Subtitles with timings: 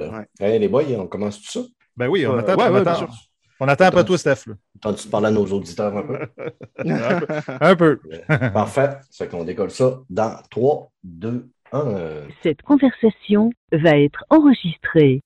[0.00, 0.26] Ouais.
[0.40, 1.60] Hey, les boys, on commence tout ça?
[1.96, 3.08] Ben oui, on attend, ouais, on ouais, attend,
[3.60, 4.44] on attend après toi, Steph.
[4.80, 6.18] T'as-tu parler à nos auditeurs un peu?
[6.78, 7.26] un peu.
[7.60, 8.00] Un peu.
[8.52, 8.98] Parfait.
[9.12, 11.94] Fait qu'on décolle ça dans 3, 2, 1.
[12.42, 15.22] Cette conversation va être enregistrée.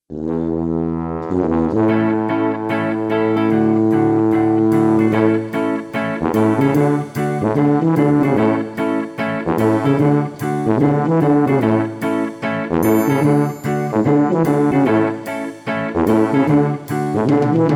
[17.58, 17.66] Salut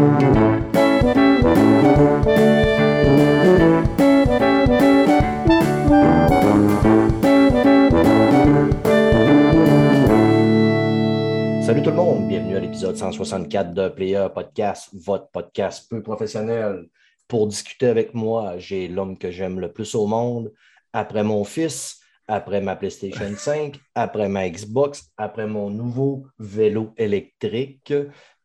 [11.83, 16.87] tout le monde, bienvenue à l'épisode 164 de Player Podcast, votre podcast peu professionnel.
[17.27, 20.53] Pour discuter avec moi, j'ai l'homme que j'aime le plus au monde,
[20.93, 27.93] après mon fils, après ma PlayStation 5, après ma Xbox, après mon nouveau vélo électrique,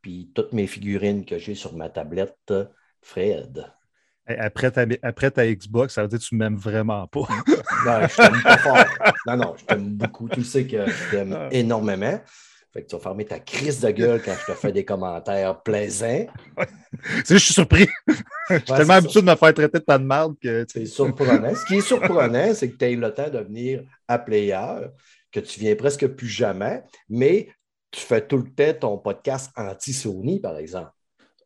[0.02, 2.54] puis toutes mes figurines que j'ai sur ma tablette,
[3.02, 3.66] Fred.
[4.28, 7.28] Après ta, après ta Xbox, ça veut dire que tu m'aimes vraiment pas.
[7.86, 9.14] Non, je t'aime pas fort.
[9.26, 10.28] Non, non, je t'aime beaucoup.
[10.28, 12.20] Tu sais que je t'aime énormément.
[12.74, 15.62] Fait que tu vas fermer ta crise de gueule quand je te fais des commentaires
[15.62, 16.28] plaisants.
[16.58, 17.88] Tu sais, je suis surpris.
[18.50, 20.66] je suis tellement habitué de me faire traiter de pas de merde que.
[20.72, 21.56] C'est surprenant.
[21.56, 24.90] Ce qui est surprenant, c'est que tu aies le temps de venir à Player,
[25.32, 27.48] que tu viens presque plus jamais, mais
[27.92, 30.92] tu fais tout le temps ton podcast anti-Sony, par exemple.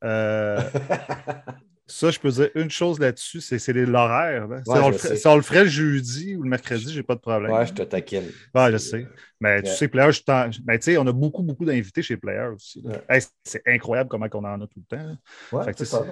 [0.04, 0.60] euh,
[1.88, 4.48] ça, je peux dire une chose là-dessus, c'est l'horaire.
[4.48, 4.62] là.
[4.64, 5.16] Si Ouais, on le fait- sais.
[5.18, 7.52] si on le ferait le jeudi ou le mercredi, j'ai pas de problème.
[7.52, 8.24] Ouais, je te taquine.
[8.56, 9.06] Ouais, je sais.
[9.42, 12.16] Mais tu sais, Player, je t'en- ben, tu sais, on a beaucoup, beaucoup d'invités chez
[12.18, 12.82] Player aussi.
[12.82, 12.92] là.
[12.92, 13.18] Ouais.
[13.18, 15.04] Hey, c'est incroyable comment on en a tout le temps.
[15.04, 15.16] là.
[15.52, 16.04] Ouais, Fait que ça.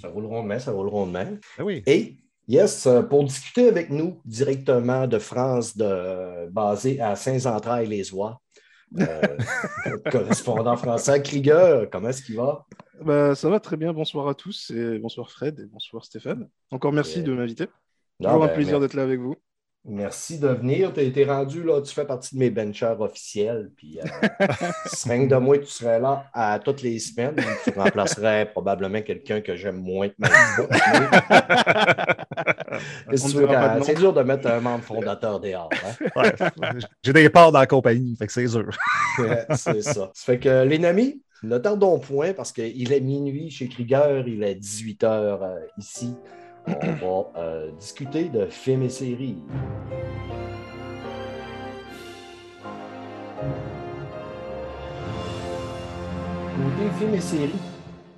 [0.00, 1.24] Ça roule rondement, ça roule rondement.
[1.58, 1.82] Ben oui.
[1.86, 2.16] Et
[2.48, 8.45] yes, euh, pour discuter avec nous directement de France, de, basé à Saint-Entrailles-les-Oies, euh,
[8.92, 12.66] notre correspondant français, Krieger, comment est-ce qu'il va?
[13.02, 13.92] Bah, ça va très bien.
[13.92, 16.48] Bonsoir à tous et bonsoir Fred et bonsoir Stéphane.
[16.70, 17.66] Encore merci de m'inviter.
[18.22, 19.36] Toujours un ben, plaisir mer- d'être là avec vous.
[19.88, 20.92] Merci de venir.
[20.92, 23.70] Tu as été rendu, là, tu fais partie de mes benchers officiels.
[23.76, 24.04] Puis, euh,
[25.28, 27.36] de moi, tu serais là à toutes les semaines.
[27.64, 30.68] Tu remplacerais probablement quelqu'un que j'aime moins que ma quand-
[33.78, 33.84] nom.
[33.84, 35.70] C'est dur de mettre un membre fondateur dehors.
[35.72, 36.06] hein?
[36.16, 36.32] Ouais.
[37.02, 38.68] J'ai des parts dans la compagnie, fait que c'est sûr.
[39.18, 40.10] Ouais, c'est ça.
[40.14, 44.42] Ça fait que, les amis, ne tardons point parce qu'il est minuit chez Krieger, il
[44.42, 45.38] est 18h
[45.78, 46.14] ici.
[46.68, 49.38] On va euh, discuter de films et séries.
[56.56, 57.52] Côté films et séries,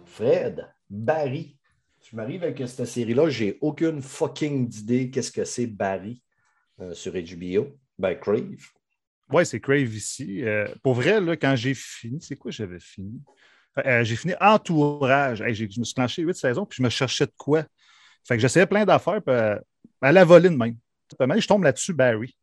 [0.06, 1.56] Fred, Barry.
[2.10, 6.22] Je m'arrive avec cette série-là, j'ai aucune fucking idée qu'est-ce que c'est Barry
[6.80, 7.76] euh, sur HBO.
[7.98, 8.56] Ben, Crave.
[9.30, 10.42] Ouais, c'est Crave ici.
[10.42, 13.20] Euh, pour vrai, là, quand j'ai fini, c'est quoi j'avais fini?
[13.84, 15.42] Euh, j'ai fini Entourage.
[15.42, 17.64] Hey, j'ai- je me suis clenché huit saisons, puis je me cherchais de quoi?
[18.28, 19.58] Fait que j'essayais plein d'affaires, euh,
[20.02, 20.76] à la volée de même.
[21.18, 22.36] Je tombe là-dessus, Barry.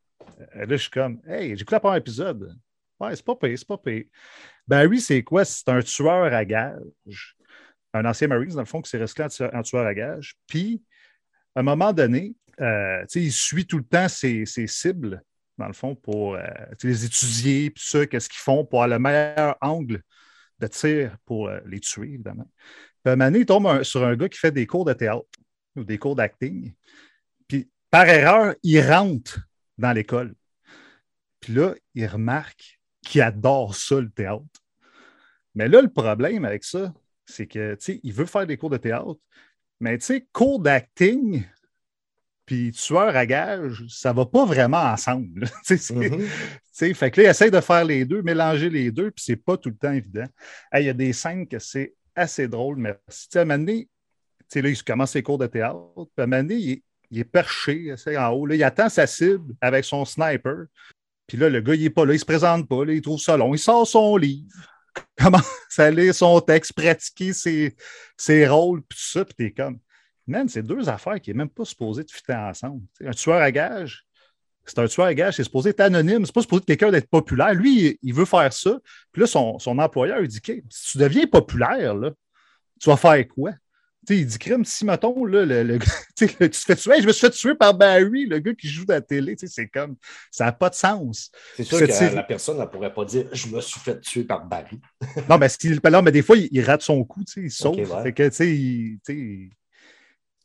[0.56, 2.57] Euh, là, je suis comme, hey, j'écoute le premier épisode.
[3.00, 4.06] Ouais, c'est pas pire, c'est pas pire.
[4.68, 5.46] Barry, c'est quoi?
[5.46, 7.38] C'est un tueur à gage.
[7.94, 10.34] Un ancien Marines, dans le fond, qui s'est resté en tueur, à gage.
[10.47, 10.81] Puis,
[11.53, 15.22] à un moment donné, euh, il suit tout le temps ses, ses cibles
[15.57, 16.38] dans le fond, pour
[16.84, 20.02] les étudier, puis ça, qu'est-ce qu'ils font pour avoir le meilleur angle
[20.59, 22.50] de tir pour les tuer, évidemment.
[23.02, 24.91] Puis à un moment donné, il tombe sur un gars qui fait des cours de
[24.91, 25.25] théâtre
[25.75, 26.74] ou des cours d'acting.
[27.47, 29.40] Puis par erreur, il rentre
[29.78, 30.34] dans l'école.
[31.40, 34.44] Puis là, il remarque qu'il adore ça, le théâtre.
[35.53, 36.94] Mais là, le problème avec ça,
[37.25, 39.19] c'est que, tu sais, il veut faire des cours de théâtre,
[39.80, 41.46] mais tu sais, cours d'acting,
[42.46, 45.41] puis tueur à gage, ça va pas vraiment ensemble.
[45.41, 45.47] là.
[45.68, 49.24] Tu sais, fait que là, il essaie de faire les deux, mélanger les deux, puis
[49.25, 50.25] c'est pas tout le temps évident.
[50.74, 53.46] Hey, Il y a des scènes que c'est assez drôle, mais tu sais, à un
[53.46, 53.88] moment donné,
[54.50, 57.24] sais, là, il commence ses cours de théâtre, puis à un moment donné, il est,
[57.24, 60.66] perché, en haut, là, il attend sa cible avec son sniper,
[61.28, 63.38] puis là, le gars, il est pas là, il se présente pas, il trouve ça
[63.38, 64.48] long, il sort son livre,
[65.18, 65.46] commence
[65.78, 67.76] à lire son texte, pratiquer ses,
[68.18, 69.80] ses rôles, puis tout ça, puis t'es comme,
[70.28, 72.84] man, c'est deux affaires qui n'est même pas supposé de fitter ensemble.
[73.03, 74.06] Un tueur à gage,
[74.66, 77.09] c'est un tueur à gage, c'est supposé être anonyme, c'est pas supposé être quelqu'un d'être
[77.09, 77.53] populaire.
[77.53, 78.80] Lui, il, veut faire ça.
[79.12, 82.12] Puis là, son, son employeur, il dit si tu deviens populaire, là,
[82.80, 83.52] tu vas faire quoi?
[84.09, 85.79] Il dit crime, si mettons, là, le, le-
[86.16, 88.67] tu te fais tuer, Hey, je me suis fait tuer par Barry, le gars qui
[88.67, 89.96] joue à la télé, c'est comme
[90.31, 91.31] ça n'a pas de sens.
[91.55, 94.46] C'est sûr que la personne ne pourrait pas dire je me suis fait tuer par
[94.46, 94.79] Barry.
[95.29, 95.47] Non, mais,
[95.91, 98.03] non, mais des fois, il, il rate son coup, il ouais.
[98.03, 99.49] Fait que, sais, il,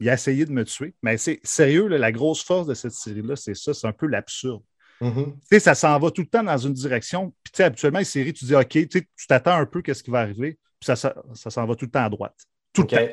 [0.09, 0.95] a essayé de me tuer.
[1.03, 4.07] Mais c'est sérieux, là, la grosse force de cette série-là, c'est ça, c'est un peu
[4.07, 4.63] l'absurde.
[5.01, 5.37] Mhm.
[5.51, 7.35] Sais, ça s'en va tout le temps dans une direction.
[7.43, 10.59] Puis, habituellement, les séries, tu dis, OK, tu t'attends un peu qu'est-ce qui va arriver,
[10.79, 12.37] puis ça, ça, ça s'en va tout le temps à droite.
[12.73, 13.09] Tout le temps.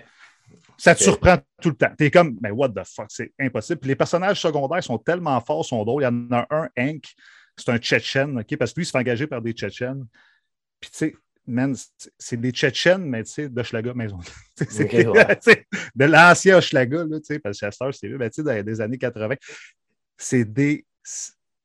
[0.78, 1.92] Ça te surprend tout le temps.
[1.98, 3.80] Tu es comme, mais what the fuck, c'est impossible.
[3.80, 6.04] Puis les personnages secondaires sont tellement forts, sont drôles.
[6.04, 7.04] Il y en a un, Hank,
[7.56, 10.06] c'est un Tchétchène, OK, parce que lui, il se fait engager par des Tchétchènes.
[10.80, 11.16] Puis, tu sais,
[11.48, 11.76] man,
[12.20, 14.20] c'est- des Tchétchènes, mais tu sais, d'Hochelaga maison.
[14.58, 15.36] Tu sais, c'est- Ok, ouais.
[15.42, 15.66] tu sais,
[15.96, 18.82] de l'ancien Hochelaga, là, tu sais, parce que Chester, c'est lui, ben, tu sais, les
[18.82, 19.36] années 80.
[20.18, 20.86] C'est des.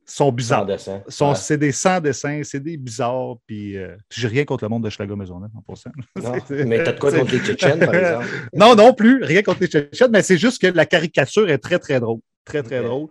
[0.04, 0.66] Sont Sans bizarres.
[0.68, 1.34] Ouais.
[1.36, 3.36] C'est des sans-dessins, c'est des bizarres.
[3.46, 5.90] Puis, euh, puis j'ai rien contre le monde de Schlager Maisonneuve en passant.
[6.50, 8.26] Mais t'as de quoi contre les Tchétchènes, par exemple?
[8.52, 11.78] Non, non plus, rien contre les Tchétchènes, mais c'est juste que la caricature est très,
[11.78, 12.20] très drôle.
[12.44, 13.08] Très, très drôle.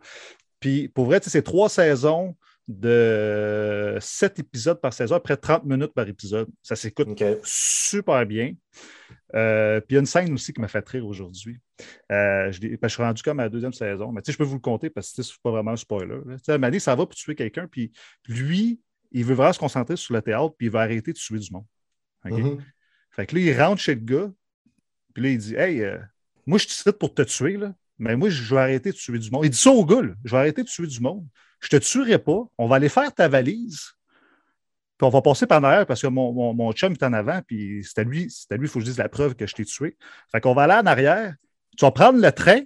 [0.59, 2.35] Puis pour vrai, c'est trois saisons
[2.67, 6.47] de sept épisodes par saison, après 30 minutes par épisode.
[6.61, 7.09] Ça s'écoute
[7.43, 8.53] super bien.
[9.33, 11.59] Euh, puis il y a une scène aussi qui m'a fait rire aujourd'hui.
[12.11, 14.11] Euh, je, je suis rendu comme à la deuxième saison.
[14.11, 16.15] Mais je peux vous le compter parce que c'est pas vraiment un spoiler.
[16.15, 17.67] un moment donné, ça va pour tuer quelqu'un.
[17.67, 17.91] Puis
[18.27, 18.79] lui,
[19.11, 21.51] il veut vraiment se concentrer sur le théâtre, puis il va arrêter de tuer du
[21.51, 21.65] monde.
[22.25, 22.63] Mhm.
[23.11, 24.31] Fait que là, il rentre chez le gars,
[25.13, 25.97] puis là, il dit Hey, euh,
[26.45, 29.19] moi, je te cite pour te tuer, là, mais moi, je vais arrêter de tuer
[29.19, 29.45] du monde.
[29.45, 31.27] Il dit ça au gars, là, je vais arrêter de tuer du monde.
[31.59, 32.43] Je te tuerai pas.
[32.57, 33.91] On va aller faire ta valise.
[35.01, 37.99] On va passer par derrière parce que mon, mon, chum est en avant, puis c'est
[38.01, 38.29] à lui, lui,
[38.61, 39.97] il faut que je dise la preuve que je t'ai tué.
[40.31, 41.35] Fait qu'on va aller en arrière.
[41.77, 42.59] Tu vas prendre le train,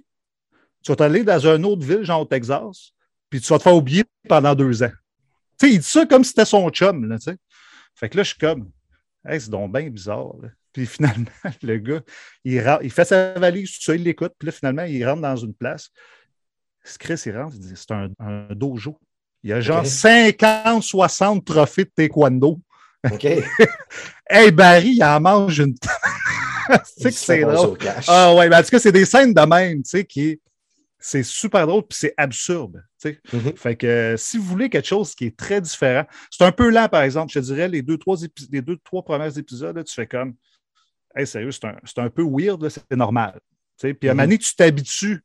[0.82, 2.92] tu vas t'aller dans une autre ville, genre au Texas,
[3.30, 4.92] puis tu vas te faire oublier pendant deux ans.
[5.58, 7.36] Tu sais, il dit ça comme si c'était son chum, là, tu sais.
[7.94, 8.70] Fait que là, je suis comme,
[9.26, 10.34] hey, c'est donc bien bizarre.
[10.72, 11.30] Puis finalement,
[11.62, 12.00] le gars,
[12.44, 15.22] il, ra- il fait sa valise, tout ça, il l'écoute, puis là, finalement, il rentre
[15.22, 15.90] dans une place.
[16.98, 19.00] Chris, il rentre, il dit, c'est un dojo.
[19.42, 19.86] Il y a genre Ok.
[19.86, 22.60] 50, 60 trophées de taekwondo.
[23.10, 23.26] OK.
[24.28, 25.74] Hey, Barry, il en mange une.
[25.78, 25.88] tu
[26.96, 27.78] sais que c'est drôle.
[28.08, 30.40] Ah ouais, mais en tout cas, c'est des scènes de même, tu sais, qui est.
[30.98, 32.82] C'est super drôle, puis c'est absurde.
[33.00, 33.20] tu sais.
[33.32, 33.56] Mhm.
[33.56, 36.68] Fait que euh, si vous voulez quelque chose qui est très différent, c'est un peu
[36.70, 37.32] lent, par exemple.
[37.32, 38.16] Je te dirais, les deux, trois,
[38.50, 40.34] les deux, trois premiers épisodes, là, tu fais comme
[41.14, 43.34] Hey, sérieux, c'est un, un peu weird, c'est normal.
[43.78, 43.94] Tu sais.
[43.94, 44.18] Puis à un Mhm.
[44.22, 45.22] moment donné, tu t'habitues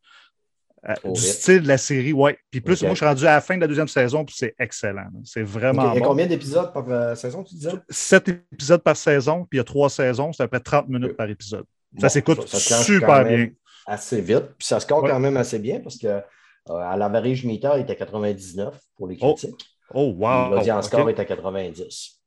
[0.84, 2.38] à- Au du style de la série, ouais.
[2.50, 4.56] Puis plus, moi, je suis rendu à la fin de la deuxième saison, puis c'est
[4.60, 5.10] excellent.
[5.24, 5.92] C'est vraiment.
[5.92, 6.08] Il y a bon.
[6.10, 7.72] combien d'épisodes par euh, saison, tu disais?
[7.90, 10.90] Sept épisodes par saison, puis il y a trois saisons, c'est à peu près 30
[10.90, 11.66] minutes par épisode.
[11.92, 13.50] Bon, Ça s'écoute super bien.
[13.86, 14.46] Assez vite.
[14.58, 15.10] Puis ça score Ouais.
[15.10, 16.22] quand même assez bien parce que euh,
[16.70, 19.66] à l'average meter, il était 99 pour les Oh, critiques.
[19.94, 20.50] Oh, Puis wow!
[20.56, 22.21] L'audience score est à 90.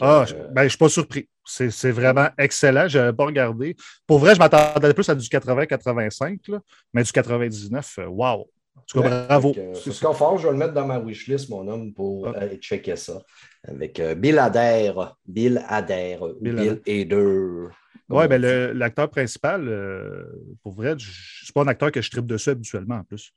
[0.00, 1.28] Ah, je euh, ben, je suis pas surpris.
[1.44, 2.86] C'est c'est vraiment excellent.
[2.88, 3.74] Je n'avais pas regardé.
[4.06, 6.60] Pour vrai, je m'attendais plus à du 80-85, là,
[6.92, 8.48] mais du 99, euh, wow!
[8.76, 9.52] En tout cas, ouais, bravo.
[9.54, 12.38] fait que, Ce fort, je vais le mettre dans ma wishlist, mon homme, pour Ah.
[12.40, 13.20] aller checker ça.
[13.66, 15.16] Avec euh, Bill Adair.
[15.26, 16.20] Bill Adair.
[16.40, 16.54] Bill
[16.84, 18.40] Bill comme Oui, ben,
[18.72, 20.24] l'acteur principal, euh,
[20.62, 21.10] pour vrai, je
[21.44, 23.32] c'est pas un acteur que je tripe dessus habituellement en plus.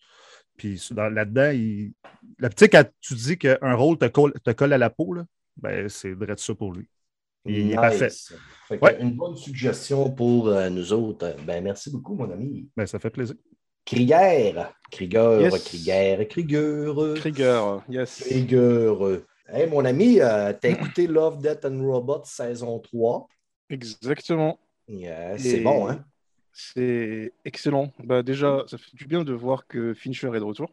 [0.57, 1.91] Puis c'est dans- là-dedans, il...
[2.38, 5.25] le petit, quand tu dis qu'un rôle te colle, te colle à la peau, là,
[5.57, 6.87] ben, c'est vrai de ça pour lui.
[7.45, 8.33] Il, il est Nice.
[8.69, 8.77] parfait.
[8.81, 9.01] Ouais.
[9.01, 11.35] Une bonne suggestion pour euh, nous autres.
[11.45, 12.67] Ben, merci beaucoup, mon ami.
[12.75, 13.35] Ben, ça fait plaisir.
[13.85, 14.73] Krieger.
[14.91, 15.63] Krieger, Yes.
[15.63, 17.13] Krieger, Krieger.
[17.17, 18.23] Trigger, yes.
[18.23, 19.21] Krieger.
[19.47, 23.27] Hey, mon ami, euh, t'as écouté Love, Death and Robots saison 3.
[23.69, 24.59] Exactement.
[24.87, 26.03] Yeah, c'est bon, hein?
[26.51, 27.91] C'est excellent.
[28.03, 30.71] Bah, déjà, ça fait du bien de voir que Fincher est de retour.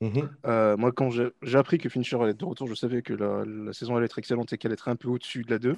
[0.00, 0.30] Mhm.
[0.46, 3.44] Euh, moi, quand j'ai appris que Fincher allait être de retour, je savais que la,
[3.44, 5.76] la saison allait être excellente et qu'elle être un peu au-dessus de la 2.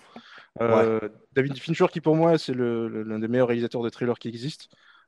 [0.60, 1.00] Euh,
[1.32, 4.66] David Fincher, qui pour moi, c'est l'un des meilleurs réalisateurs de thrillers qui existent.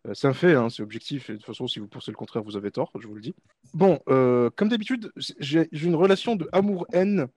[0.08, 1.28] Euh, c'est un fait, hein, c'est objectif.
[1.28, 3.20] Et de toute façon, si vous pensez le contraire, vous avez tort, je vous le
[3.20, 3.34] dis.
[3.74, 7.28] Bon, comme d'habitude, j'ai une relation de amour-haine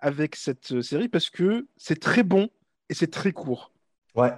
[0.00, 2.50] avec cette série parce que c'est très bon
[2.90, 3.72] et c'est très court.
[4.14, 4.32] Ouais.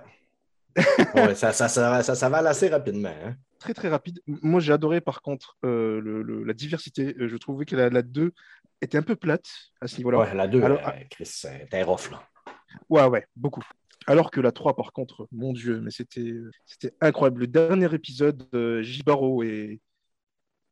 [1.14, 3.08] Ouais, ça, ça, ça, ça s'avale assez rapidement.
[3.08, 3.34] Hein?
[3.58, 4.20] Très très rapide.
[4.26, 7.14] Moi, j'ai adoré par contre euh, le- le- la diversité.
[7.18, 8.32] Euh, Je trouvais que la, la 2
[8.82, 9.48] était un peu plate
[9.80, 10.18] à ce niveau-là.
[10.18, 12.28] Ouais, la 2, Alors, Chris, euh, t'es là.
[12.90, 13.62] Ouais, ouais, beaucoup.
[14.06, 16.34] Alors que la 3, par contre, mon Dieu, mais c'était
[16.66, 17.40] c'était incroyable.
[17.40, 19.80] Le dernier épisode, euh, Jibaro est,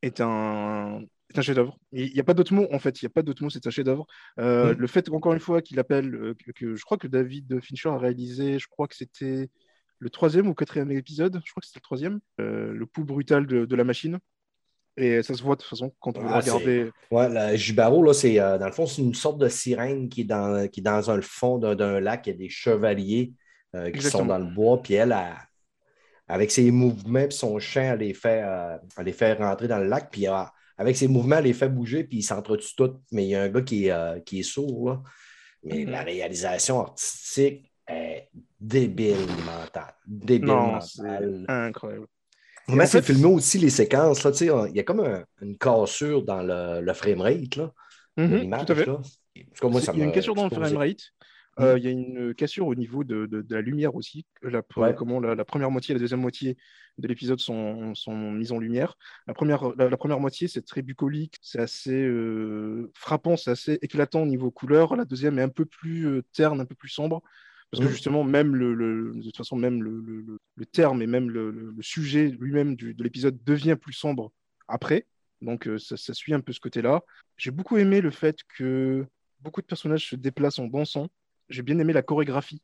[0.02, 1.00] est un,
[1.30, 1.78] est un chef-d'œuvre.
[1.92, 3.00] Il n'y a pas d'autre mot, en fait.
[3.00, 4.06] Il n'y a pas d'autre mot, c'est un chef-d'œuvre.
[4.38, 4.78] Euh, Mm.
[4.78, 7.88] Le fait, encore une fois, qu'il appelle, euh, que, que je crois que David Fincher
[7.88, 9.48] a réalisé, je crois que c'était
[10.04, 13.46] le troisième ou quatrième épisode, je crois que c'était le troisième, euh, le pouls brutal
[13.46, 14.18] de, de la machine.
[14.99, 16.90] Et ça se voit de toute façon quand vous Ah, regardez.
[17.11, 20.20] Ouais, la Jibaro, là, c'est euh, dans le fond, c'est une sorte de sirène qui
[20.20, 22.26] est dans, qui est dans un, le fond d'un d'un lac.
[22.26, 23.32] Il y a des chevaliers
[23.75, 24.23] euh, qui Exactement.
[24.25, 24.82] sont dans le bois.
[24.82, 25.34] Puis elle, elle,
[26.28, 28.44] avec ses mouvements et son chant, elle les, fait,
[28.99, 30.11] elle les fait rentrer dans le lac.
[30.12, 30.26] Puis
[30.76, 32.04] avec ses mouvements, elle les fait bouger.
[32.04, 32.92] Puis ils s'entretuent tous.
[33.11, 34.90] Mais il y a un gars qui est, qui est sourd.
[34.90, 35.02] Là.
[35.64, 35.90] Mais Mhm.
[35.90, 38.28] la réalisation artistique est
[38.60, 39.94] débile mentale.
[40.06, 41.44] Débile Non, mentale.
[41.48, 42.06] incroyable.
[42.66, 44.26] Comment en c'est filmé aussi les séquences?
[44.40, 47.72] Il y a comme un- une cassure dans le, le framerate là,
[48.16, 48.64] de Mhm, l'image.
[48.66, 48.86] tout à fait.
[48.86, 48.92] là.
[48.94, 51.00] En tout cas, moi, C'est- ça il y a une cassure dans le framerate.
[51.60, 54.26] Euh, Il y a une cassure au niveau de, de- de la lumière aussi.
[54.42, 54.92] La, Ouais.
[54.92, 56.56] comment la, la première moitié et la deuxième moitié
[56.98, 58.96] de l'épisode sont, sont mises en lumière.
[59.28, 63.78] La première, la, la première moitié, c'est très bucolique, c'est assez euh, frappant, c'est assez
[63.82, 64.96] éclatant au niveau couleur.
[64.96, 67.22] La deuxième est un peu plus euh, terne, un peu plus sombre.
[67.75, 67.93] Parce que Mhm.
[67.93, 71.28] justement, même le, le- de toute façon, même le, le- le- le terme et même
[71.28, 74.31] le, sujet lui-même de l'épisode devient plus sombre
[74.69, 75.07] après.
[75.43, 77.02] Donc euh, ça, ça suit un peu ce côté-là.
[77.37, 79.04] J'ai beaucoup aimé le fait que
[79.40, 81.09] beaucoup de personnages se déplacent en dansant.
[81.49, 82.62] J'ai bien aimé la chorégraphie.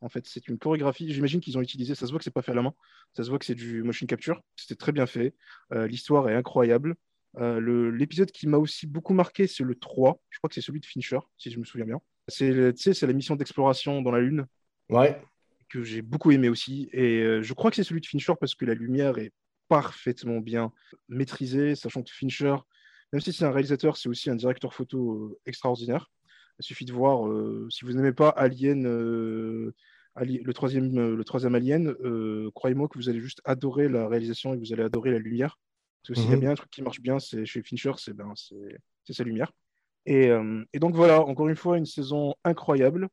[0.00, 1.12] En fait, c'est une chorégraphie.
[1.12, 1.96] J'imagine qu'ils ont utilisé.
[1.96, 2.74] Ça se voit que c'est pas fait à la main.
[3.16, 4.40] Ça se voit que c'est du motion capture.
[4.54, 5.34] C'était très bien fait.
[5.72, 6.94] Euh, L'histoire est incroyable.
[7.38, 10.20] Euh, L'épisode qui m'a aussi beaucoup marqué, c'est le 3.
[10.30, 12.00] Je crois que c'est celui de Fincher, si je me souviens bien.
[12.28, 14.46] C'est la mission d'exploration dans la Lune
[14.88, 15.20] Ouais.
[15.68, 16.88] que j'ai beaucoup aimé aussi.
[16.92, 19.32] Et euh, je crois que c'est celui de Fincher parce que la lumière est
[19.68, 20.72] parfaitement bien
[21.08, 22.56] maîtrisée, sachant que Fincher,
[23.12, 26.10] même si c'est un réalisateur, c'est aussi un directeur photo euh, extraordinaire.
[26.58, 29.74] Il suffit de voir, euh, si vous n'aimez pas Alien, euh,
[30.14, 31.94] Ali- le, troisième, euh, le troisième Alien,
[32.54, 35.58] croyez-moi que vous allez juste adorer la réalisation et vous allez adorer la lumière.
[36.02, 36.40] Parce que s'il y a Mhm.
[36.40, 39.50] bien un truc qui marche bien, c'est chez Fincher, c'est ben, c'est- c'est sa lumière.
[40.06, 43.08] Et, euh, et donc voilà, encore une fois, une saison incroyable,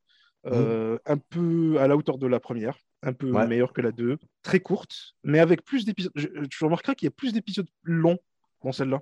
[0.46, 3.46] euh, un peu à la hauteur de la première, un peu Ouais.
[3.46, 6.12] meilleure que la 2, très courte, mais avec plus d'épisodes.
[6.16, 6.28] Je
[6.64, 8.18] remarquerai qu'il y a plus d'épisodes longs
[8.64, 9.00] dans celle-là.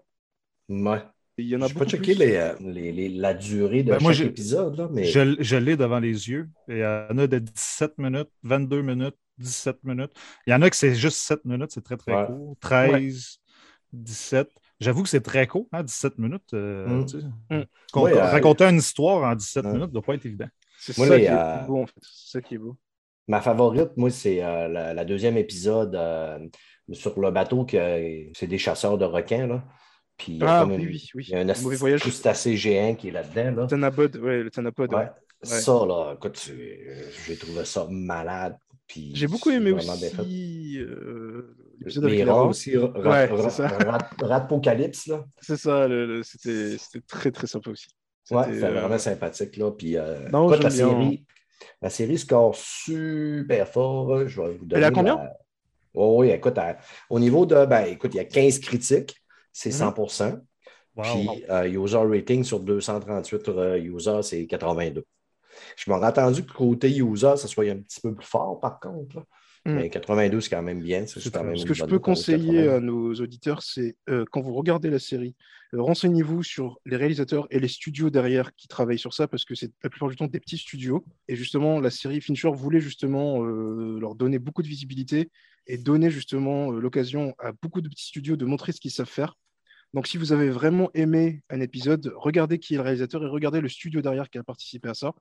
[0.69, 1.03] Ouais.
[1.41, 2.25] Il y en a Je n'ai pas beaucoup checké plus.
[2.25, 5.77] les, les- les- la durée de Ben, chaque j'ai- épisode, là, mais Je, je l'ai
[5.77, 6.49] devant les yeux.
[6.67, 10.11] Il y en a de 17 minutes, 22 minutes, 17 minutes.
[10.49, 12.27] Il y en a que c'est juste 7 minutes, c'est très très Ouais.
[12.27, 12.57] court.
[12.61, 13.39] 13,
[13.93, 14.51] 17.
[14.81, 16.55] J'avoue que c'est très court, hein, 17 minutes.
[16.55, 17.07] euh, Mm.
[17.07, 17.27] tu sais.
[17.51, 17.65] Mm.
[17.97, 19.73] Euh, raconter une histoire en 17 Ouais.
[19.73, 20.49] minutes ne doit pas être évident.
[20.79, 21.95] C'est ça les, qui est euh, beau, en fait.
[22.01, 22.77] C'est ça qui est beau.
[23.27, 26.39] ma favorite, moi, c'est euh, la, la deuxième épisode euh,
[26.93, 29.47] sur le bateau que c'est des chasseurs de requins.
[29.49, 29.65] Là.
[30.17, 31.25] Puis il y a Ah comme oui, une- oui, oui.
[31.29, 32.01] il y a un Le mauvais voyage.
[32.01, 33.63] crustacé géant qui est là-dedans.
[33.63, 33.67] Là.
[33.67, 34.93] Tanapod, ouais, le Tanapod.
[34.93, 35.01] Ouais.
[35.01, 35.09] ouais.
[35.43, 36.51] Ça, là, écoute,
[37.27, 38.57] j'ai trouvé ça malade.
[38.89, 42.45] J'ai beaucoup aimé aussi euh, l'épisode avec Les les rats rats.
[42.49, 43.69] aussi, rat, Ouais, rat- c'est ça.
[43.69, 45.25] rat- Ratpocalypse, là.
[45.41, 45.87] C'est ça,
[46.23, 47.89] c'était très très sympa aussi.
[48.31, 49.57] Ouais, C'était, c'est euh, vraiment sympathique.
[49.57, 49.71] Là.
[49.73, 51.25] Puis, euh, Non, la, série,
[51.81, 54.27] la série score super fort.
[54.29, 55.17] Je vais vous donner Elle est à combien?
[55.17, 55.37] la-
[55.95, 56.77] Oh, oui, écoute, à-
[57.11, 57.65] au niveau de.
[57.65, 59.17] Ben, écoute, il y a 15 critiques,
[59.53, 59.95] c'est Mhm.
[60.09, 60.43] 100
[60.97, 61.05] Wow.
[61.05, 65.05] Puis, euh, user rating sur 238 euh, users, c'est 82.
[65.77, 69.17] Je m'aurais attendu que côté user, ça soit un petit peu plus fort, par contre.
[69.17, 69.23] là.
[69.65, 69.75] Mm.
[69.75, 71.07] Mais 82, c'est quand même bien.
[71.07, 72.77] C'est quand même Ce que je peux conseiller 80.
[72.77, 75.35] à nos auditeurs, c'est euh, quand vous regardez la série,
[75.75, 79.55] euh, renseignez-vous sur les réalisateurs et les studios derrière qui travaillent sur ça, parce que
[79.55, 81.05] c'est la plupart du temps des petits studios.
[81.29, 85.31] Et justement, la série Fincher voulait justement euh, leur donner beaucoup de visibilité
[85.67, 89.35] et donner justement l'occasion à beaucoup de petits studios de montrer ce qu'ils savent faire.
[89.95, 93.61] Donc, si vous avez vraiment aimé un épisode, regardez qui est le réalisateur et regardez
[93.61, 95.15] le studio derrière qui a participé à ça.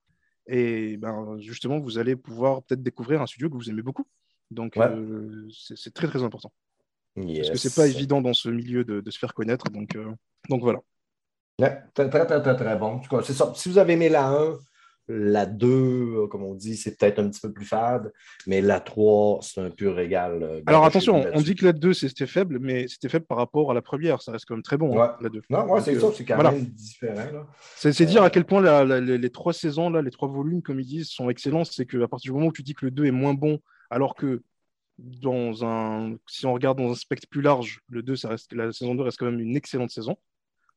[0.48, 4.08] Et ben, justement, vous allez pouvoir peut-être découvrir un studio que vous aimez beaucoup.
[4.51, 4.88] Donc, Ouais.
[4.88, 6.51] euh, c'est c'est très très important.
[7.16, 9.66] Parce que c'est pas évident dans ce milieu de, de se faire connaître.
[9.72, 10.06] Donc, euh,
[10.50, 10.80] donc voilà.
[11.60, 13.01] Ouais, très, très, très, très, bon.
[13.24, 13.51] C'est ça.
[13.56, 14.58] Si vous avez aimé la 1,
[15.10, 18.13] la 2, euh, comme on dit, c'est peut-être un petit peu plus fade,
[18.46, 20.44] mais la 3, c'est un pur régal.
[20.44, 23.38] euh, Alors gâchez-vous attention, on dit que la 2 c'était faible, mais c'était faible par
[23.39, 24.22] rapport à la première.
[24.22, 25.42] Ça reste quand même très bon, hein, la 2.
[25.50, 26.51] Non, ouais, c'est ça, c'est quand voilà.
[26.51, 27.46] même différent.
[27.77, 30.62] C'est dire à quel point la- la- les, les trois saisons, là, les trois volumes,
[30.62, 31.63] comme ils disent, sont excellents.
[31.63, 34.15] C'est qu'à partir du moment où tu dis que le 2 est moins bon, alors
[34.15, 34.41] que
[34.98, 38.72] dans un, si on regarde dans un spectre plus large, le 2, ça reste, la
[38.72, 40.17] saison 2 reste quand même une excellente saison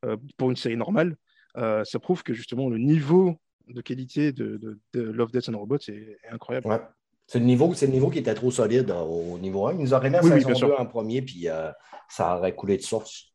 [0.05, 1.17] euh, pour une série normale.
[1.57, 3.37] Euh, ça prouve que justement le niveau
[3.69, 6.67] de qualité de, de- de Love, Death and Robots est, est incroyable.
[6.69, 6.81] Ouais.
[7.27, 9.75] C'est le, niveau, c'est le niveau qui était trop solide euh, au niveau 1.
[9.75, 10.69] Ils nous auraient mis à Oui, oui, saison sûr.
[10.69, 11.71] 2 en premier, puis euh,
[12.09, 13.29] ça aurait coulé de source.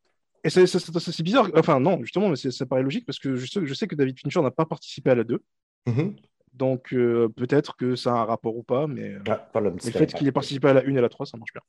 [0.43, 3.35] Et c'est c'est- c'est- c'est bizarre, enfin non, justement, mais ça paraît logique parce que
[3.35, 5.41] je sais, je sais que David Fincher n'a pas participé à la 2,
[5.87, 6.15] Mhm.
[6.55, 9.19] Donc euh, peut-être que ça a un rapport ou pas, mais, euh,
[9.53, 11.51] pas le fait qu'il ait participé à la 1 et à la 3, ça marche
[11.53, 11.61] bien.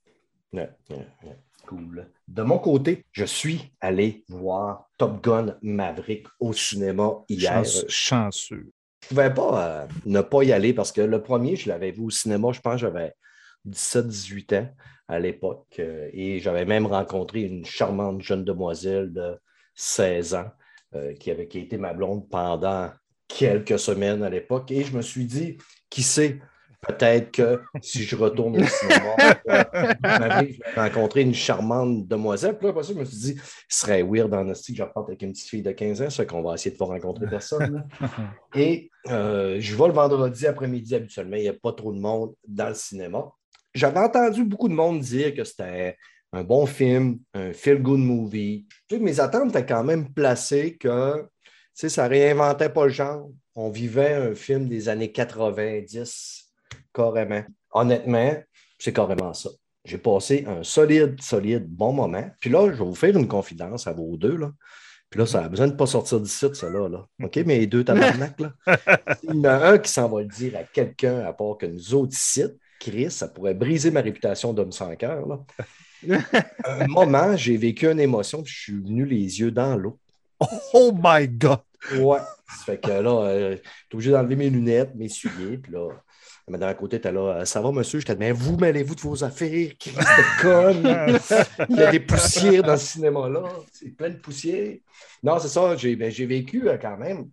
[0.52, 1.36] Ouais, ouais, ouais.
[1.66, 2.08] Cool.
[2.28, 7.64] De mon côté, je suis allé voir Top Gun Maverick au cinéma hier.
[7.64, 8.70] Chance- chanceux.
[9.02, 11.90] Je ne pouvais pas euh, ne pas y aller parce que le premier, je l'avais
[11.90, 13.12] vu au cinéma, je pense que j'avais
[13.64, 14.68] 17-18 ans
[15.08, 15.76] à l'époque.
[15.80, 19.36] euh, et j'avais même rencontré une charmante jeune demoiselle de
[19.74, 20.50] 16 ans
[20.94, 22.90] euh, qui avait qui a été ma blonde pendant
[23.28, 24.70] quelques semaines à l'époque.
[24.70, 25.58] Et je me suis dit,
[25.90, 26.40] qui sait,
[26.86, 29.16] peut-être que si je retourne au cinéma,
[29.48, 29.64] euh,
[30.04, 32.56] je vais rencontrer une charmante demoiselle.
[32.56, 34.82] Puis là, après ça, je me suis dit, ce serait weird en esti que je
[34.82, 37.26] reparte avec une petite fille de 15 ans, c'est qu'on va essayer de pas rencontrer
[37.26, 37.86] personne.
[38.00, 38.08] là.
[38.54, 41.36] Et euh, je vais le vendredi après-midi habituellement.
[41.36, 43.24] Il n'y a pas trop de monde dans le cinéma.
[43.74, 45.96] J'avais entendu beaucoup de monde dire que c'était
[46.32, 48.66] un bon film, un feel-good movie.
[48.88, 51.26] Tu sais, mes attentes étaient quand même placées que
[51.80, 53.28] sais, ça réinventait pas le genre.
[53.54, 56.52] On vivait un film des années 90,
[56.92, 57.44] carrément.
[57.72, 58.34] Honnêtement,
[58.78, 59.50] c'est carrément ça.
[59.84, 62.28] J'ai passé un solide, solide bon moment.
[62.40, 64.36] Puis là, je vais vous faire une confidence à vos deux.
[64.36, 64.52] Là.
[65.10, 67.06] Puis là, ça a besoin de ne pas sortir d'ici, ça là, là.
[67.22, 68.52] OK, mes deux tabarnak, là?
[69.22, 71.66] Il y en a un qui s'en va le dire à quelqu'un, à part que
[71.66, 72.42] nous autres ici,
[72.80, 75.44] Chris, ça pourrait briser ma réputation d'homme sans cœur,
[76.64, 79.98] un moment, j'ai vécu une émotion, puis je suis venu les yeux dans l'eau.
[80.74, 81.60] Oh my God!
[81.98, 82.18] Ouais.
[82.48, 85.88] Ça fait que là, euh, j'étais obligé d'enlever mes lunettes, mes souliers, puis là,
[86.46, 87.98] la madame à côté était là, ça va, monsieur?
[87.98, 91.18] Je mais vous mêlez-vous de vos affaires, Chris de conne!
[91.70, 93.42] Il y a des poussières dans ce cinéma-là.
[93.72, 94.76] C'est plein de poussières.
[95.24, 97.30] Non, c'est ça, j'ai ben, vécu euh, quand même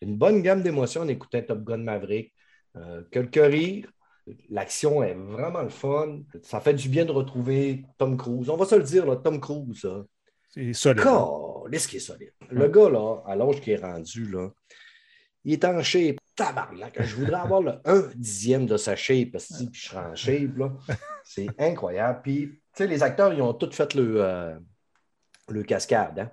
[0.00, 2.32] une bonne gamme d'émotions en écoutant Top Gun Maverick.
[2.76, 3.88] Euh, quelques rires.
[4.48, 6.20] L'action est vraiment le fun.
[6.42, 8.48] Ça fait du bien de retrouver Tom Cruise.
[8.48, 9.86] On va se le dire, là, Tom Cruise.
[10.48, 11.04] C'est solide.
[11.64, 12.32] Calisse qui est solide.
[12.50, 14.50] Le gars, là, à l'âge qu'il est rendu, là,
[15.44, 16.16] il est en shape.
[16.36, 17.00] Tabarnak.
[17.00, 20.56] Je voudrais avoir le 1 dixième de sa shape, parce que je serais en shape,
[20.56, 20.72] là.
[21.24, 22.20] C'est incroyable.
[22.22, 24.58] Puis, tu sais, les acteurs, ils ont tous fait le, euh,
[25.48, 26.18] le cascade.
[26.18, 26.30] Hein?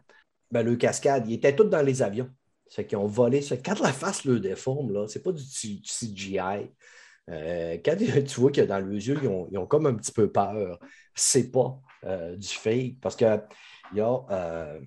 [0.49, 2.29] Ben, le cascade, ils étaient tous dans les avions.
[2.67, 3.41] C'est qu'ils ont volé.
[3.41, 3.57] ça.
[3.57, 6.71] Quand la face le déforme, là, c'est pas du CGI.
[7.29, 7.95] Euh, quand
[8.27, 10.79] tu vois que dans le yeux, ils ont, ils ont comme un petit peu peur.
[11.13, 12.95] C'est pas euh, du fake.
[13.01, 13.39] Parce que
[13.93, 14.79] il y a,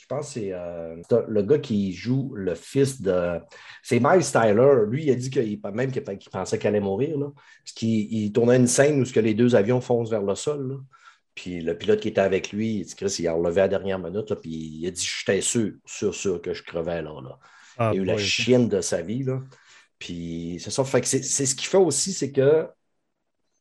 [0.00, 0.96] je pense que c'est euh,
[1.28, 3.38] le gars qui joue le fils de.
[3.82, 4.84] C'est Miles Tyler.
[4.88, 7.18] Lui, il a dit qu'il même qu'il qu'il pensait qu'elle allait mourir.
[7.18, 7.26] Là,
[7.62, 10.34] parce qu'il il tournait une scène où ce que les deux avions foncent vers le
[10.34, 10.68] sol.
[10.68, 10.76] là.
[11.34, 13.68] Puis le pilote qui était avec lui, il dit Chris, il a relevé à la
[13.68, 14.30] dernière minute.
[14.30, 17.20] là, puis il a dit J'étais sûr, sûr, sûr que je crevais là.
[17.22, 17.38] là.
[17.78, 19.22] Ah, il a eu la chienne de sa vie.
[19.22, 19.40] Là.
[19.98, 20.82] Puis c'est ça.
[20.84, 22.66] Fait que c'est c'est ce qui fait aussi, c'est que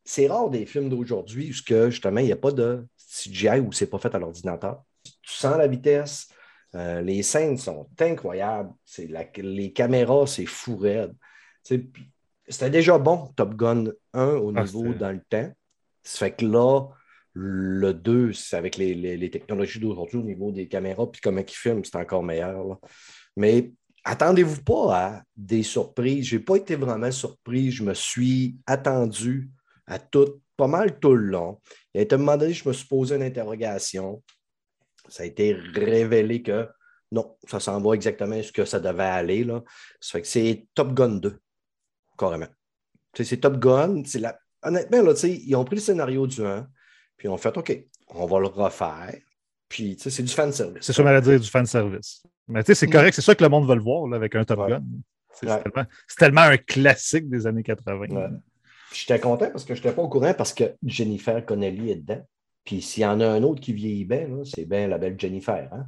[0.04, 3.60] c'est rare des films d'aujourd'hui où ce que, justement, il n'y a pas de CGI
[3.60, 4.84] où c'est pas fait à l'ordinateur.
[5.30, 6.28] Tu sens la vitesse.
[6.76, 8.70] euh, les scènes sont incroyables.
[8.86, 11.16] C'est la- les caméras, c'est fou raide.
[11.64, 15.52] C'était déjà bon, Top Gun 1 au Ah, niveau dans le temps.
[16.04, 16.88] Ça fait que là,
[17.34, 21.42] le 2, c'est avec les, les- les technologies d'aujourd'hui au niveau des caméras, puis comment
[21.42, 22.64] ils filment, c'est encore meilleur.
[22.64, 22.76] là.
[23.36, 23.72] Mais
[24.04, 26.26] attendez-vous pas à des surprises.
[26.26, 27.72] Je n'ai pas été vraiment surpris.
[27.72, 29.50] Je me suis attendu
[29.88, 31.60] à tout, pas mal tout le long.
[31.94, 34.22] Il a été un moment donné, je me suis posé une interrogation.
[35.10, 36.68] Ça a été révélé que
[37.12, 39.44] non, ça s'en va exactement ce que ça devait aller.
[39.44, 39.64] Là.
[40.00, 41.40] Ça fait que c'est Top Gun 2,
[42.18, 42.48] carrément.
[43.14, 44.04] C'est Top Gun.
[44.16, 44.40] La...
[44.62, 46.68] Honnêtement, là, ils ont pris le scénario du 1,
[47.18, 49.16] puis ils ont fait OK, on va le refaire.
[49.68, 50.84] Puis c'est du fan service.
[50.84, 52.24] C'est ça, à dire du fan service.
[52.48, 54.36] Mais tu sais, c'est correct, c'est ça que le monde veut le voir là, avec
[54.36, 54.70] un Top Ouais.
[54.70, 54.84] Gun.
[55.32, 55.54] C'est Ouais.
[55.58, 58.08] c'est tellement, c'est tellement un classique des années 80.
[58.10, 58.28] Ouais.
[58.92, 62.28] J'étais content parce que je n'étais pas au courant parce que Jennifer Connelly est dedans.
[62.70, 65.68] Puis s'il y en a un autre qui vieillit bien, c'est bien la belle Jennifer.
[65.74, 65.88] Hein?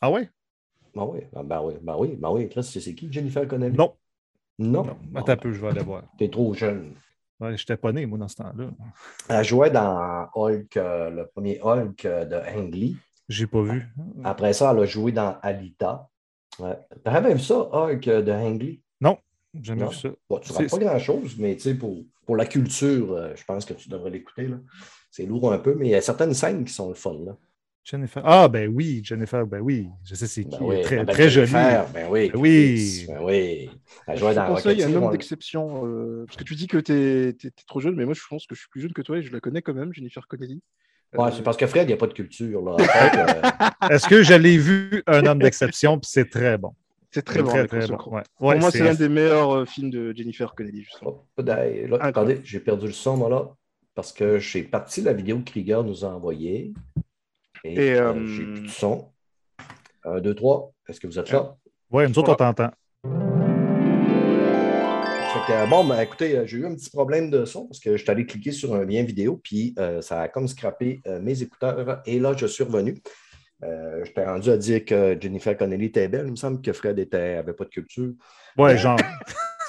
[0.00, 0.30] Ah ouais?
[0.94, 2.48] Ben oui, ben, ben oui, ben oui, ben oui.
[2.54, 3.76] Là, c'est c'est qui Jennifer Connelly?
[3.76, 3.96] Non.
[4.56, 4.84] Non.
[4.84, 4.96] non.
[5.16, 6.04] Attends un peu, je vais aller voir.
[6.16, 6.94] T'es trop jeune.
[7.40, 8.70] Ouais, J'étais pas né, moi, dans ce temps-là.
[9.28, 12.96] Elle jouait dans Hulk, euh, le premier Hulk euh, de Ang Lee.
[13.28, 13.88] J'ai pas vu.
[14.22, 16.08] Après ça, elle a joué dans Alita.
[16.60, 16.78] Ouais.
[17.02, 18.80] T'avais même vu ça, Hulk euh, de Ang Lee?
[19.52, 19.88] J'ai jamais Non.
[19.88, 20.10] vu ça.
[20.28, 23.64] Bon, tu ne pas grand-chose, mais tu sais, pour, pour la culture, euh, je pense
[23.64, 24.48] que tu devrais l'écouter.
[25.10, 27.16] C'est lourd un peu, mais il y a certaines scènes qui sont le fun.
[27.24, 27.36] Là.
[27.82, 28.22] Jennifer.
[28.24, 29.88] Ah, ben oui, Jennifer, ben oui.
[30.04, 30.50] Je sais c'est qui.
[30.58, 31.46] Ben oui, très la belle très jolie.
[31.48, 32.30] Jennifer, Ben oui.
[32.32, 33.04] Ben oui.
[33.08, 33.70] Ben oui.
[34.06, 35.86] Elle Je jouait dans conseille un Rocketeer, homme on- d'exception.
[35.86, 38.54] euh, parce que tu dis que tu es, trop jeune, mais moi je pense que
[38.54, 40.62] je suis plus jeune que toi et je la connais quand même, Jennifer Connelly.
[41.14, 42.62] Ouais, Euh, c'est parce que Fred, il n'y a pas de culture.
[42.62, 42.72] Là.
[42.72, 42.84] En fait,
[43.82, 46.74] euh, Est-ce que je l'ai vu, Un homme d'exception, puis c'est très bon.
[47.10, 47.48] c'est très bon.
[47.48, 47.96] Très, très bon.
[48.12, 48.22] Ouais.
[48.36, 51.24] Pour moi, c'est l'un des meilleurs euh, films de Jennifer Connelly, justement.
[51.38, 53.48] oh, attendez, j'ai perdu le son, moi, là,
[54.00, 56.72] parce que j'ai parti la vidéo que Krieger nous a envoyée.
[57.64, 59.12] Et, Et, euh, euh, j'ai plus de son.
[60.04, 60.72] Un, deux, trois.
[60.88, 61.54] Est-ce que vous êtes là?
[61.90, 62.70] Ouais, nous autres, on t'entend.
[65.68, 68.10] Bon, ben, écoutez, euh, j'ai eu un petit problème de son parce que je suis
[68.10, 72.00] allé cliquer sur un lien vidéo, puis euh, ça a comme scrappé euh, mes écouteurs.
[72.06, 73.02] Et là, je suis revenu.
[73.62, 76.24] Euh, J'étais rendu à dire que Jennifer Connelly était belle.
[76.24, 78.12] Il me semble que Fred n'avait pas de culture.
[78.56, 78.98] Ouais, genre.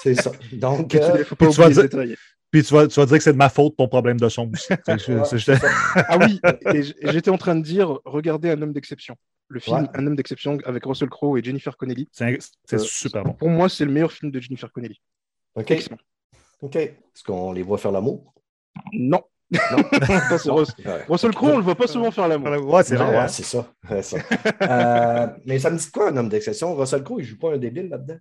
[0.01, 0.31] C'est ça.
[0.53, 2.17] Donc, Il euh, ne faut pas puis tu vas dire-.
[2.51, 4.49] Puis tu vas, tu vas dire que c'est de ma faute ton problème de son
[4.51, 4.67] aussi.
[5.95, 6.39] Ah oui,
[7.03, 9.15] j'étais en train de dire, regardez Un homme d'exception.
[9.47, 9.87] Le film Ouais.
[9.95, 12.07] Un homme d'exception avec Russell Crowe et Jennifer Connelly.
[12.11, 12.37] C'est
[12.73, 13.33] Euh, super bon.
[13.33, 15.01] Pour moi, c'est le meilleur film de Jennifer Connelly.
[15.55, 15.71] OK.
[15.71, 15.97] Excellent.
[16.61, 16.75] OK.
[16.77, 18.33] Est-ce qu'on les voit faire l'amour?
[18.93, 19.21] Non.
[19.53, 21.03] Ça, c'est Russ- Ouais.
[21.09, 22.73] Russell Crowe, on le voit pas souvent faire l'amour.
[22.73, 23.27] Ouais, c'est ouais, hein.
[23.27, 23.67] c'est ça.
[23.89, 24.17] Ouais, ça.
[24.61, 26.73] Euh, mais ça me dit quoi, un homme d'exception?
[26.75, 28.17] Russell Crowe, il ne joue pas un débile là-dedans?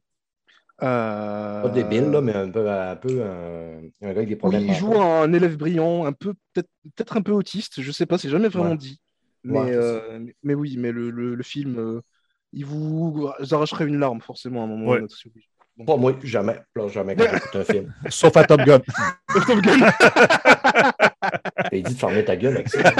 [0.82, 4.38] Euh, Pas débile, là, mais un peu, un, peu un, un gars avec des Oui,
[4.38, 4.62] problèmes.
[4.62, 8.30] il joue un élève brillant, un peu peut-être un peu autiste, je sais pas, c'est
[8.30, 8.76] jamais vraiment Ouais.
[8.76, 9.00] dit.
[9.44, 12.00] Mais, Ouais, c'est euh, mais- oui, mais le, le- le film, euh,
[12.52, 15.00] il vous arracherait une larme forcément à un moment ou à Ouais.
[15.00, 15.16] un autre.
[15.86, 16.58] Pas moi, jamais.
[16.88, 17.94] Jamais quand j'écoute un film.
[18.10, 18.80] Sauf à Top Gun.
[19.46, 19.78] Top Gun.
[21.72, 22.92] Il dit de fermer ta gueule avec ça.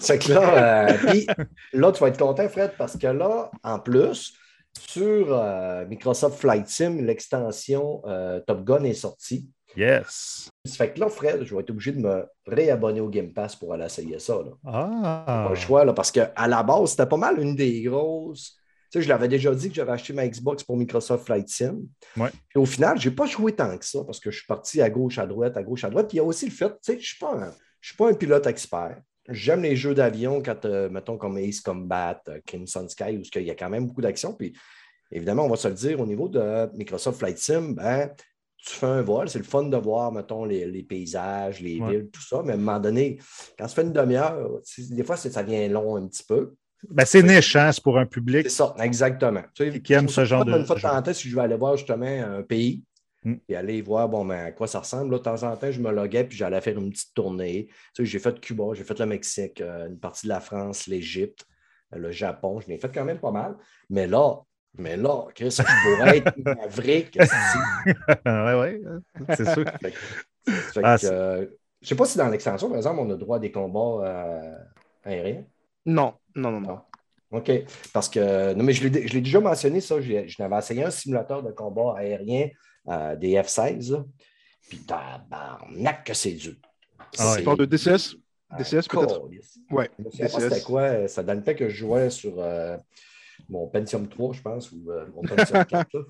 [0.00, 1.26] c'est que là, euh, puis
[1.72, 4.34] là, tu vas être content, Fred, parce que là, en plus,
[4.78, 9.48] sur euh, Microsoft Flight Sim, l'extension euh, Top Gun est sortie.
[9.76, 10.48] Yes.
[10.64, 13.56] Ça fait que là, Fred, je vais être obligé de me réabonner au Game Pass
[13.56, 14.34] pour aller essayer ça.
[14.34, 14.52] Là.
[14.64, 15.44] Ah.
[15.46, 18.56] Pas le choix, là, parce qu'à la base, c'était pas mal une des grosses.
[18.92, 21.80] Tu sais, je l'avais déjà dit que j'avais acheté ma Xbox pour Microsoft Flight Sim.
[22.16, 22.30] Ouais.
[22.48, 24.80] Puis au final, je n'ai pas joué tant que ça parce que je suis parti
[24.80, 26.06] à gauche, à droite, à gauche, à droite.
[26.08, 27.88] Puis il y a aussi le fait, tu sais, je ne suis, pas un- je
[27.88, 28.98] suis pas un pilote expert.
[29.28, 33.42] J'aime les jeux d'avion quand, euh, mettons, comme Ace Combat, euh, Crimson Sky, où il
[33.42, 34.34] y a quand même beaucoup d'action.
[34.34, 34.54] Puis
[35.10, 38.10] évidemment, on va se le dire, au niveau de Microsoft Flight Sim, ben,
[38.58, 41.90] tu fais un vol, c'est le fun de voir, mettons, les, les paysages, les Ouais.
[41.90, 42.42] villes, tout ça.
[42.44, 43.18] Mais à un moment donné,
[43.58, 46.54] quand ça fait une demi-heure, tu des fois, ça devient long un petit peu.
[46.90, 48.42] Ben, c'est niche, hein, c'est pour un public.
[48.44, 49.42] C'est ça, exactement.
[49.54, 51.56] Tu sais, Qui aime ce genre de- Une fois de temps si je veux aller
[51.56, 52.82] voir justement un pays
[53.24, 53.34] Mm.
[53.48, 55.80] et aller voir bon, ben, à quoi ça ressemble, là, de temps en temps, je
[55.80, 57.68] me loguais puis j'allais faire une petite tournée.
[57.68, 60.86] Tu sais, j'ai fait Cuba, j'ai fait le Mexique, euh, une partie de la France,
[60.86, 61.46] l'Égypte,
[61.94, 62.60] euh, le Japon.
[62.60, 63.56] Je l'ai fait quand même pas mal.
[63.88, 64.36] Mais là,
[64.76, 67.18] mais là, Chris, je pourrais être maverick.
[68.26, 68.82] ouais, ouais,
[69.36, 69.64] c'est sûr.
[69.80, 71.40] Fait que- fait Ah, que, euh,
[71.80, 74.06] je ne sais pas si dans l'extension, par exemple, on a droit à des combats
[74.06, 74.58] euh,
[75.04, 75.44] aériens.
[75.86, 76.80] Non, non, non, non.
[77.30, 77.50] OK.
[77.92, 80.00] Parce que, non, mais je l'ai je l'ai déjà mentionné, ça.
[80.00, 82.48] j'ai- Je n'avais essayé un simulateur de combat aérien
[82.88, 83.92] euh, des F-16.
[83.92, 84.04] là.
[84.68, 86.54] Puis, tabarnak que c'est dur.
[87.18, 87.34] Ah.
[87.38, 88.16] Tu parles de DCS
[88.58, 89.20] DCS peut-être?
[89.70, 90.38] pas DCS.
[90.40, 91.08] c'était quoi.
[91.08, 92.76] Ça dans le temps que je jouais sur euh,
[93.48, 95.88] mon Pentium 3, je pense, ou euh, mon Pentium 4.
[95.92, 96.00] là.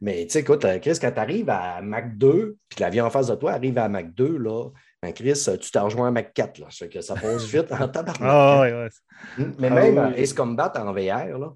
[0.00, 3.10] Mais tu sais, écoute, euh, Chris, quand tu arrives à Mac 2, puis l'avion en
[3.10, 4.68] face de toi arrive à Mac 2, là,
[5.02, 6.58] ben Chris, euh, tu t'as rejoint à Mac 4.
[6.58, 6.66] Là.
[6.70, 8.20] Ça que ça passe vite en tabarnak.
[8.22, 8.88] Ah, ouais, ouais.
[9.44, 10.12] Mm, Mais Ah même oui.
[10.14, 11.52] euh, Ace Combat en VR, là,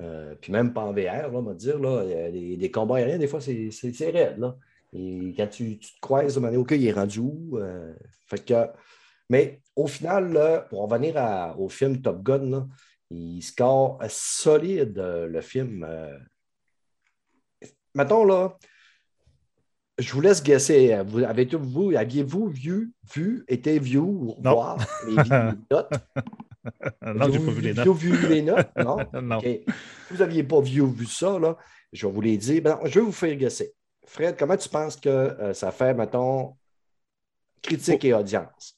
[0.00, 2.96] euh, puis même pas en VR, là, on va dire, là, y a des, combats
[2.96, 4.38] aériens, des fois, c'est c'est- c'est raide.
[4.38, 4.56] Là.
[4.92, 7.58] Et quand tu, tu te croises, de manière, OK, il est rendu où?
[7.58, 7.92] Euh,
[8.26, 8.66] fait que,
[9.28, 12.66] mais au final, là, pour revenir à- au film Top Gun, là,
[13.10, 15.84] il score solide euh, le film.
[15.88, 16.16] euh.
[17.94, 18.56] Mettons, là,
[19.98, 20.94] je vous laisse guesser.
[20.94, 25.16] euh, Vous, avez vous, aviez-vous vu, vu, été vu voir les
[25.70, 25.92] notes?
[27.02, 27.78] Non, j'ai pas vu les notes.
[27.78, 28.70] Avez-vous vu les notes?
[28.76, 29.40] Non?
[29.40, 29.64] Si
[30.10, 31.56] vous n'aviez pas vu, vu ça, là,
[31.92, 32.62] je vais vous les dire.
[32.62, 33.74] Ben, je vais vous faire guesser.
[34.06, 36.56] Fred, comment tu penses que euh, ça fait, mettons,
[37.62, 38.76] critique et audience?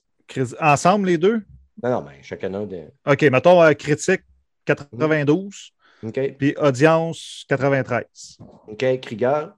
[0.61, 1.43] Ensemble, les deux?
[1.83, 2.89] Non, non, ben, chacun un des.
[3.07, 4.23] OK, mettons euh, critique
[4.65, 6.37] 92, OK?
[6.37, 8.39] puis audience 93.
[8.69, 9.53] OK, Krieger?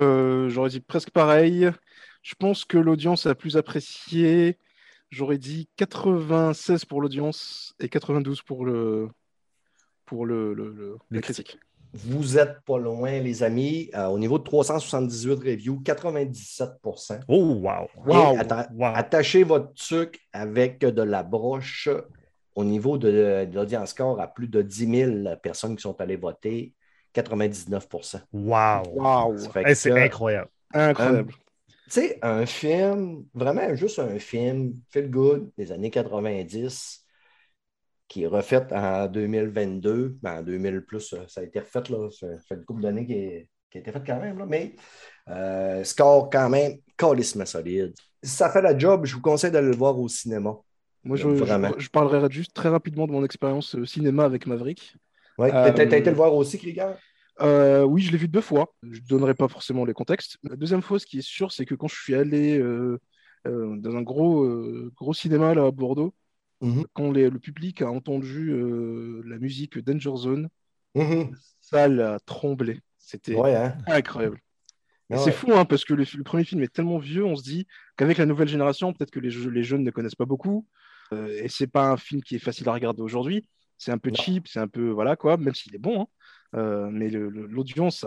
[0.00, 1.70] Euh, J'aurais dit presque pareil.
[2.22, 4.56] Je pense que l'audience a plus apprécié.
[5.12, 9.08] J'aurais dit 96 pour l'audience et 92 pour le
[10.06, 11.58] pour le, le- critique.
[11.94, 13.90] Vous êtes pas loin, les amis.
[13.94, 17.88] Euh, au niveau de 378 reviews, 97% Oh, wow.
[18.06, 18.36] Wow.
[18.38, 18.92] Atta- Wow.
[18.94, 21.90] Attachez votre truc avec de la broche
[22.54, 26.16] au niveau de, de l'audience score à plus de 10 000 personnes qui sont allées
[26.16, 26.72] voter,
[27.14, 29.36] 99% Wow.
[29.66, 30.48] Hey, c'est incroyable.
[30.72, 31.32] incroyable.
[31.90, 37.04] Tu sais, un film, vraiment juste un film, feel good des années 90,
[38.08, 42.26] qui est refait en 2022, ben en 2000 plus, ça a été refait, là, ça
[42.48, 44.74] fait une couple d'années qui, qui a été fait quand même, là, mais
[45.28, 47.94] euh, score quand même calissement solide.
[48.22, 50.54] Si ça fait la job, je vous conseille d'aller le voir au cinéma.
[51.04, 54.96] Moi, je, je, je parlerai juste très rapidement de mon expérience au cinéma avec Maverick.
[55.38, 56.96] Ouais, Euh, t'as été le voir aussi, Krieger?
[57.40, 58.74] Euh, oui, je l'ai vu deux fois.
[58.82, 60.36] Je ne donnerai pas forcément les contextes.
[60.42, 62.98] La deuxième fois, ce qui est sûr, c'est que quand je suis allé euh,
[63.46, 64.46] euh, dans un gros,
[64.94, 66.14] gros cinéma là, à Bordeaux,
[66.60, 66.84] Mhm.
[66.92, 68.52] quand les- le public a entendu
[69.24, 70.48] la musique Danger Zone,
[70.94, 71.30] Mhm.
[71.32, 72.80] la salle a tremblé.
[72.98, 73.76] C'était Ouais, hein?
[73.86, 74.38] incroyable.
[75.16, 77.66] C'est fou, hein, parce que le, le premier film est tellement vieux, on se dit
[77.98, 80.66] qu'avec la nouvelle génération, peut-être que les, je- les jeunes ne connaissent pas beaucoup.
[81.12, 83.46] Et c'est pas un film qui est facile à regarder aujourd'hui.
[83.76, 84.16] C'est un peu Non.
[84.16, 86.02] cheap, c'est un peu voilà quoi, même s'il est bon.
[86.02, 86.06] hein.
[86.54, 88.04] Euh, mais l'audience,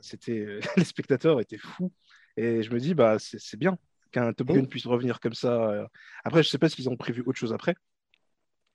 [0.00, 1.92] c'était les spectateurs étaient fous.
[2.36, 3.78] Et je me dis bah c'est bien
[4.12, 5.70] qu'un Top Gun puisse revenir comme ça.
[5.70, 5.86] euh.
[6.24, 7.74] Après, je sais pas s'ils ont prévu autre chose après,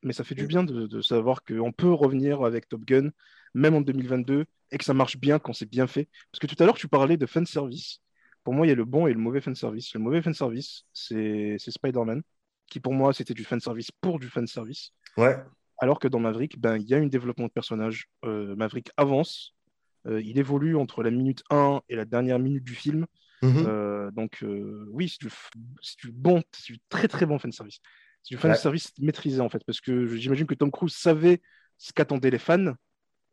[0.03, 3.09] mais ça fait du bien de, de savoir qu'on peut revenir avec Top Gun,
[3.53, 6.07] même en 2022, et que ça marche bien quand c'est bien fait.
[6.31, 7.99] Parce que tout à l'heure, tu parlais de fan service.
[8.43, 9.93] Pour moi, il y a le bon et le mauvais fan service.
[9.93, 12.21] Le mauvais fan service, c'est c'est Spider-Man,
[12.67, 14.91] qui pour moi, c'était du fan service pour du fan service.
[15.17, 15.38] Ouais.
[15.79, 18.07] Alors que dans Maverick, ben, il y a un développement de personnage.
[18.25, 19.55] Euh, Maverick avance,
[20.07, 23.05] Euh, il évolue entre la minute 1 et la dernière minute du film.
[23.41, 23.65] Mhm.
[23.67, 24.43] Euh, donc,
[24.91, 25.27] oui, c'est
[25.99, 27.79] du, bon, c'est du très très bon fanservice.
[28.23, 31.41] C'est du fanservice maîtrisé en fait, parce que j'imagine que Tom Cruise savait
[31.77, 32.73] ce qu'attendaient les fans,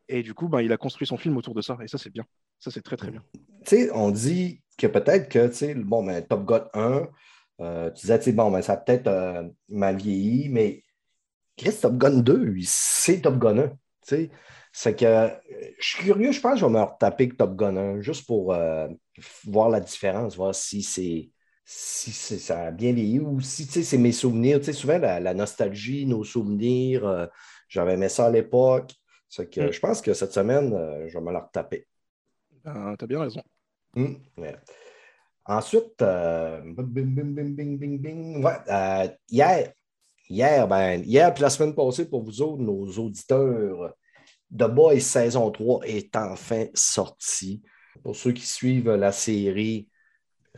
[0.09, 2.11] et du coup, ben, il a construit son film autour de ça, et ça, c'est
[2.11, 2.25] bien.
[2.59, 3.23] Ça, c'est très très bien.
[3.33, 7.09] Tu sais, on dit que peut-être que, tu sais, bon, ben, Top Gun 1,
[7.61, 10.83] euh, tu disais, tu sais, bon, ben, ça a peut-être euh, mal vieilli, mais
[11.57, 13.69] Chris Top Gun 2, il- c'est Top Gun 1.
[13.69, 14.31] Tu sais,
[14.73, 15.29] c'est que euh,
[15.81, 18.53] je suis curieux, je pense que je vais me retaper Top Gun 1, juste pour
[18.55, 18.89] euh,
[19.47, 21.31] voir la différence, voir si c'est.
[21.69, 24.65] Si c'est- ça a bien vieilli ou si c'est mes souvenirs.
[24.73, 27.27] Souvent, la, la nostalgie, nos souvenirs, euh,
[27.69, 28.93] j'avais aimé ça à l'époque.
[29.29, 29.73] C'est que Mm.
[29.73, 31.89] je pense que cette semaine, euh, je vais me la retaper.
[32.65, 33.43] Ben, T'as bien raison.
[33.97, 34.55] Hum, ouais.
[35.45, 38.45] Ensuite, euh, bing, bing, bing, bing, bing, bing.
[38.45, 39.73] Ouais, hier,
[40.29, 43.95] hier, ben, hier, puis la semaine passée, pour vous autres, nos auditeurs,
[44.53, 47.63] The Boys saison 3 est enfin sorti.
[48.03, 49.89] Pour ceux qui suivent la série,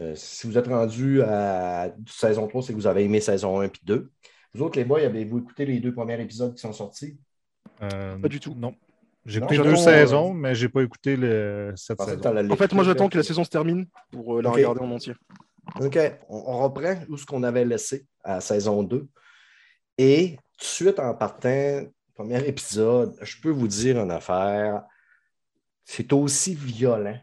[0.00, 3.68] euh, si vous êtes rendu à saison 3, c'est que vous avez aimé saison 1
[3.68, 4.10] puis 2.
[4.54, 7.18] Vous autres, les boys, avez-vous écouté les deux premiers épisodes qui sont sortis?
[7.82, 8.54] Euh, Pas du tout.
[8.54, 8.74] Non.
[9.24, 12.50] J'ai écouté deux euh, saisons, mais j'ai pas écouté le, cette saison.
[12.50, 15.14] En fait, moi, j'attends que la saison se termine pour la regarder en entier.
[15.78, 15.98] OK,
[16.30, 19.06] on, on reprend où ce qu'on avait laissé à saison 2.
[19.98, 21.82] Et tout de suite en partant,
[22.14, 24.84] premier épisode, je peux vous dire une affaire.
[25.84, 27.18] C'est aussi violent.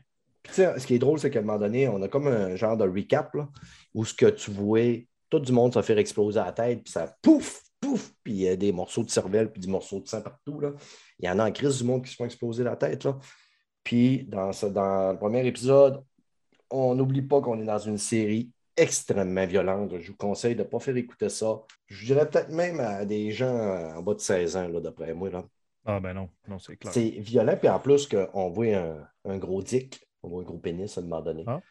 [0.52, 2.84] Ce qui est drôle, c'est qu'à un moment donné, on a comme un genre de
[2.84, 3.48] recap là,
[3.94, 7.16] où ce que tu vois, tout du monde se faire exploser la tête, puis ça
[7.22, 10.22] pouf, pouf, puis il y a des morceaux de cervelle, puis des morceaux de sang
[10.22, 10.60] partout.
[10.60, 10.74] Là.
[11.20, 13.04] Il y en a en crise du monde qui se font exploser la tête.
[13.06, 13.18] Là.
[13.84, 16.04] Puis dans, dans le premier épisode,
[16.70, 20.00] on n'oublie pas qu'on est dans une série extrêmement violente.
[20.00, 21.62] Je vous conseille de ne pas faire écouter ça.
[21.88, 25.30] Je dirais peut-être même à des gens en bas de 16 ans, d'après moi.
[25.30, 25.46] Là.
[25.86, 26.94] Ah ben non, non, c'est clair.
[26.94, 30.58] C'est violent, puis en plus qu'on voit un, un gros dick, on voit un gros
[30.58, 31.44] pénis à un moment donné.
[31.48, 31.62] Ah.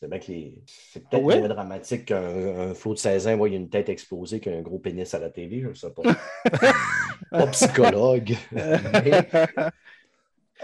[0.00, 0.62] C'est bien que les...
[0.66, 1.38] c'est peut-être Ah ouais?
[1.38, 5.14] moins dramatique qu'un un flot de 16 ans voit une tête exploser qu'un gros pénis
[5.14, 6.02] à la télé, je ne sais pas.
[7.30, 8.34] pas psychologue.
[8.52, 9.28] Mais-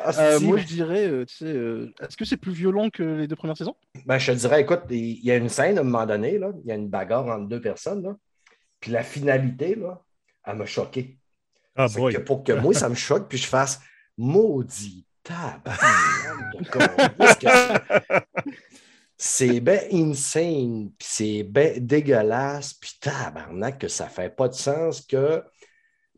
[0.00, 2.52] Ah, Euh, si, moi, mais- je dirais, euh, tu sais, euh, est-ce que c'est plus
[2.52, 3.74] violent que les deux premières saisons?
[4.06, 6.52] Ben, je te dirais, écoute, il y a une scène à un moment donné, là,
[6.62, 8.16] il y a une bagarre entre deux personnes, là,
[8.80, 10.02] puis la finalité, là,
[10.46, 11.18] elle m'a choqué.
[11.76, 13.80] Ah que pour que moi, ça me choque, puis je fasse
[14.16, 15.04] maudit?
[19.20, 25.00] C'est bien insane, puis c'est bien dégueulasse, puis tabarnak que ça fait pas de sens
[25.00, 25.42] que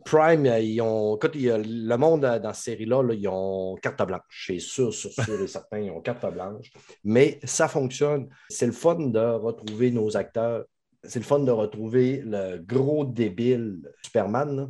[0.05, 1.17] Prime, euh, ils ont.
[1.17, 4.45] Écoute, il y a le monde euh, dans cette série-là, là, ils ont carte blanche.
[4.47, 6.71] C'est sûr, sûr, sûr et certain, ils ont carte blanche.
[7.05, 8.29] Mais ça fonctionne.
[8.49, 10.65] C'est le fun de retrouver nos acteurs.
[11.05, 14.57] C'est le fun de retrouver le gros débile Superman.
[14.57, 14.69] là.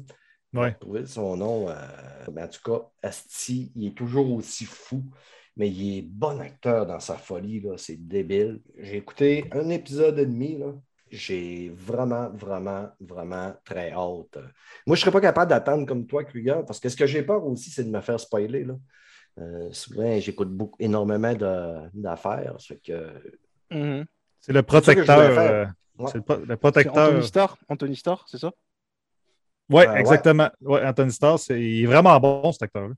[0.53, 0.75] Ouais.
[0.81, 1.69] Trouver son nom.
[1.69, 1.75] euh,
[2.33, 5.05] ben, en tout cas, Asti, il est toujours aussi fou,
[5.57, 7.61] mais il est bon acteur dans sa folie.
[7.61, 8.61] là, C'est débile.
[8.79, 10.59] J'ai écouté un épisode et demi.
[10.59, 10.73] Là.
[11.11, 14.37] J'ai vraiment, vraiment, vraiment très hâte.
[14.37, 14.45] Moi,
[14.87, 17.45] je ne serais pas capable d'attendre comme toi, Kruger, parce que ce que j'ai peur
[17.45, 18.65] aussi, c'est de me faire spoiler.
[18.65, 18.75] Là.
[19.39, 21.33] Euh, souvent, j'écoute beaucoup, énormément
[21.95, 22.57] d'affaires.
[22.87, 23.09] que...
[23.71, 24.05] Mhm.
[24.41, 25.19] C'est le protecteur.
[25.19, 25.67] euh,
[25.99, 26.07] Ouais.
[26.11, 27.09] C'est le, pro- le C'est protecteur.
[27.09, 28.51] Anthony Starr, Anthony Starr, c'est ça?
[29.69, 30.01] Oui, Euh, ouais.
[30.01, 30.49] exactement.
[30.63, 32.95] Ouais, Anthony Starr, c'est- il est vraiment bon, cet acteur-là.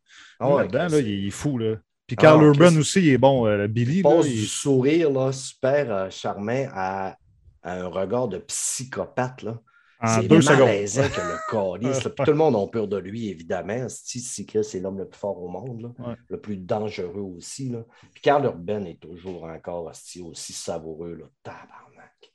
[0.46, 1.58] Ouais, Là-dedans, là, il est fou.
[1.58, 1.76] Là.
[2.06, 3.46] Puis Ah, Carl Urban aussi, il est bon.
[3.46, 7.16] euh, Billy, Il là, passe il- du sourire là, super euh, charmant à,
[7.62, 9.42] à un regard de psychopathe.
[9.42, 9.60] Là.
[10.06, 10.68] c'est deux secondes.
[10.68, 11.50] que le
[11.82, 12.00] calice.
[12.02, 13.86] tout le monde a peur de lui, évidemment.
[13.88, 16.06] Si si Chris est l'homme le plus fort au monde, là.
[16.06, 16.14] Ouais.
[16.28, 17.68] le plus dangereux aussi.
[17.68, 17.84] Là.
[18.12, 21.14] Puis Carl Urban est toujours encore asti, aussi savoureux.
[21.14, 21.26] Là.
[21.42, 22.32] Tabarnak.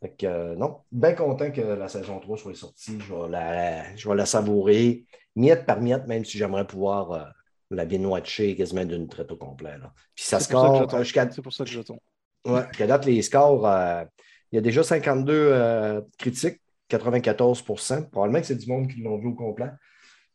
[0.00, 2.98] Fait que, euh, non, bien content que la saison 3 soit sortie.
[3.00, 7.24] Je vais la, je vais la savourer miette par miette, même si j'aimerais pouvoir euh,
[7.70, 9.76] la binge-watcher quasiment d'une traite au complet.
[9.78, 9.92] Là.
[10.14, 10.96] Puis ça C'est pour ça que score j'attends.
[10.98, 11.98] euh, jusqu'à C'est pour ça que j'attends.
[12.46, 14.04] Ouais, jusqu'à date, les scores, euh,
[14.52, 19.18] il y a déjà 52 euh, critiques, 94% Probablement que c'est du monde qui l'ont
[19.18, 19.70] vu au complet.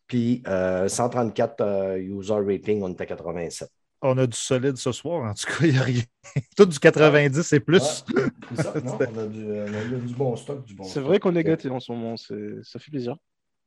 [0.08, 3.70] Puis euh, 134 euh, user rating, on est à 87.
[4.02, 5.30] On a du solide ce soir.
[5.30, 6.02] En tout cas, il n'y a rien.
[6.58, 8.04] Tout du 90 et plus.
[8.16, 8.24] Ouais,
[8.56, 8.98] c'est ça, non?
[9.00, 11.44] On a, du, euh, on a du bon stock, du bon C'est vrai qu'on est
[11.44, 13.16] gâté en ce moment, c'est- ça fait plaisir.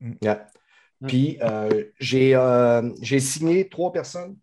[0.00, 0.38] Ouais.
[1.06, 4.36] Puis euh, j'ai euh, j'ai signé trois personnes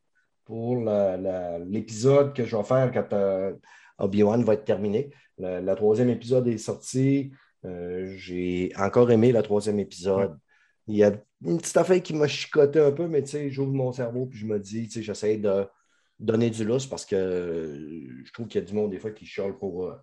[0.46, 3.54] pour la- la- l'épisode que je vais faire quand euh,
[3.98, 5.10] Obi-Wan va être terminé.
[5.42, 7.32] Le, troisième épisode est sorti.
[7.66, 10.38] Euh, j'ai encore aimé le troisième épisode.
[10.88, 11.12] Il y a
[11.46, 14.40] une petite affaire qui m'a chicoté un peu, mais tu sais, j'ouvre mon cerveau puis
[14.40, 15.66] je me dis, tu sais, j'essaie de
[16.22, 19.12] donner du lousse parce que euh, je trouve qu'il y a du monde des fois
[19.12, 19.96] qui chiale pour, euh,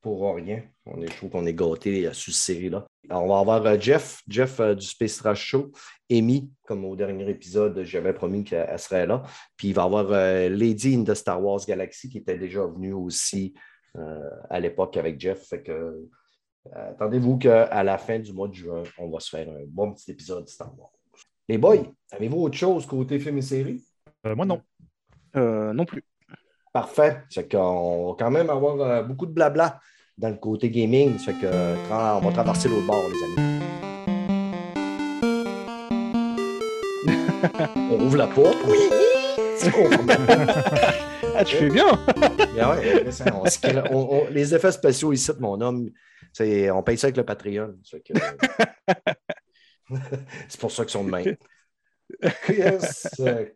[0.00, 0.62] pour rien.
[0.86, 2.84] On est, je trouve qu'on est gâtés euh, sur cette série-là.
[3.10, 5.72] On va avoir Jeff, Jeff du Space Trash Show,
[6.10, 9.22] Amy, comme au dernier épisode, j'avais promis qu'elle serait là.
[9.56, 10.04] Puis il va y avoir
[10.48, 13.54] Lady in the Star Wars Galaxy qui était déjà venue aussi
[14.50, 15.46] à l'époque avec Jeff.
[15.48, 16.08] Fait que
[16.66, 19.92] euh, attendez-vous qu'à la fin du mois de juin, on va se faire un bon
[19.92, 20.90] petit épisode de Star Wars.
[21.48, 23.84] Les boys, avez-vous autre chose côté film et série?
[24.26, 24.62] Euh, moi, non.
[25.36, 26.04] Euh, non plus.
[26.72, 27.22] Parfait.
[27.28, 29.80] C'est qu'on va quand même avoir euh, beaucoup de blabla
[30.16, 31.18] dans le côté gaming.
[31.18, 33.58] Fait que euh, on va traverser l'autre bord, les amis.
[37.90, 38.56] on ouvre la porte.
[38.66, 38.78] Oui!
[41.34, 41.88] Ah, tu fais bien
[42.70, 43.44] ouais, on
[43.90, 45.90] on- on- les effets spéciaux ici, mon homme,
[46.32, 47.74] c'est- on paye ça avec le Patreon.
[50.48, 51.36] C'est pour ça qu'ils sont de même.
[52.48, 53.08] Yes.
[53.20, 53.46] Euh,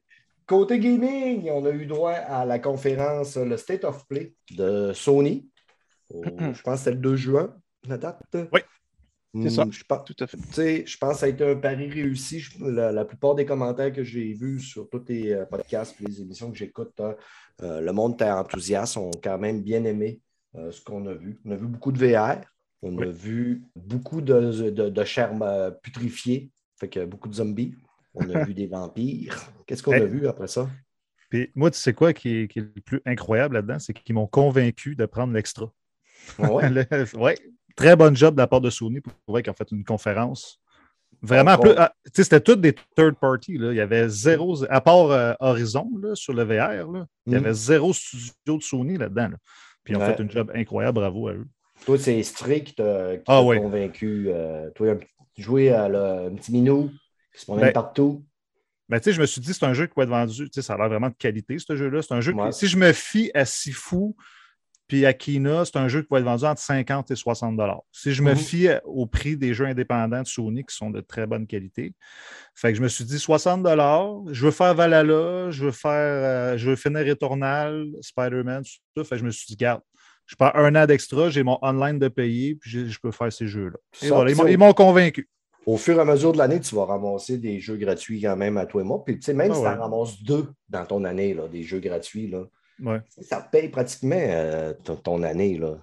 [0.47, 4.93] Côté gaming, on a eu droit à la conférence, euh, le State of Play de
[4.95, 5.49] Sony.
[6.09, 7.57] au- je pense que c'était le 2 juin,
[7.89, 8.21] la date.
[8.53, 8.61] Oui,
[9.39, 9.65] c'est ça.
[9.65, 10.37] Hmm, Je pense, Tout à fait.
[10.37, 12.41] tu sais, je pense que ça a été un pari réussi.
[12.41, 16.07] Je- la, la plupart des commentaires que j'ai vus sur tous les euh, podcasts et
[16.07, 17.15] les émissions que j'écoute, hein,
[17.63, 20.21] euh, le monde était enthousiaste, ont quand même bien aimé
[20.57, 21.39] euh, ce qu'on a vu.
[21.45, 22.41] On a vu beaucoup de VR,
[22.83, 23.13] on a Oui.
[23.13, 25.33] vu beaucoup de, de, de chair
[25.83, 27.75] putrifiée, fait que beaucoup de zombies.
[28.15, 29.37] On a vu des vampires.
[29.67, 30.69] Qu'est-ce qu'on a vu après ça?
[31.29, 33.79] Puis moi, tu sais quoi qui est, qui est le plus incroyable là-dedans?
[33.79, 35.73] C'est qu'ils m'ont convaincu de prendre l'extra.
[36.39, 36.71] Ah ouais?
[37.77, 40.59] Très bonne job de la part de Sony pour vrai qu'ils ont fait une conférence.
[41.23, 41.75] Vraiment, Ah, bon.
[41.79, 43.59] ah, c'était toutes des third party.
[43.59, 43.73] Là.
[43.73, 47.37] Il y avait zéro, à part euh, Horizon là, sur le VR, là, il y
[47.37, 47.39] Mm.
[47.39, 49.29] avait zéro studio de Sony là-dedans.
[49.29, 49.37] là.
[49.85, 50.15] Puis ils ont Ouais.
[50.15, 51.47] fait une job incroyable, bravo à eux.
[51.85, 53.59] Toi, c'est qui t'a qui Ah ouais.
[53.59, 54.27] convaincu.
[54.29, 54.95] euh, toi,
[55.37, 56.91] jouais à le- un petit minou
[57.35, 58.25] qui se promène Ben, partout.
[58.89, 60.45] Ben, tu sais, je me suis dit, c'est un jeu qui va être vendu.
[60.49, 62.03] Tu sais, ça a l'air vraiment de qualité, ce jeu-là.
[62.03, 62.51] C'est un jeu Ouais.
[62.51, 64.15] qui, si je me fie à Sifu
[64.89, 67.83] puis à Kina, c'est un jeu qui va être vendu entre 50 et 60 dollars.
[67.93, 68.37] Si je me Mhm.
[68.37, 71.93] fie au prix des jeux indépendants de Sony qui sont de très bonne qualité,
[72.55, 74.11] fait que je me suis dit 60 dollars.
[74.31, 79.05] Je veux faire Valhalla, je veux faire, euh, je veux finir Returnal, Spider-Man, tout ça.
[79.05, 79.81] Fait que je me suis dit, garde,
[80.27, 83.47] je perds un an d'extra, j'ai mon online de payer, puis je peux faire ces
[83.47, 83.79] jeux-là.
[84.03, 85.29] Et Ça, voilà, ils m'ont- convaincu.
[85.67, 88.57] Au fur et à mesure de l'année, tu vas ramasser des jeux gratuits quand même
[88.57, 89.03] à toi et moi.
[89.05, 91.65] Puis, tu sais, même Ah si tu en ramasses deux dans ton année, là, des
[91.65, 92.45] jeux gratuits, là,
[92.81, 93.01] Ouais.
[93.23, 95.59] ça paye pratiquement euh, ton, année.
[95.59, 95.79] Là.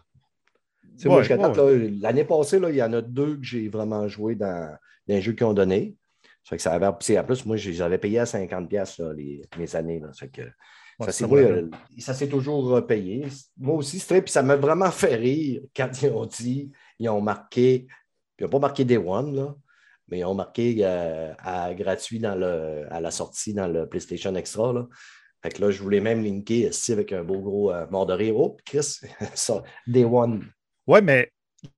[1.06, 1.91] Ouais, moi, ouais.
[1.99, 5.21] l'année passée, là, il y en a deux que j'ai vraiment joué dans, dans les
[5.21, 5.95] jeux qu'ils ont donné.
[6.43, 8.67] Ça fait que ça avait, puis en plus, moi, je les avais payés à 50$
[8.67, 9.99] piastres, là, les, mes années.
[9.99, 10.10] Là.
[10.13, 10.41] Ça fait que,
[10.99, 13.25] ça, s'est- euh, ça s'est toujours payé.
[13.58, 17.21] Moi aussi, c'était, puis ça m'a vraiment fait rire quand ils ont dit, ils ont
[17.21, 17.88] marqué,
[18.36, 19.56] puis ils n'ont pas marqué Day One, là,
[20.10, 24.36] mais ils ont marqué euh, à, gratuit dans le, à la sortie dans le PlayStation
[24.36, 24.73] Extra.
[24.73, 24.88] Là.
[25.43, 28.13] Fait que là, je voulais même linker ici avec un beau gros euh, mort de
[28.13, 28.36] rire.
[28.38, 28.99] Oh, Chris,
[29.36, 30.49] ça, Day One.
[30.88, 31.32] Ouais, mais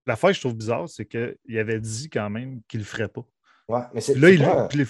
[0.05, 3.07] l'affaire que je trouve bizarre, c'est qu'il avait dit quand même qu'il ne le ferait
[3.07, 3.25] pas.
[3.67, 4.85] Ouais, mais c'est là, il, pas, il-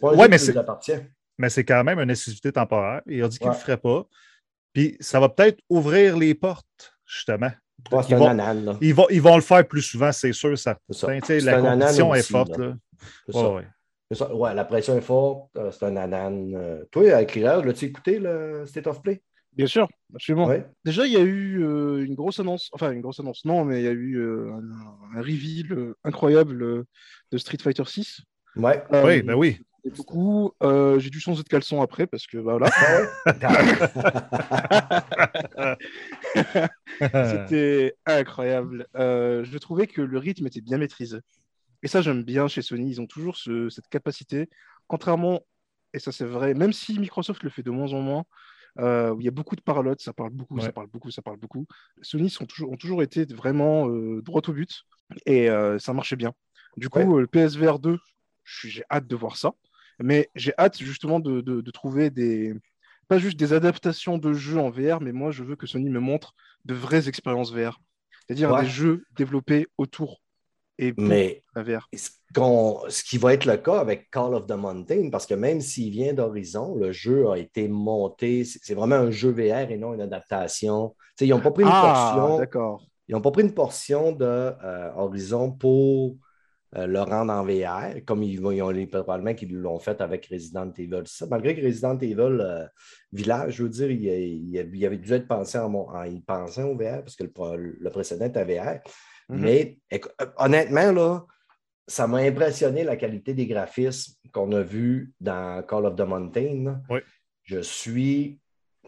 [0.00, 0.92] pas un Ouais, jeu mais qui c'est- nous appartient.
[1.38, 3.00] mais c'est quand même une exclusivité temporaire.
[3.06, 3.56] Il a dit qu'il ne Ouais.
[3.58, 4.06] le ferait pas.
[4.74, 7.50] Puis ça va peut-être ouvrir les portes, justement.
[7.90, 8.78] Ouais, c'est Ils vont- ananas, là.
[8.80, 10.80] Ils vont, ils vont le faire plus souvent, c'est sûr, certain.
[10.90, 11.06] Ça.
[11.08, 12.58] La compétition est aussi, forte.
[12.58, 12.74] là.
[13.28, 13.50] Là.
[13.54, 13.66] Ouais,
[14.14, 14.26] ça.
[14.26, 14.30] ouais.
[14.30, 14.34] C'est ça.
[14.34, 15.50] Ouais, la pression est forte.
[15.56, 16.52] euh, c'est un anan.
[16.54, 16.84] euh.
[16.90, 19.22] Toi, avec l'as-tu écouté le State of Play?
[19.52, 20.46] Bien sûr, absolument.
[20.46, 20.66] Ouais.
[20.84, 23.80] Déjà, il y a eu euh, une grosse annonce, enfin une grosse annonce, non, mais
[23.80, 26.84] il y a eu euh, un, un reveal euh, incroyable euh,
[27.30, 28.20] de Street Fighter 6.
[28.56, 28.82] Ouais.
[28.90, 29.60] Oui, ben oui.
[29.96, 30.52] beaucoup.
[30.62, 32.70] Euh, j'ai dû changer de caleçon après parce que bah, voilà,
[37.00, 38.86] c'était incroyable.
[38.96, 41.18] Euh, je trouvais que le rythme était bien maîtrisé.
[41.84, 42.90] Et ça, j'aime bien chez Sony.
[42.90, 44.50] Ils ont toujours ce- cette capacité,
[44.88, 45.42] contrairement,
[45.94, 48.24] et ça c'est vrai, même si Microsoft le fait de moins en moins,
[48.80, 51.22] euh, où il y a beaucoup de parlotte, ça parle beaucoup, ça parle beaucoup, ça
[51.22, 51.66] parle beaucoup.
[52.02, 54.82] Sony sont toujours, ont toujours été vraiment euh, droit au but
[55.26, 56.34] et euh, ça marchait bien.
[56.76, 57.06] Du coup, Ouais.
[57.06, 57.98] euh, le PSVR 2,
[58.44, 59.52] je suis- j'ai hâte de voir ça.
[60.00, 62.54] Mais j'ai hâte justement de, de- de trouver des.
[63.08, 66.00] Pas juste des adaptations de jeux en VR, mais moi je veux que Sony me
[66.00, 67.80] montre de vraies expériences VR.
[68.26, 68.62] C'est-à-dire Ouais.
[68.62, 70.22] des jeux développés autour
[70.78, 71.42] et Mais
[71.94, 75.90] ce, qui va être le cas avec Call of the Mountain, parce que même s'il
[75.90, 78.44] vient d'Horizon, le jeu a été monté.
[78.44, 80.94] C'est vraiment un jeu VR et non une adaptation.
[81.20, 82.38] Ils n'ont pas pris une Ah, portion.
[82.38, 82.82] d'accord.
[83.08, 86.16] Ils n'ont pas pris une portion de euh, Horizon pour
[86.76, 90.26] euh, le rendre en VR, comme ils, ils ont les- probablement qu'ils l'ont fait avec
[90.26, 91.02] Resident Evil.
[91.04, 92.66] Ça, malgré que Resident Evil euh,
[93.12, 96.64] Village, je veux dire, il, il- il avait dû être pensé en, en y pensant
[96.70, 98.80] au VR, parce que le, le précédent était VR.
[99.28, 99.40] Mhm.
[99.40, 99.98] Mais euh,
[100.38, 101.26] honnêtement, là,
[101.86, 106.82] ça m'a impressionné la qualité des graphismes qu'on a vus dans Call of the Mountain.
[106.88, 107.00] Oui.
[107.42, 108.40] Je suis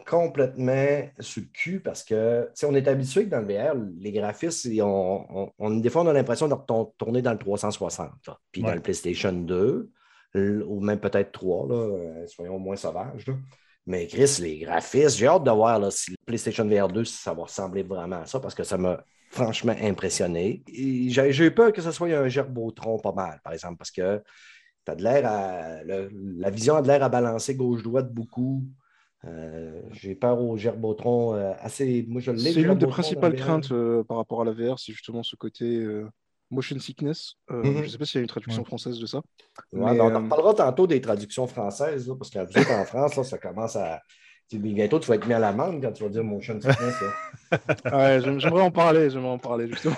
[0.05, 4.81] complètement sur le cul parce que on est habitué que dans le VR, les graphismes,
[4.81, 8.11] on, on, des fois, on a l'impression de retourner dans le 360.
[8.51, 9.91] Puis dans le PlayStation 2,
[10.35, 13.25] ou même peut-être 3, là, euh, soyons moins sauvages.
[13.85, 17.33] Mais Chris, les graphismes, j'ai hâte de voir là, si le PlayStation VR 2, ça
[17.33, 20.63] va ressembler vraiment à ça parce que ça m'a franchement impressionné.
[20.67, 24.21] J'ai eu peur que ce soit un gerbotron pas mal, par exemple, parce que
[24.87, 25.83] as de l'air à.
[25.83, 28.63] la vision a de l'air à balancer gauche-droite beaucoup.
[29.25, 32.05] Euh, j'ai peur au gerbotron euh, assez.
[32.07, 35.23] Moi, je C'est une des principales craintes euh, par rapport à la VR, c'est justement
[35.23, 35.85] ce côté
[36.49, 37.33] motion sickness.
[37.49, 37.63] Mhm.
[37.63, 39.21] Je ne sais pas s'il y a une traduction française de ça.
[39.73, 44.01] on en reparlera tantôt des traductions françaises, parce qu'en en France, là, ça commence à.
[44.51, 46.95] Bientôt, tu vas être mis à l'amende quand tu vas dire motion sickness.
[47.91, 49.95] ouais, j'aimerais en parler, j'aimerais en parler justement.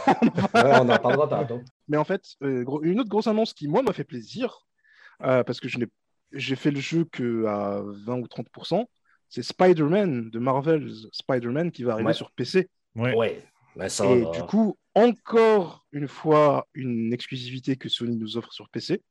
[0.54, 1.62] on en parlera tantôt.
[1.88, 4.66] Mais en fait, une autre grosse annonce qui, moi, m'a fait plaisir,
[5.20, 5.78] parce que je
[6.32, 8.86] j'ai fait le jeu qu'à 20 ou 30%
[9.30, 12.68] c'est Spider-Man de Marvel's Spider-Man qui va arriver sur PC.
[12.96, 13.16] Ouais.
[13.16, 13.44] ouais.
[13.76, 19.02] Ben, et du coup, encore une fois, une exclusivité que Sony nous offre sur PC.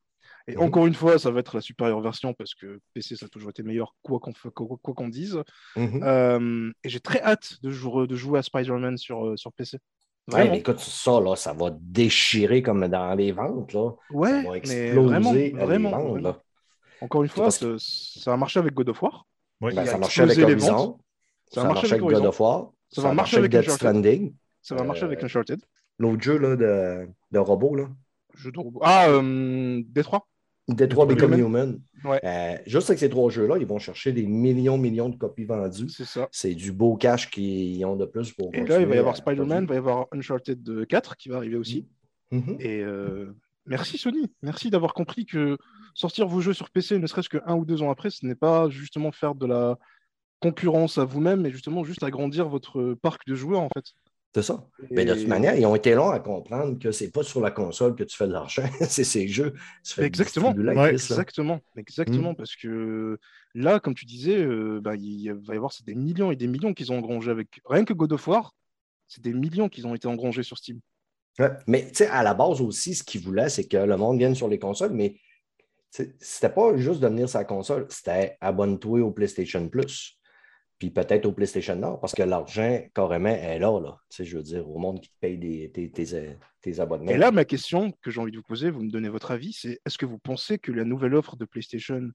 [0.49, 3.29] Et encore une fois, ça va être la supérieure version parce que PC, ça a
[3.29, 5.39] toujours été meilleur, quoi qu'on quoi, dise.
[5.77, 6.01] Mhm.
[6.03, 9.79] Euh, et j'ai très hâte de jouer, de jouer à Spider-Man sur, euh, sur PC.
[10.33, 13.73] Ouais, mais écoute, ça, là, ça va déchirer comme dans les ventes.
[13.73, 13.93] Là.
[14.11, 16.37] Ouais, ça va exploser mais vraiment, vraiment,
[17.01, 19.27] Encore une fois, ça, ça a marché avec God of War.
[19.61, 20.99] Ben, ça marchait avec Horizon.
[21.51, 22.71] Ça, ça marchait avec God of War.
[22.91, 24.35] Ça, va marcher avec Death Stranding.
[24.63, 25.61] Ça va marcher avec Uncharted.
[25.99, 27.75] L'autre jeu là, de, de robot.
[27.75, 27.89] Là.
[28.35, 28.81] Jeu de robot.
[28.83, 30.27] Ah, euh, Détroit.
[30.69, 31.81] Détroit Become Human?
[32.05, 32.21] Ouais.
[32.25, 35.89] Euh, juste avec ces trois jeux-là, ils vont chercher des millions, millions de copies vendues.
[35.89, 36.29] C'est ça.
[36.31, 38.55] C'est du beau cash qu'ils ont de plus pour.
[38.55, 41.37] Et là, il va y avoir Spider-Man, il va y avoir Uncharted 4 qui va
[41.37, 41.89] arriver aussi.
[42.33, 42.61] Mm-hmm.
[42.61, 43.35] Et euh,
[43.67, 44.31] merci Sony.
[44.43, 45.57] Merci d'avoir compris que
[45.95, 48.35] sortir vos jeux sur PC, ne serait-ce que un ou deux ans après, ce n'est
[48.35, 49.79] pas justement faire de la
[50.41, 53.85] concurrence à vous-même, mais justement juste agrandir votre parc de joueurs en fait.
[54.35, 54.69] C'est ça.
[54.91, 57.51] Mais de toute manière, ils ont été longs à comprendre que c'est pas sur la
[57.51, 59.55] console que tu fais de l'argent, c'est ces jeux.
[59.99, 60.55] exactement.
[60.87, 61.61] exactement.
[61.77, 62.33] Exactement.
[62.33, 62.37] Hmm.
[62.37, 63.19] Parce que
[63.55, 66.75] là, comme tu disais, euh, bah, il va y avoir des millions et des millions
[66.75, 67.61] qu'ils ont engrangés avec.
[67.65, 68.55] Rien que God of War,
[69.07, 70.81] c'est des millions qu'ils ont été engrangés sur Steam.
[71.67, 74.35] Mais tu sais, à la base aussi, ce qu'ils voulaient, c'est que le monde vienne
[74.35, 75.17] sur les consoles, mais
[75.91, 80.18] c'était pas juste de venir sur la console, c'était abonne-toi au PlayStation Plus
[80.79, 83.99] puis peut-être au PlayStation Nord, parce que l'argent, carrément, est là, là.
[84.09, 87.11] Tu sais, je veux dire, au monde qui te paye des, tes, abonnements.
[87.11, 89.53] Et là, ma question que j'ai envie de vous poser, vous me donnez votre avis,
[89.53, 92.11] c'est est-ce que vous pensez que la nouvelle offre de PlayStation,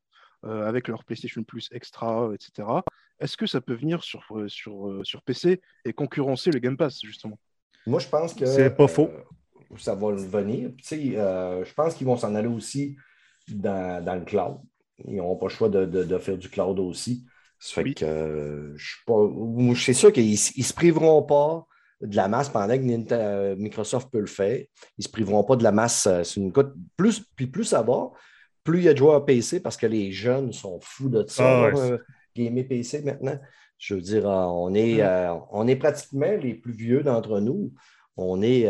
[0.46, 2.68] euh, avec leur PlayStation Plus Extra, etc.,
[3.20, 6.78] est-ce que ça peut venir sur, euh, sur, euh, sur PC et concurrencer le Game
[6.78, 7.38] Pass, justement?
[7.86, 8.46] Moi, je pense que.
[8.46, 9.10] C'est pas faux.
[9.78, 10.72] ça va venir.
[10.78, 12.96] Tu sais, je pense qu'ils vont s'en aller aussi
[13.50, 14.58] dans, le cloud.
[15.06, 17.26] Ils n'auront pas le choix de, de, faire du cloud aussi.
[17.66, 19.94] Ça fait que euh, je suis pas.
[19.94, 21.66] sûr qu'ils ne se priveront pas
[22.02, 24.58] de la masse pendant que euh, Microsoft peut le faire.
[24.58, 24.68] Ils
[25.00, 26.06] ne se priveront pas de la masse.
[26.08, 26.74] Euh, une cote.
[26.98, 28.12] Plus, puis plus ça va,
[28.66, 31.70] plus il y a de joueurs PC parce que les jeunes sont fous de ça.
[31.70, 31.98] Ah,
[32.36, 33.40] gamer PC maintenant.
[33.78, 35.42] Je veux dire, on est, mm.
[35.52, 37.74] on est pratiquement les plus vieux d'entre nous.
[38.18, 38.70] On est,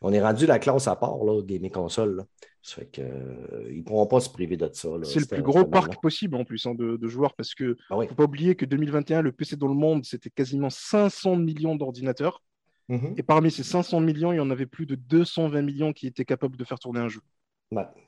[0.00, 2.24] on est rendu la classe à part, là, gaming console.
[2.62, 4.88] Ça fait qu'ils euh, ne pourront pas se priver de ça.
[5.02, 7.96] C'est le plus gros parc possible en plus hein, de, joueurs parce que ne ah
[8.08, 12.40] faut pas oublier que 2021, le PC dans le monde, c'était quasiment 500 millions d'ordinateurs.
[12.88, 13.14] Mhm.
[13.16, 16.24] Et parmi ces 500 millions, il y en avait plus de 220 millions qui étaient
[16.24, 17.20] capables de faire tourner un jeu.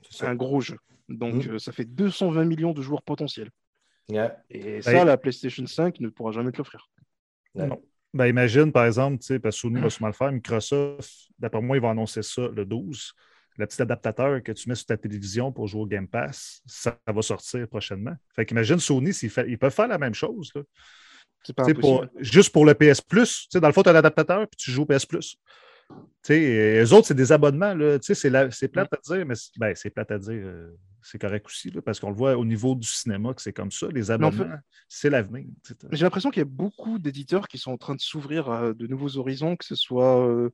[0.09, 0.77] c'est un gros jeu.
[1.09, 1.55] Donc mhm.
[1.55, 3.49] euh, ça fait 220 millions de joueurs potentiels.
[4.49, 6.89] Et ça, la PlayStation 5 ne pourra jamais te l'offrir.
[7.55, 7.81] Non.
[8.13, 11.81] Ben, imagine, par exemple, parce que Sony va sûrement le faire, Microsoft, d'après moi, ils
[11.81, 13.13] vont annoncer ça le 12
[13.57, 16.97] le petit adaptateur que tu mets sur ta télévision pour jouer au Game Pass, ça,
[17.07, 18.15] va sortir prochainement.
[18.35, 20.51] Fait qu'imagine Sony, ils peuvent faire la même chose.
[22.19, 23.47] juste pour le PS Plus.
[23.53, 25.37] Dans le fond, tu as l'adaptateur puis tu joues au PS Plus.
[26.29, 27.75] les autres, c'est des abonnements.
[28.01, 30.41] C'est plate à dire, mais ben, c'est plate à dire.
[30.43, 33.69] Euh, c'est correct aussi, parce qu'on le voit au niveau du cinéma que c'est comme
[33.69, 33.87] ça.
[33.93, 34.57] Les abonnements,
[34.89, 35.45] c'est l'avenir.
[35.91, 38.87] J'ai l'impression qu'il y a beaucoup d'éditeurs qui sont en train de s'ouvrir à de
[38.87, 40.49] nouveaux horizons, que ce soit euh,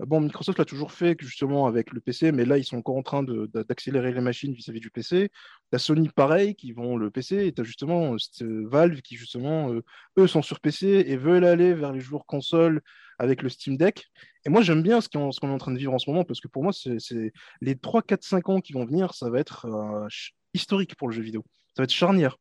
[0.00, 3.02] Bon, Microsoft l'a toujours fait justement avec le PC, mais là, ils sont encore en
[3.02, 5.30] train d'accélérer les machines vis-à-vis du PC.
[5.72, 9.72] La Sony, pareil, qui vont le PC, et tu as justement euh, Valve qui, justement,
[9.72, 9.82] euh,
[10.18, 12.82] eux sont sur PC et veulent aller vers les joueurs console
[13.18, 14.04] avec le Steam Deck.
[14.44, 16.40] Et moi, j'aime bien ce qu'on est en train de vivre en ce moment, parce
[16.40, 17.32] que pour moi, c'est
[17.62, 20.06] les 3, 4, 5 ans qui vont venir, ça va être euh,
[20.52, 21.42] historique pour le jeu vidéo.
[21.68, 22.36] Ça va être charnière,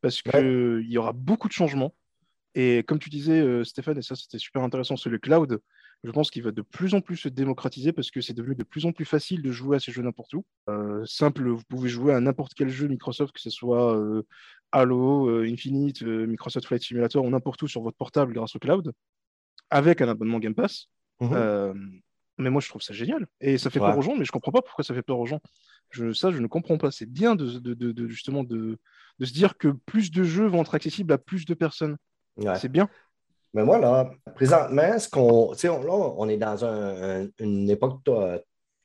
[0.00, 1.92] parce qu'il il y aura beaucoup de changements.
[2.54, 5.60] Et comme tu disais, euh, Stéphane, et ça c'était super intéressant, c'est le cloud.
[6.02, 8.64] Je pense qu'il va de plus en plus se démocratiser parce que c'est devenu de
[8.64, 10.44] plus en plus facile de jouer à ces jeux n'importe où.
[10.70, 14.22] Euh, simple, vous pouvez jouer à n'importe quel jeu Microsoft, que ce soit euh,
[14.72, 18.92] Halo, euh, Infinite, Microsoft Flight Simulator ou n'importe où sur votre portable grâce au cloud,
[19.68, 20.86] avec un abonnement Game Pass.
[21.20, 22.00] Mhm.
[22.38, 23.26] Mais moi, je trouve ça génial.
[23.42, 23.88] Et ça fait Ouais.
[23.90, 25.40] peur aux gens, mais je comprends pas pourquoi ça fait peur aux gens.
[25.90, 26.90] Je, ça, je ne comprends pas.
[26.90, 28.78] C'est bien de, de- de- de- justement de,
[29.18, 31.98] de se dire que plus de jeux vont être accessibles à plus de personnes.
[32.38, 32.54] Ouais.
[32.56, 32.88] C'est bien.
[33.54, 38.02] Mais moi, là, présentement, ce qu'on, on- là, on est dans un- un- une époque
[38.04, 38.38] to-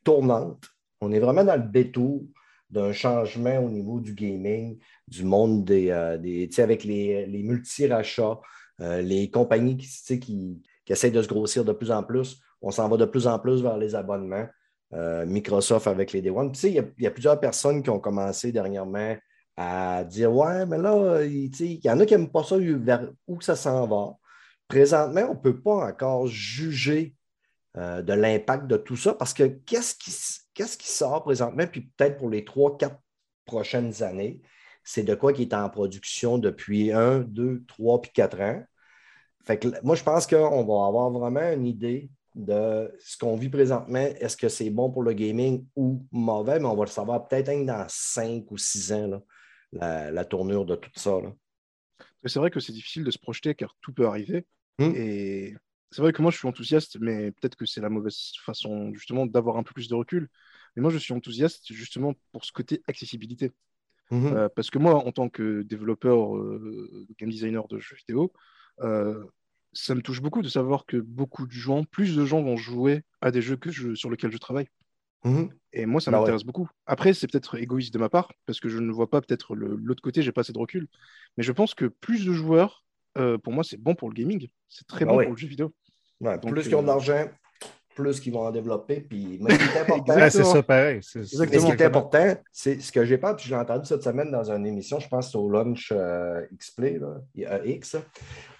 [0.03, 0.63] tournante.
[1.01, 2.23] On est vraiment dans le détour
[2.69, 8.39] d'un changement au niveau du gaming, du monde des, euh, des avec les, les multi-rachats,
[8.81, 12.39] euh, les compagnies qui, qui, qui essayent de se grossir de plus en plus.
[12.61, 14.47] On s'en va de plus en plus vers les abonnements.
[14.93, 16.51] Euh, Microsoft avec les Day One.
[16.63, 19.15] Il y y, a plusieurs personnes qui ont commencé dernièrement
[19.57, 23.41] à dire Ouais, mais là, il y en a qui n'aiment pas ça vers où
[23.41, 24.15] ça s'en va.
[24.67, 27.15] Présentement, on ne peut pas encore juger
[27.77, 30.11] euh, de l'impact de tout ça parce que qu'est-ce qui,
[30.53, 32.99] qui sort présentement, puis peut-être pour les trois, quatre
[33.45, 34.41] prochaines années,
[34.83, 38.63] c'est de quoi qui est en production depuis un, deux, trois, puis quatre ans.
[39.43, 43.49] Fait que moi, je pense qu'on va avoir vraiment une idée de ce qu'on vit
[43.49, 43.99] présentement.
[43.99, 46.59] Est-ce que c'est bon pour le gaming ou mauvais?
[46.59, 49.21] Mais on va le savoir peut-être dans cinq ou six ans, là,
[49.71, 51.17] la, la tournure de tout ça.
[52.25, 54.45] c'est vrai que c'est difficile de se projeter car tout peut arriver.
[54.79, 54.93] Mm.
[54.95, 55.55] Et
[55.91, 59.25] c'est vrai que moi, je suis enthousiaste, mais peut-être que c'est la mauvaise façon justement
[59.25, 60.29] d'avoir un peu plus de recul.
[60.75, 63.53] Mais moi, je suis enthousiaste justement pour ce côté accessibilité.
[64.11, 64.27] Mhm.
[64.27, 68.31] Euh, parce que moi, en tant que développeur, euh, game designer de jeux vidéo,
[68.81, 69.23] euh,
[69.73, 73.03] ça me touche beaucoup de savoir que beaucoup de gens, plus de gens vont jouer
[73.21, 74.67] à des jeux que je, sur lesquels je travaille.
[75.23, 75.49] Mhm.
[75.73, 76.21] Et moi, ça Bah ouais.
[76.21, 76.69] m'intéresse beaucoup.
[76.85, 80.01] Après, c'est peut-être égoïste de ma part, parce que je ne vois pas peut-être l'autre
[80.03, 80.87] côté, j'ai pas assez de recul.
[81.35, 82.84] Mais je pense que plus de joueurs,
[83.17, 84.47] euh, pour moi, c'est bon pour le gaming.
[84.69, 85.25] C'est très Ah bon ouais.
[85.25, 85.71] pour le jeu vidéo.
[86.21, 87.25] Ouais, Donc, plus qu'ils ont euh, de l'argent,
[87.95, 89.01] plus qu'ils vont en développer.
[89.01, 90.99] Puis, mais ce qui est important, Ouais, c'est ça, pareil.
[91.01, 93.85] C'est- Mais ce qui est important, c'est ce que j'ai pas, puis je l'ai entendu
[93.85, 97.17] cette semaine dans une émission, je pense au Lunch euh, XPlay, là,
[97.51, 97.97] euh, X.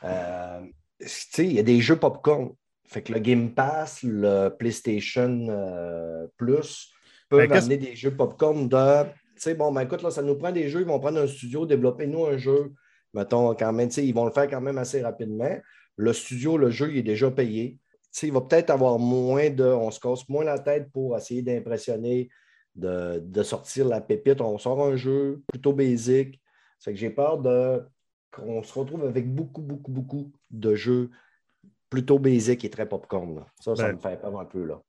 [0.03, 0.61] Euh,
[0.99, 2.51] tu sais, il y a des jeux popcorn.
[2.87, 6.91] Fait que le Game Pass, le PlayStation euh, Plus
[7.29, 9.03] peuvent Ben, amener des jeux popcorn de.
[9.03, 9.09] Tu
[9.41, 11.65] sais, bon, ben écoute, là, ça nous prend des jeux, ils vont prendre un studio,
[11.65, 12.73] développer nous un jeu.
[13.15, 15.57] Mettons, quand même, ils vont le faire quand même assez rapidement.
[15.95, 17.79] Le studio, le jeu, il est déjà payé.
[18.21, 19.63] Il va peut-être avoir moins de.
[19.63, 22.29] On se casse moins la tête pour essayer d'impressionner,
[22.75, 24.41] de, de sortir la pépite.
[24.41, 26.41] On sort un jeu plutôt basique.
[26.77, 27.81] C'est que j'ai peur de
[28.31, 31.09] qu'on se retrouve avec beaucoup, beaucoup, beaucoup de jeux
[31.89, 33.35] plutôt basiques et très popcorn.
[33.35, 33.45] là.
[33.61, 34.65] Ça, ça Ben, me fait peur un peu.
[34.65, 34.81] Là.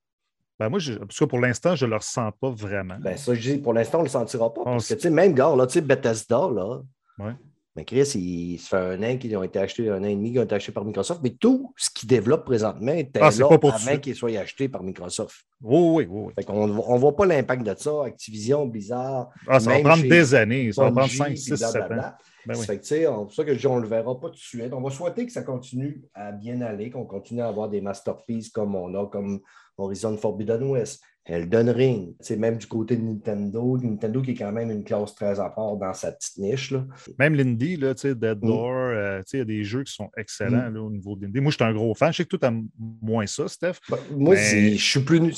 [0.58, 2.96] Ben, moi, je, tout cas, pour l'instant, je ne le ressens pas vraiment.
[2.98, 4.62] Ben, ça, je dis, pour l'instant, on ne le sentira pas.
[4.62, 6.80] On Parce que, même gars, là, Bethesda, là.
[7.18, 7.32] Ouais.
[7.76, 10.30] Mais Chris, il, ça fait un an qu'ils ont été achetés, un an et demi
[10.30, 11.20] qu'ils ont été achetés par Microsoft.
[11.22, 14.82] Mais tout ce qu'ils développent présentement était Ah, là pas avant qu'ils soient achetés par
[14.82, 15.36] Microsoft.
[15.60, 16.32] Oui, oui, oui.
[16.34, 18.04] Fait qu'on ne voit pas l'impact de ça.
[18.06, 20.72] Activision, Blizzard, Ah, ça va prendre des années.
[20.72, 22.12] Ça va prendre Bungie, 5, puis 6, 7 ans.
[22.46, 22.64] Ben oui.
[22.64, 24.72] Fait que, on- pour ça que je on ne le verra pas tout de suite.
[24.72, 28.50] On va souhaiter que ça continue à bien aller, qu'on continue à avoir des masterpieces
[28.50, 29.40] comme on a, comme
[29.76, 32.14] Horizon Forbidden West, Elden Ring.
[32.20, 35.50] Sais, même du côté de Nintendo, Nintendo qui est quand même une classe très à
[35.50, 36.70] part dans sa petite niche.
[36.70, 36.86] Là.
[37.18, 38.46] Même l'Indie, là, tu sais, Dead Mm.
[38.46, 40.74] Door, euh, tu sais, il y a des jeux qui sont excellents Mm.
[40.74, 41.40] là, au niveau de l'Indie.
[41.40, 42.12] Moi, je suis un gros fan.
[42.12, 42.56] Je sais que toi, tu
[43.02, 43.74] moins ça, Steph.
[43.90, 45.32] Ben, moi, Mais- c'est- je suis plus.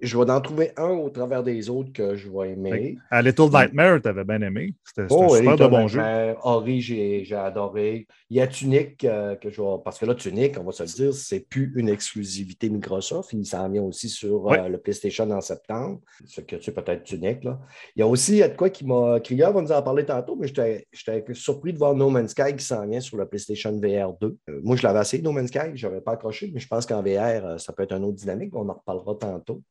[0.00, 2.98] Je, vais en trouver un au travers des autres que je vais aimer.
[3.10, 4.74] À Little Nightmare, tu avais bien aimé.
[4.84, 6.00] C'était Oh, super Elite de bon jeu.
[6.00, 8.06] Nightmare, Ori, j'ai adoré.
[8.28, 9.68] Il y a Tunic euh, que je vais.
[9.84, 13.32] Parce que là, Tunic, on va se le dire, c'est plus une exclusivité Microsoft.
[13.32, 16.00] Il s'en vient aussi sur euh, le PlayStation en septembre.
[16.26, 17.44] Ce que tu sais peut-être Tunic.
[17.44, 17.58] Là.
[17.96, 19.18] Il y a aussi il y a de quoi qui m'a.
[19.20, 22.64] Krieger va nous en parler tantôt, mais j'étais surpris de voir No Man's Sky qui
[22.64, 24.36] s'en vient sur le PlayStation VR 2.
[24.48, 26.86] Euh, moi, je l'avais essayé, No Man's Sky, je n'avais pas accroché, mais je pense
[26.86, 28.54] qu'en VR, ça peut être un autre dynamique.
[28.54, 29.62] On en reparlera tantôt.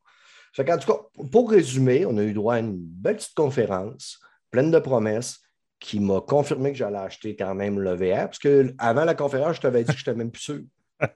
[0.52, 0.98] Fait qu'en tout cas,
[1.30, 4.18] pour résumer, on a eu droit à une belle petite conférence
[4.50, 5.40] pleine de promesses
[5.78, 8.26] qui m'a confirmé que j'allais acheter quand même le VR.
[8.26, 10.60] Parce que avant la conférence, je t'avais dit que je n'étais même plus sûr.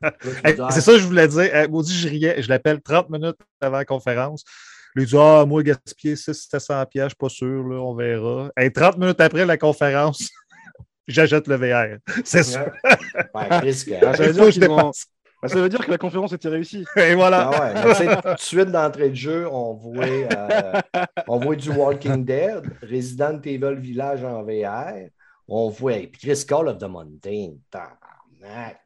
[0.42, 1.54] Hey, dis, ah, c'est ça que je voulais dire.
[1.54, 2.40] Hey, maudit, je riais.
[2.40, 4.42] Je l'appelle 30 minutes avant la conférence.
[4.94, 8.50] Lui dit Ah, moi, gaspiller 600-700 pièces, je suis pas sûr, là, on verra.
[8.56, 10.30] Hey, 30 minutes après la conférence,
[11.06, 11.98] j'achète le VR.
[12.24, 12.64] C'est sûr.
[13.34, 14.90] ben, Chris, je.
[15.44, 16.86] Bah, ça veut dire que la conférence était réussie.
[16.96, 17.50] Et voilà.
[17.52, 20.80] Ah ouais, tout de suite d'entrée de jeu, on voit, euh,
[21.28, 25.10] on voit du Walking Dead, Resident Evil Village en VR.
[25.46, 27.56] On voit, puis Chris Call of the Mountain.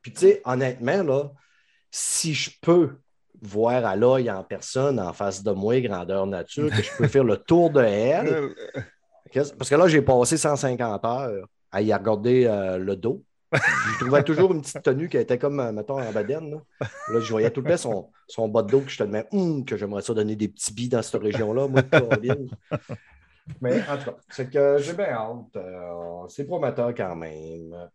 [0.03, 1.31] Puis tu sais, honnêtement, là,
[1.93, 2.97] si je peux
[3.41, 7.23] voir à l'œil en personne, en face de moi, grandeur nature, que je peux faire
[7.23, 8.49] le tour de elle,
[9.57, 13.23] parce que là, j'ai passé 150 heures à y regarder euh, le dos.
[13.53, 16.51] Je trouvais toujours une petite tenue qui était comme, euh, mettons, en badenne.
[16.51, 19.03] Là, là je voyais tout le temps son, son bas de dos que je te
[19.05, 21.83] demandais, hum, que j'aimerais ça donner des petits billes dans cette région-là, moi.
[23.61, 25.57] Mais en tout cas, c'est que j'ai bien hâte.
[25.57, 27.89] Euh, c'est prometteur quand même.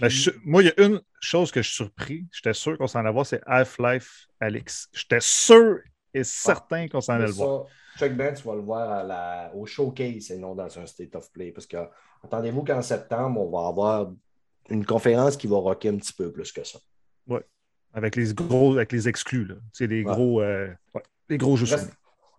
[0.00, 2.26] Ben, je- moi, il y a une chose que je suis surpris.
[2.30, 4.88] J'étais sûr qu'on s'en allait voir, c'est Half-Life Alix.
[4.92, 5.78] J'étais sûr
[6.14, 7.64] et certain qu'on s'en allait le voir.
[7.98, 11.16] Chuck Ben, tu vas le voir à la- au showcase et non dans un state
[11.16, 11.50] of play.
[11.50, 11.78] Parce que
[12.22, 14.12] attendez-vous qu'en septembre, on va avoir
[14.70, 16.78] une conférence qui va rocker un petit peu plus que ça.
[17.94, 19.54] Avec les gros, avec les exclus, là.
[19.72, 20.02] C'est Ouais.
[20.02, 21.94] gros, euh, ouais, les gros jeux Reste-.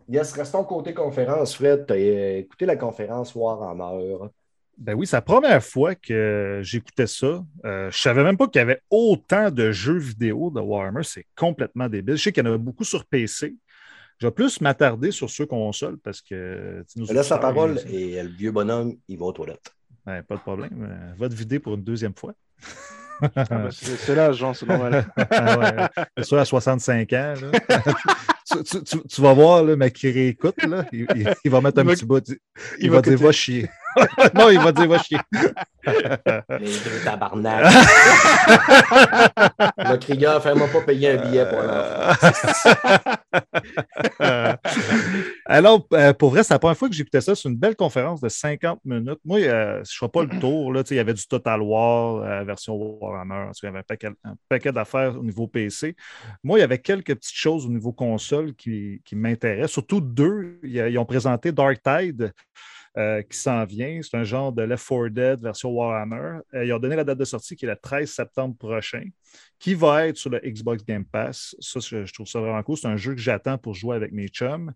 [0.08, 1.56] Yes, restons côté conférence.
[1.56, 4.18] Fred, tu as écouté la conférence Warhammer.
[4.78, 7.44] Ben oui, c'est la première fois que j'écoutais ça.
[7.66, 11.04] Euh, je savais même pas qu'il y avait autant de jeux vidéo de Warhammer.
[11.04, 12.16] C'est complètement débile.
[12.18, 13.56] Je sais qu'il y en a beaucoup sur PC.
[14.20, 16.84] Je vais plus m'attarder sur ceux consoles parce que.
[16.96, 19.74] laisse la auditeurs, parole ils- et le vieux bonhomme, il va aux toilettes.
[20.08, 20.88] Ben, pas de problème.
[20.90, 22.34] Euh, Va te vider pour une deuxième fois.
[23.22, 25.06] Ah bah, c'est l'âge, hein, c'est normal.
[25.32, 27.34] Ah ouais, c'est sûr, à 65 ans.
[27.42, 27.52] là.
[28.52, 31.84] tu, tu- tu- tu vas voir, là, mais qui réécoute, là, il, va mettre un
[31.84, 32.24] Il va- petit bout.
[32.30, 32.38] Il,
[32.80, 33.70] il va va dire va chier.
[34.36, 35.18] Non, il va dire va chier.
[35.88, 37.64] Les gros tabarnak.
[39.78, 42.28] le Krieger, fais-moi pas payer un billet pour l'enfant.
[45.46, 47.36] Alors, euh, pour vrai, c'est la première fois que j'écoutais ça.
[47.36, 49.20] C'est une belle conférence de 50 minutes.
[49.24, 50.74] Moi, euh, je ne pas le tour.
[50.74, 53.52] Là, il y avait du Total War, euh, version Warhammer.
[53.62, 55.96] Il y avait un paquet, un paquet d'affaires au niveau PC.
[56.44, 59.72] Moi, il y avait quelques petites choses au niveau console qui, qui m'intéressent.
[59.72, 60.60] Surtout deux.
[60.64, 62.34] Ils, ils ont présenté Dark Tide.
[62.98, 64.00] Euh, qui s'en vient.
[64.02, 66.40] C'est un genre de Left 4 Dead version Warhammer.
[66.56, 69.04] Euh, ils ont donné la date de sortie qui est le 13 septembre prochain,
[69.60, 71.56] qui va être sur le Xbox Game Pass.
[71.60, 72.76] Ça, je, trouve ça vraiment cool.
[72.76, 74.74] C'est un jeu que j'attends pour jouer avec mes chums.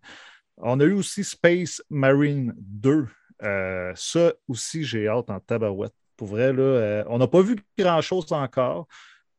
[0.57, 3.07] On a eu aussi Space Marine 2.
[3.41, 5.93] Euh, ça aussi, j'ai hâte en tabarouette.
[6.15, 8.87] Pour vrai, là, on n'a pas vu grand-chose encore.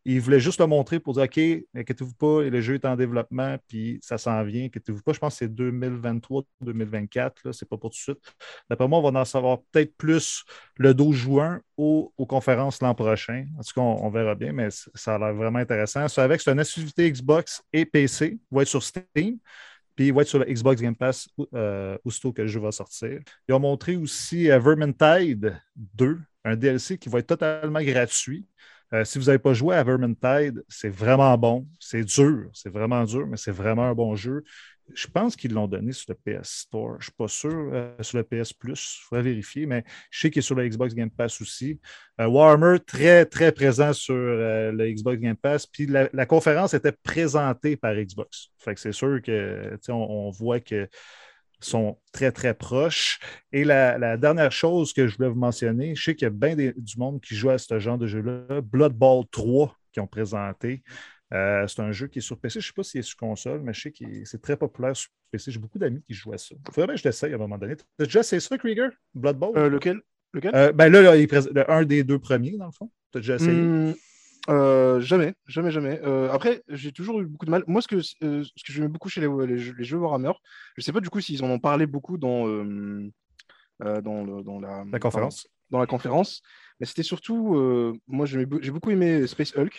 [0.05, 1.39] Ils voulaient juste le montrer pour dire OK,
[1.75, 4.65] inquiétez-vous pas, le jeu est en développement, puis ça s'en vient.
[4.65, 8.35] Inquiétez-vous pas, je pense que c'est 2023-2024, c'est pas pour tout de suite.
[8.69, 10.45] D'après moi, on va en savoir peut-être plus
[10.77, 13.47] le 12 juin ou aux conférences l'an prochain.
[13.59, 16.09] En tout cas, on, verra bien, mais ça a l'air vraiment intéressant.
[16.09, 18.39] C'est avec, c'est une exclusivité Xbox et PC.
[18.51, 19.39] Il va être sur Steam.
[19.95, 22.73] Puis il va être sur le Xbox Game Pass euh, aussitôt que le jeu va
[22.73, 23.21] sortir.
[23.49, 28.47] Ils ont montré aussi euh, Vermintide 2, un DLC qui va être totalement gratuit.
[28.95, 31.67] Euh, si vous n'avez pas joué à Vermintide, c'est vraiment bon.
[31.81, 34.45] C'est dur, c'est vraiment dur, mais c'est vraiment un bon jeu.
[34.95, 36.93] Je pense qu'ils l'ont donné sur le PS Store.
[36.93, 38.99] Je ne suis pas sûr euh, sur le PS Plus.
[38.99, 41.81] Il faudrait vérifier, mais je sais qu'il est sur le Xbox Game Pass aussi.
[42.21, 45.67] Euh, Warhammer, très, très présent sur euh, le Xbox Game Pass.
[45.67, 48.51] Puis la, conférence était présentée par Xbox.
[48.59, 50.89] Fait que c'est sûr que tu sais, on, on voit que
[51.67, 53.21] sont très, très proches.
[53.53, 56.31] Et la, la dernière chose que je voulais vous mentionner, je sais qu'il y a
[56.31, 58.61] bien des- du monde qui joue à ce genre de jeu-là.
[58.63, 60.83] Blood Bowl 3 qui ont présenté.
[61.33, 62.61] Euh, c'est un jeu qui est sur PC.
[62.61, 64.97] Je ne sais pas s'il est sur console, mais je sais que c'est très populaire
[64.97, 65.51] sur PC.
[65.51, 66.55] J'ai beaucoup d'amis qui jouent à ça.
[66.55, 67.77] Il faudrait bien que je l'essaye à un moment donné.
[67.77, 68.89] Tu as déjà essayé ça, Krieger?
[69.15, 69.57] Blood Bowl?
[69.57, 70.01] Euh, lequel?
[70.35, 70.55] Lequel?
[70.55, 72.91] Euh, ben là, là, il est prés- le- un des deux premiers, dans le fond.
[73.13, 73.53] Tu as déjà essayé?
[73.53, 73.93] Hmm,
[74.49, 76.01] euh, jamais, jamais, jamais.
[76.03, 77.65] Euh, après, j'ai toujours eu beaucoup de mal.
[77.67, 80.33] Moi, ce que, euh, ce que j'aimais beaucoup chez les, les jeux, les jeux Warhammer,
[80.77, 82.47] je sais pas du coup s'ils en ont parlé beaucoup dans,
[83.81, 85.49] dans, le- dans la, La conférence?
[85.71, 86.43] dans la conférence,
[86.81, 87.57] mais c'était surtout,
[88.07, 89.79] moi, j'ai beaucoup aimé Space Hulk.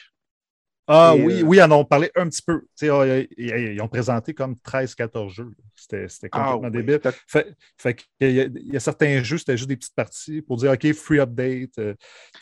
[0.85, 2.61] Ah Et, oui, oui, ils en parlé un petit peu.
[2.81, 3.05] Ah,
[3.37, 5.51] ils, ont présenté comme 13-14 jeux.
[5.77, 6.99] C'était c'était complètement oui, débile.
[7.25, 10.41] Fait, fait qu'il y, a- il y a certains jeux, c'était juste des petites parties
[10.41, 11.79] pour dire OK, free update,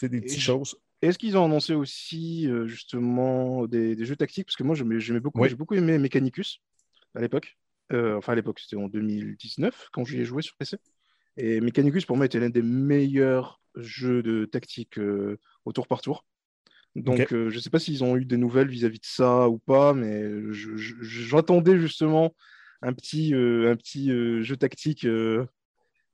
[0.01, 0.75] des petites choses.
[1.01, 4.45] Est-ce qu'ils ont annoncé aussi euh, justement des, des jeux tactiques?
[4.45, 6.61] Parce que moi, j'aimais beaucoup, j'ai beaucoup aimé Mechanicus
[7.15, 7.57] à l'époque.
[7.91, 10.77] Euh, enfin, à l'époque, c'était en 2019 quand j'y ai joué sur PC.
[11.37, 16.01] Et Mechanicus, pour moi, était l'un des meilleurs jeux de tactique euh, au tour par
[16.01, 16.23] tour.
[16.95, 19.93] Donc, je ne sais pas s'ils ont eu des nouvelles vis-à-vis de ça ou pas,
[19.93, 22.35] mais j'attendais justement
[22.81, 24.09] un petit, un petit
[24.43, 25.47] jeu tactique de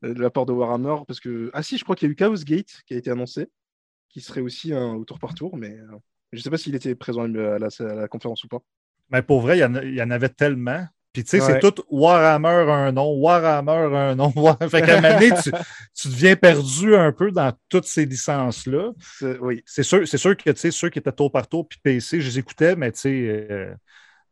[0.03, 0.97] la part de Warhammer.
[1.07, 3.09] Parce que, ah si, je crois qu'il y a eu Chaos Gate qui a été
[3.09, 3.49] annoncé
[4.09, 5.85] qui serait aussi un au tour par tour, mais euh,
[6.31, 7.27] je ne sais pas s'il était présent à
[7.59, 8.59] la, à la conférence ou pas.
[9.09, 10.85] Mais pour vrai, il y en, y avait tellement.
[11.13, 11.59] Puis tu sais, Ouais.
[11.61, 14.31] c'est tout Warhammer un nom, Warhammer un nom.
[14.35, 15.51] War- Fait qu'à un moment donné, tu,
[15.95, 18.91] tu deviens perdu un peu dans toutes ces licences-là.
[19.19, 21.67] C'est- Oui, C'est sûr, c'est sûr que tu sais, ceux qui étaient tour par tour
[21.67, 23.73] puis PC, je les écoutais, mais tu sais, euh,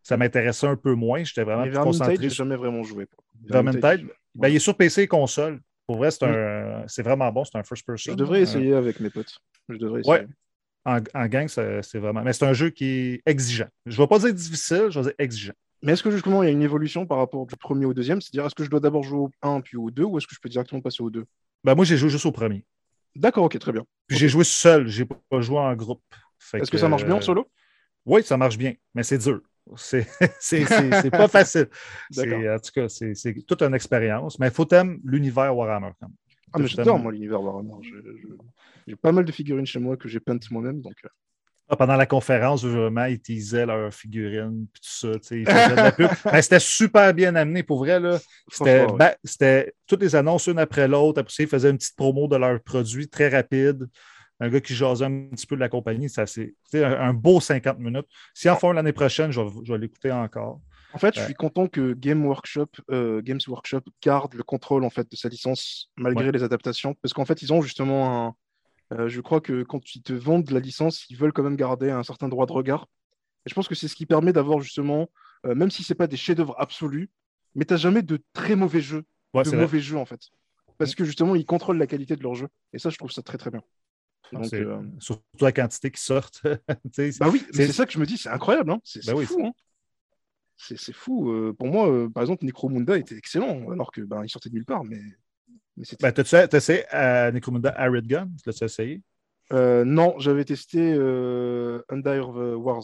[0.04, 1.24] ça m'intéressait un peu moins.
[1.24, 3.08] J'étais vraiment plus concentré j'ai jamais vraiment joué.
[3.48, 4.08] Vermintide.
[4.36, 5.62] Ben, il est sur PC et console.
[5.88, 6.84] Pour vrai, c'est Mm.
[6.88, 7.46] c'est vraiment bon.
[7.46, 8.12] C'est un first person.
[8.12, 9.40] Je devrais Euh, essayer avec mes potes.
[9.70, 10.14] Je devrais essayer.
[10.14, 10.28] Ouais.
[10.86, 12.22] En, en gang, c'est vraiment.
[12.22, 13.68] Mais c'est un jeu qui est exigeant.
[13.86, 15.54] Je ne vais pas dire difficile, je vais dire exigeant.
[15.82, 18.22] Mais est-ce que justement il y a une évolution par rapport du premier au deuxième?
[18.22, 20.34] C'est-à-dire, est-ce que je dois d'abord jouer au 1 puis au 2 ou est-ce que
[20.34, 21.26] je peux directement passer au 2
[21.64, 22.66] Ben, moi, j'ai joué juste au premier.
[23.16, 23.86] D'accord, ok, très bien.
[24.08, 26.04] Puis j'ai joué seul, j'ai pas joué en groupe.
[26.54, 27.50] Est-ce que ça marche bien en euh, solo
[28.06, 29.42] Oui, ça marche bien, mais c'est dur.
[29.76, 30.08] C'est
[31.12, 31.70] pas facile.
[32.18, 34.38] En tout cas, c'est c'est toute une expérience.
[34.38, 36.18] Mais il faut t'aimer l'univers Warhammer quand même.
[36.56, 37.74] Ah, mais j'adore, moi, l'univers Warhammer.
[38.88, 40.82] J'ai pas mal de figurines chez moi que j'ai peintes moi-même.
[40.82, 40.94] Donc...
[41.04, 41.10] euh,
[41.68, 45.20] Ah, pendant la conférence, vraiment, ils teasaient leurs figurines, puis tout ça.
[45.20, 46.10] tu sais, Ils faisaient de la pub.
[46.32, 48.00] Mais c'était super bien amené, pour vrai.
[48.00, 48.20] là.
[48.52, 49.74] C'était ouais.
[49.88, 51.20] toutes les annonces une après l'autre.
[51.20, 53.88] Après ça, ils faisaient une petite promo de leurs produits très rapide.
[54.40, 56.10] Un gars qui jasait un petit peu de la compagnie.
[56.10, 58.06] Ça, c'est un, un beau 50 minutes.
[58.34, 60.60] Si en font l'année prochaine, je vais, je vais l'écouter encore.
[60.96, 64.90] En fait, je suis content que Game Workshop, euh, Games Workshop garde le contrôle en
[64.90, 66.32] fait de sa licence malgré Ouais.
[66.32, 68.36] les adaptations, parce qu'en fait, ils ont justement un.
[68.98, 71.92] euh, je crois que quand ils te vendent la licence, ils veulent quand même garder
[71.92, 72.88] un certain droit de regard.
[73.46, 75.10] Et je pense que c'est ce qui permet d'avoir justement,
[75.46, 77.10] euh, même si c'est pas des chefs-d'œuvre absolus,
[77.56, 79.60] mais t'as jamais de très mauvais jeux, Ouais, de vrai.
[79.62, 80.22] mauvais jeux en fait,
[80.78, 82.48] parce que justement, ils contrôlent la qualité de leur jeu.
[82.74, 83.62] Et ça, je trouve ça très très bien.
[84.32, 86.42] Donc, euh, Surtout la quantité qui sortent.
[87.20, 88.80] Bah oui, C'est- ça que je me dis, c'est incroyable, hein.
[88.84, 89.26] c'est Bah oui.
[89.26, 89.46] fou.
[89.46, 89.52] hein.
[90.58, 91.32] C'est fou.
[91.32, 94.56] euh, pour moi, euh, par exemple, Necromunda était excellent, alors que ben, il sortait de
[94.56, 94.84] nulle part.
[94.86, 95.02] Mais,
[95.78, 96.12] mais c'était.
[96.12, 98.30] Ben, t'as essayé à Necromunda Arid Gun?
[98.46, 99.02] L'as-tu essayé?
[99.54, 102.84] Euh, non, j'avais testé euh, Under Wars.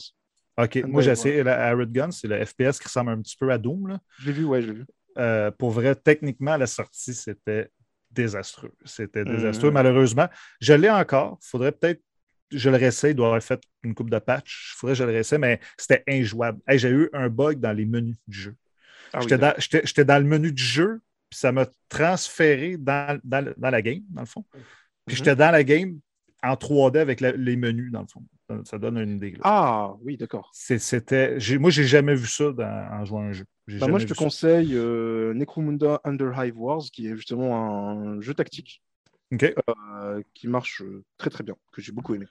[0.57, 0.83] OK.
[0.85, 2.11] Moi, j'ai essayé la Arid Gun.
[2.11, 3.87] C'est le FPS qui ressemble un petit peu à Doom.
[3.87, 3.99] là.
[4.19, 4.85] Je l'ai vu, ouais, je l'ai vu.
[5.17, 7.69] Euh, pour vrai, techniquement, à la sortie, c'était
[8.11, 8.73] désastreux.
[8.85, 9.31] C'était Mhm.
[9.31, 10.27] désastreux, malheureusement.
[10.59, 11.39] Je l'ai encore.
[11.41, 12.01] Il faudrait peut-être.
[12.51, 13.11] Je le réessaye.
[13.11, 14.73] Il doit avoir fait une coupe de patch.
[14.73, 16.59] Il faudrait que je le réessaye, mais c'était injouable.
[16.67, 18.55] Hey, j'ai eu un bug dans les menus du jeu.
[19.13, 19.37] Ah J'étais
[20.05, 24.01] dans, le menu du jeu, puis ça m'a transféré dans, dans le- dans la game,
[24.09, 24.45] dans le fond.
[24.51, 24.61] Puis
[25.07, 25.17] Mhm.
[25.17, 25.99] j'étais dans la game
[26.43, 28.23] en 3D avec la- les menus, dans le fond.
[28.65, 29.31] Ça, donne une idée.
[29.31, 29.39] là.
[29.43, 30.51] Ah oui, d'accord.
[30.53, 32.51] C'était, moi, j'ai jamais vu ça
[32.91, 33.45] en jouant à un jeu.
[33.67, 38.33] Bah, moi, je te conseille euh, Necromunda Under Hive Wars, qui est justement un jeu
[38.33, 38.81] tactique
[39.33, 42.25] euh, qui marche euh, très très bien, que j'ai beaucoup aimé.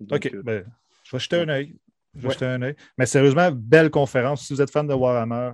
[0.00, 0.34] Donc, OK.
[0.34, 0.64] euh, ben,
[1.04, 1.76] je vais jeter un œil.
[2.14, 2.34] Je vais Ouais.
[2.34, 2.76] jeter un œil.
[2.98, 4.46] Mais sérieusement, belle conférence.
[4.46, 5.52] Si vous êtes fan de Warhammer,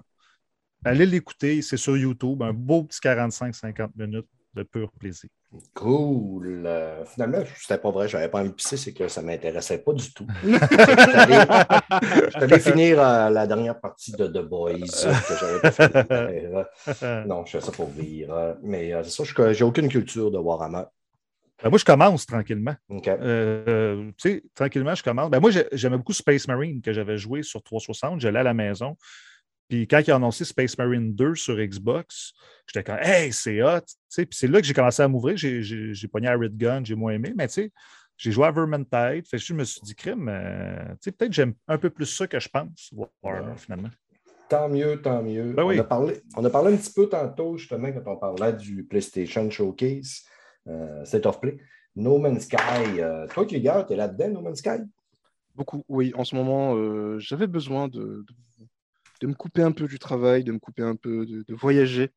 [0.85, 1.61] allez l'écouter.
[1.63, 2.43] C'est sur YouTube.
[2.43, 5.31] Un beau petit 45-50 minutes de pur plaisir.
[5.75, 6.63] Cool.
[6.67, 9.79] Euh, finalement, c'était pas vrai, j'avais pas envie de pisser, c'est que ça ne m'intéressait
[9.79, 10.27] pas du tout.
[10.43, 15.93] Je allé finir euh, la dernière partie de The Boys euh, que j'avais pas fait.
[17.03, 18.57] Euh, non, je fais ça pour rire.
[18.63, 20.85] Mais euh, c'est ça, je- j'ai aucune culture de Warhammer.
[21.63, 22.75] Ben, moi, je commence tranquillement.
[23.07, 25.31] Euh, tu sais, tranquillement, je commence.
[25.31, 28.21] Ben, moi, j'ai- j'aimais beaucoup Space Marine que j'avais joué sur 360.
[28.21, 28.97] J'allais à la maison.
[29.69, 32.33] Puis quand ils ont annoncé Space Marine 2 sur Xbox,
[32.67, 33.81] j'étais comme Hey, c'est hot!
[34.15, 35.37] Puis c'est là que j'ai commencé à m'ouvrir.
[35.37, 37.73] J'ai- pogné à Red Gun, j'ai moins aimé, mais tu sais,
[38.19, 39.27] j'ai joué à Vermintide.
[39.27, 42.07] Fait que je me suis dit, crime, euh, tu sais, peut-être j'aime un peu plus
[42.07, 42.91] ça que je pense,
[43.23, 43.91] Warhammer, finalement.
[44.49, 45.55] Tant mieux, tant mieux.
[45.55, 45.77] Ben oui.
[45.79, 48.85] on, a parlé, on a parlé un petit peu tantôt, justement, quand on parlait du
[48.85, 50.25] PlayStation Showcase,
[50.69, 51.59] euh, State of Play.
[51.97, 53.01] No Man's Sky.
[53.01, 54.83] euh, toi, Krieger, tu es là-dedans, No Man's Sky?
[55.55, 56.13] Beaucoup, oui.
[56.17, 58.67] En ce moment, euh, j'avais besoin de, de,
[59.21, 62.11] de me couper un peu du travail, de me couper un peu, de, de voyager.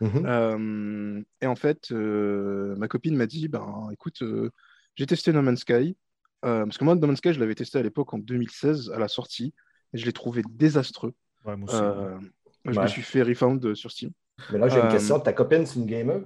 [0.00, 0.22] Mhm.
[0.26, 4.50] Euh, et en fait, euh, ma copine m'a dit, ben, écoute, euh,
[4.94, 5.96] j'ai testé No Man's Sky.
[6.44, 8.98] Euh, parce que moi, No Man's Sky, je l'avais testé à l'époque en 2016, à
[8.98, 9.52] la sortie,
[9.92, 11.12] et je l'ai trouvé désastreux.
[11.44, 11.82] Ouais, moi aussi.
[11.82, 12.18] Euh,
[12.64, 14.10] Je me suis fait refund sur Steam.
[14.52, 15.18] Mais là, j'ai une Euh, question.
[15.20, 16.24] Ta copine, c'est une gameuse?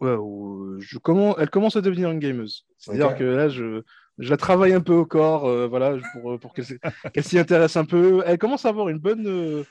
[0.00, 2.66] Ouais, euh, je commence, elle commence à devenir une gameuse.
[2.78, 3.82] C'est-à-dire que là, je,
[4.18, 6.52] je la travaille un peu au corps, euh, voilà, pour, pour
[7.14, 8.22] qu'elle s'y- intéresse un peu.
[8.26, 9.64] Elle commence à avoir une bonne, euh,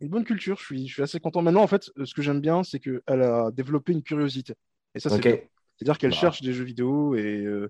[0.00, 0.58] une bonne culture.
[0.58, 1.42] Je suis, je suis assez content.
[1.42, 4.54] Maintenant, en fait, euh, ce que j'aime bien, c'est qu'elle a développé une curiosité.
[4.94, 5.28] Et ça, c'est OK.
[5.28, 5.38] bien.
[5.76, 6.16] C'est-à-dire qu'elle Bah.
[6.16, 7.68] cherche des jeux vidéo et, euh,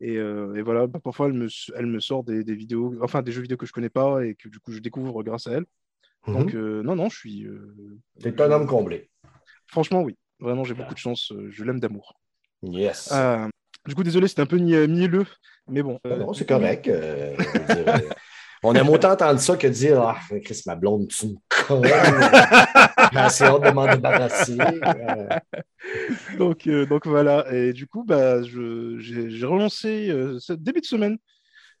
[0.00, 3.22] et, euh, et voilà, bah, parfois, elle me, elle me sort des, des vidéos, enfin,
[3.22, 5.52] des jeux vidéo que je connais pas et que du coup, je découvre grâce à
[5.52, 5.66] elle.
[6.26, 6.58] Donc, Mhm.
[6.58, 7.46] euh, non, non, je suis.
[7.46, 7.76] euh,
[8.20, 9.08] T'es un homme comblé.
[9.66, 10.16] Franchement, oui.
[10.40, 11.32] Vraiment, j'ai beaucoup de chance.
[11.32, 12.14] euh, Je l'aime d'amour.
[12.62, 13.10] Yes.
[13.12, 13.48] Euh,
[13.86, 15.26] du coup, désolé, c'était un peu mielleux,
[15.68, 15.98] mais bon.
[16.04, 16.88] Non, euh, non, c'est correct.
[16.88, 17.36] euh,
[17.70, 17.98] euh,
[18.62, 21.34] on aime autant entendre ça que dire Ah, Chris, ma blonde, tu me
[21.66, 21.84] connes.
[23.12, 24.56] J'ai assez hâte de m'en débarrasser.
[24.58, 25.28] Euh,
[26.38, 27.44] donc, euh, donc voilà.
[27.52, 31.18] Et du coup, bah, j'ai relancé euh, ce début de semaine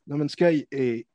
[0.06, 1.06] No Man's Sky et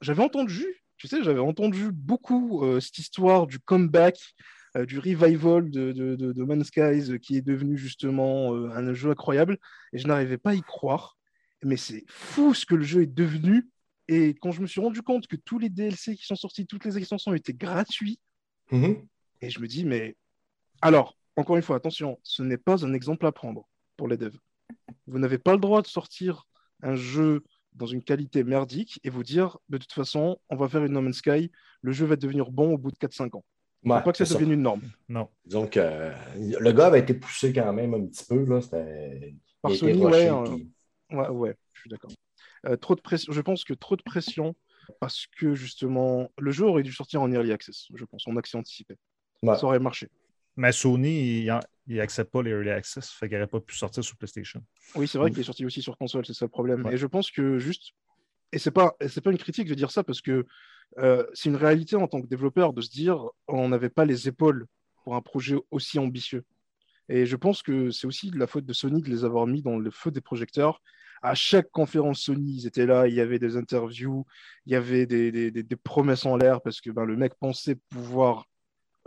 [0.00, 0.66] j'avais entendu,
[0.96, 4.42] tu sais, j'avais entendu beaucoup euh, cette histoire du comeback, euh,
[4.86, 8.70] du revival de, de, de, de No Man's Sky euh, qui est devenu justement euh,
[8.70, 9.58] un jeu incroyable
[9.92, 11.16] et je n'arrivais pas à y croire.
[11.62, 13.68] Mais c'est fou ce que le jeu est devenu.
[14.08, 16.84] Et quand je me suis rendu compte que tous les DLC qui sont sortis, toutes
[16.84, 18.18] les extensions étaient gratuits,
[18.70, 19.06] mhm.
[19.42, 20.16] Et je me dis, mais
[20.80, 24.38] alors, encore une fois, attention, ce n'est pas un exemple à prendre pour les devs.
[25.06, 26.46] Vous n'avez pas le droit de sortir
[26.82, 27.42] un jeu
[27.74, 31.00] dans une qualité merdique et vous dire, de toute façon, on va faire une No
[31.00, 31.50] Man's Sky,
[31.80, 33.44] le jeu va devenir bon au bout de 4-5 ans.
[33.84, 34.82] Ouais, pas que ça devienne une norme.
[35.08, 35.28] Non.
[35.44, 38.44] Disons que euh, le gars avait été poussé quand même un petit peu.
[38.44, 40.70] Là, c'était- Par Sony, ouais, euh, puis-
[41.10, 42.10] Ouais, ouais, je suis d'accord.
[42.66, 43.32] Euh, trop de pression.
[43.32, 44.54] Je pense que trop de pression
[45.00, 48.56] parce que justement, le jeu aurait dû sortir en early access, je pense, en accès
[48.56, 48.96] anticipé.
[49.42, 49.56] Ouais.
[49.56, 50.08] Ça aurait marché.
[50.56, 54.16] Mais Sony, il n'accepte pas les early access, fait qu'il n'aurait pas pu sortir sur
[54.16, 54.62] PlayStation.
[54.94, 56.84] Oui, c'est vrai qu'il est sorti aussi sur console, c'est ça le problème.
[56.84, 56.94] Ouais.
[56.94, 57.92] Et je pense que juste,
[58.52, 60.46] et c'est pas, et c'est pas une critique de dire ça parce que
[60.98, 64.28] euh, c'est une réalité en tant que développeur de se dire on n'avait pas les
[64.28, 64.66] épaules
[65.04, 66.44] pour un projet aussi ambitieux.
[67.08, 69.62] Et je pense que c'est aussi de la faute de Sony de les avoir mis
[69.62, 70.80] dans le feu des projecteurs.
[71.22, 74.24] À chaque conférence Sony, ils étaient là, il y avait des interviews,
[74.66, 78.46] il y avait des, promesses en l'air parce que ben, le mec pensait pouvoir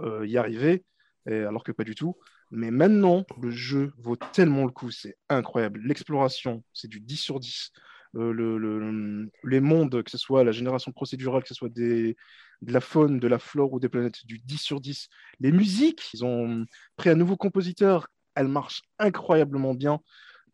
[0.02, 0.84] euh, y arriver,
[1.28, 2.16] et alors que pas du tout.
[2.52, 5.82] Mais maintenant, le jeu vaut tellement le coup, c'est incroyable.
[5.84, 7.72] L'exploration, c'est du 10 sur 10.
[8.16, 12.16] Euh, le- le- les mondes, que ce soit la génération procédurale, que ce soit des,
[12.62, 15.10] de la faune, de la flore ou des planètes, du 10 sur 10.
[15.42, 20.00] Les musiques, ils ont pris un nouveau compositeur, elles marchent incroyablement bien.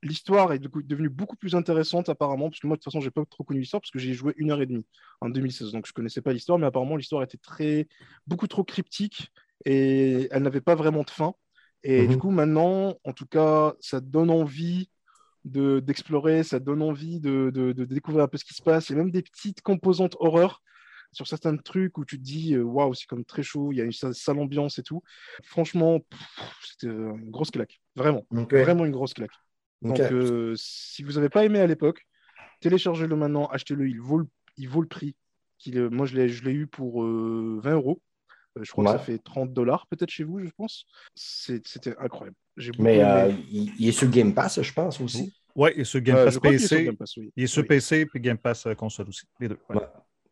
[0.03, 3.23] L'histoire est devenue beaucoup plus intéressante apparemment, parce que moi de toute façon, j'ai pas
[3.25, 4.85] trop connu l'histoire, parce que j'y ai joué une heure et demie
[5.21, 7.87] en 2016, donc je connaissais pas l'histoire, mais apparemment l'histoire était très,
[8.25, 9.29] beaucoup trop cryptique
[9.65, 11.35] et elle n'avait pas vraiment de fin.
[11.83, 12.07] Et Mhm.
[12.07, 14.89] du coup, maintenant, en tout cas, ça donne envie
[15.45, 18.89] de- d'explorer, ça donne envie de, de- de découvrir un peu ce qui se passe.
[18.89, 20.61] Il y a même des petites composantes horreur
[21.13, 23.81] sur certains trucs où tu te dis, euh, waouh, c'est comme très chaud, il y
[23.81, 25.03] a une sa- sale ambiance et tout.
[25.43, 25.99] Franchement,
[26.63, 27.81] c'était une grosse claque.
[27.95, 28.25] Vraiment,
[28.63, 29.31] vraiment une grosse claque.
[29.81, 32.05] Donc, euh, si vous n'avez pas aimé à l'époque,
[32.61, 34.27] téléchargez-le maintenant, achetez-le, il vaut le,
[34.57, 35.15] il vaut le prix.
[35.67, 38.01] Euh, moi, je l'ai, je l'ai eu pour euh, 20 euros.
[38.57, 38.91] Euh, je crois Ouais.
[38.93, 40.85] que ça fait 30 dollars peut-être chez vous, je pense.
[41.15, 42.35] C'était incroyable.
[42.79, 45.33] Mais euh, il, il est sur Game Pass, je pense aussi.
[45.55, 46.85] Oui, et sur Game Pass je crois qu'il est sur PC.
[46.85, 47.31] Game Pass, oui.
[47.35, 47.67] Il est sur Oui.
[47.67, 49.25] PC puis Game Pass euh, console aussi.
[49.39, 49.57] Les deux.
[49.69, 49.77] ouais.
[49.77, 49.83] Ouais.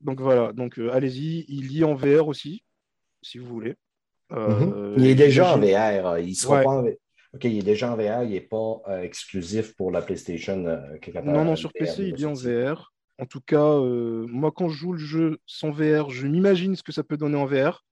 [0.01, 1.45] Donc voilà, donc euh, allez-y.
[1.49, 2.63] Il y est en VR aussi,
[3.21, 3.75] si vous voulez.
[4.31, 4.93] Euh, Mhm.
[4.97, 6.19] Il est déjà en VR.
[6.19, 6.63] Il sera Ouais.
[6.63, 6.93] pas en VR.
[7.33, 8.23] OK, il est déjà en VR.
[8.23, 10.65] Il n'est pas euh, exclusif pour la PlayStation.
[10.65, 10.79] euh,
[11.23, 12.33] Non, non, sur VR, PC, il est en.
[12.33, 12.93] VR.
[13.17, 16.83] En tout cas, euh, moi, quand je joue le jeu sans VR, je m'imagine ce
[16.83, 17.83] que ça peut donner en VR.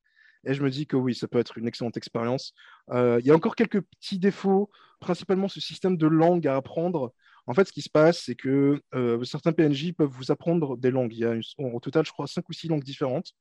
[0.45, 2.53] Et je me dis que oui, ça peut être une excellente expérience.
[2.91, 4.69] Euh, il y a encore quelques petits défauts,
[4.99, 7.13] principalement ce système de langue à apprendre.
[7.47, 10.91] En fait, ce qui se passe, c'est que euh, certains PNJ peuvent vous apprendre des
[10.91, 11.13] langues.
[11.13, 13.31] Il y a une- au total, je crois, cinq ou six langues différentes.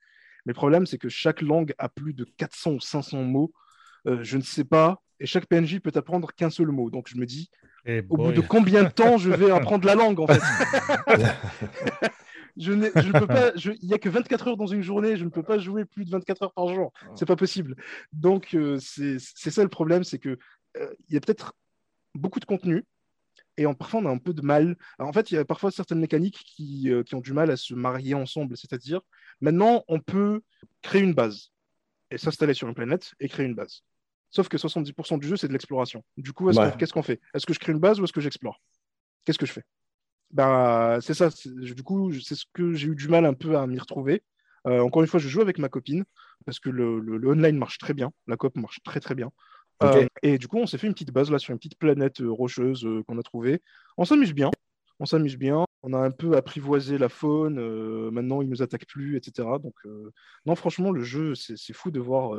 [0.44, 3.52] Mais le problème, c'est que chaque langue a plus de 400 ou 500 mots.
[4.06, 5.02] Euh, je ne sais pas.
[5.18, 6.90] Et chaque PNJ peut apprendre qu'un seul mot.
[6.90, 7.50] Donc je me dis,
[7.84, 10.40] Eh au bout de combien de temps je vais apprendre la langue en fait?
[12.56, 14.82] je, n'ai- je ne peux pas, je- il n'y a que 24 heures dans une
[14.82, 16.92] journée, je ne peux pas jouer plus de 24 heures par jour.
[17.16, 17.76] C'est pas possible.
[18.12, 20.38] Donc euh, c'est c'est ça le problème, c'est que
[20.76, 21.54] euh, il y a peut-être
[22.14, 22.84] beaucoup de contenu
[23.58, 24.76] et en, parfois on a un peu de mal.
[24.98, 27.50] Alors, en fait, il y a parfois certaines mécaniques qui, euh, qui ont du mal
[27.50, 28.56] à se marier ensemble.
[28.56, 29.00] C'est-à-dire,
[29.40, 30.42] maintenant, on peut
[30.82, 31.50] créer une base
[32.10, 33.82] et s'installer sur une planète et créer une base.
[34.30, 36.04] Sauf que 70% du jeu, c'est de l'exploration.
[36.16, 36.72] Du coup, Ouais.
[36.78, 37.20] qu'est-ce qu'on fait?
[37.32, 38.60] Est-ce que je crée une base ou est-ce que j'explore?
[39.24, 39.64] Qu'est-ce que je fais?
[40.30, 41.28] Bah, C'est ça.
[41.46, 44.22] Du coup, c'est ce que j'ai eu du mal un peu à m'y retrouver.
[44.66, 46.04] Euh, encore une fois, je joue avec ma copine
[46.44, 48.12] parce que le, le- le online marche très bien.
[48.26, 49.30] La coop marche très très bien.
[49.82, 52.20] Euh, et du coup, on s'est fait une petite base là sur une petite planète
[52.20, 53.62] euh, rocheuse qu'on a trouvée.
[53.96, 54.50] On s'amuse bien.
[55.00, 55.64] On s'amuse bien.
[55.82, 57.60] On a un peu apprivoisé la faune.
[58.10, 59.58] maintenant, il nous attaque plus, etc.
[59.62, 59.74] Donc,
[60.46, 62.36] non, franchement, le jeu, c'est c'est fou de voir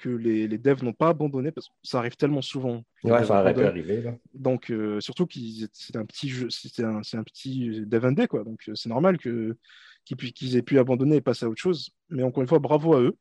[0.00, 2.84] que les, les devs n'ont pas abandonné parce que ça arrive tellement souvent.
[3.02, 4.02] que Ouais, ça aurait pu arriver.
[4.02, 4.14] Là.
[4.34, 8.44] Donc, euh, surtout qu'ils c'est un petit jeu, c'est un, un petit dev indé, quoi.
[8.44, 9.56] Donc, euh, c'est normal que,
[10.04, 11.90] qu'ils, aient pu abandonner et passer à autre chose.
[12.08, 13.16] Mais encore une fois, bravo à eux.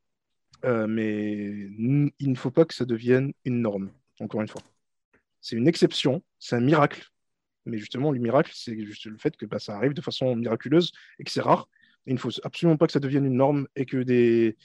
[0.66, 1.70] Euh, mais
[2.20, 4.62] il ne faut pas que ça devienne une norme, encore une fois.
[5.42, 7.06] C'est une exception, c'est un miracle.
[7.66, 10.92] Mais justement, le miracle, c'est juste le fait que bah, ça arrive de façon miraculeuse
[11.20, 11.70] et que c'est rare.
[12.06, 14.58] Il ne faut absolument pas que ça devienne une norme et que des.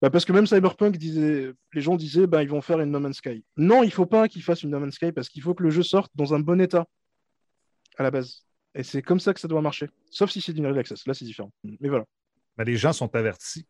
[0.00, 3.00] Bah, parce que même Cyberpunk disait, les gens disaient, bah, ils vont faire une No
[3.00, 3.44] Man's Sky.
[3.56, 5.62] Non, il ne faut pas qu'ils fassent une No Man's Sky parce qu'il faut que
[5.62, 6.86] le jeu sorte dans un bon état
[7.98, 8.46] à la base.
[8.74, 9.88] Et c'est comme ça que ça doit marcher.
[10.10, 11.06] Sauf si c'est d'une early access.
[11.06, 11.52] Là, c'est différent.
[11.64, 12.04] Mais voilà.
[12.56, 13.66] Mais les gens sont avertis.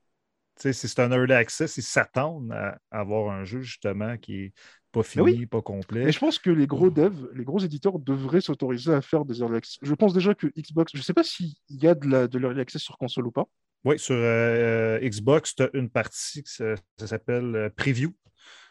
[0.57, 4.33] Tu sais, si c'est un early access, ils s'attendent à avoir un jeu justement qui
[4.33, 4.53] n'est
[4.93, 5.47] pas fini, oui.
[5.47, 6.05] pas complet.
[6.05, 9.41] Mais je pense que les gros devs, les gros éditeurs devraient s'autoriser à faire des
[9.41, 9.78] early access.
[9.83, 12.83] Je pense déjà que Xbox, je ne sais pas s'il y a de l'early access
[12.83, 13.47] sur console ou pas.
[13.85, 18.11] Oui, sur euh, Xbox, tu as une partie qui se- ça s'appelle euh, Preview.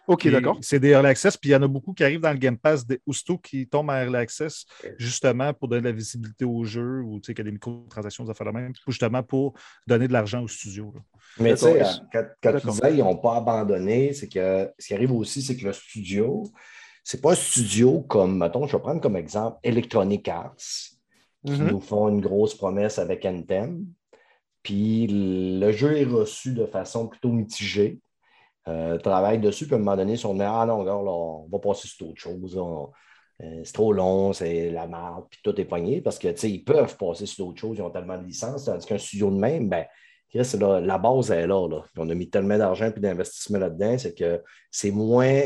[0.08, 0.58] Ok, d'accord.
[0.62, 2.58] C'est des early access, puis il y en a beaucoup qui arrivent dans le Game
[2.58, 4.66] Pass des aussitôt qui tombent en early access,
[4.98, 7.54] justement pour donner de la visibilité au jeu ou tu sais, qu'il y a des
[7.54, 9.54] microtransactions, des affaires de même, justement pour
[9.86, 10.92] donner de l'argent au studio.
[10.96, 11.02] là.
[11.38, 14.88] Mais tu sais, euh, quand, quand tu disais qu'ils n'ont pas abandonné, c'est que ce
[14.88, 16.44] qui arrive aussi, c'est que le studio,
[17.04, 20.56] c'est pas un studio comme, mettons, je vais prendre comme exemple Electronic Arts,
[21.46, 21.70] qui Mhm.
[21.70, 23.86] nous font une grosse promesse avec Anthem.
[24.64, 28.00] Puis le jeu est reçu de façon plutôt mitigée.
[28.68, 31.60] Euh, travaille dessus, puis à un moment donné, ils sont dit Ah non, on va
[31.60, 32.58] passer sur autre chose.
[32.58, 32.92] On-
[33.42, 37.26] euh, c'est trop long, c'est la merde, puis tout est poigné parce qu'ils peuvent passer
[37.26, 39.86] sur d'autres choses, ils ont tellement de licences, tandis qu'un studio de même, ben,
[40.34, 41.68] la base est là.
[41.98, 45.44] On a mis tellement d'argent et d'investissement là-dedans, c'est que c'est moins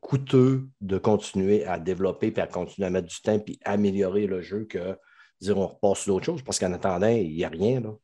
[0.00, 4.40] coûteux de continuer à développer et à continuer à mettre du temps et améliorer le
[4.42, 4.96] jeu que
[5.40, 7.80] dire on repasse sur d'autres choses parce qu'en attendant, il n'y a rien.
[7.80, 7.94] Là.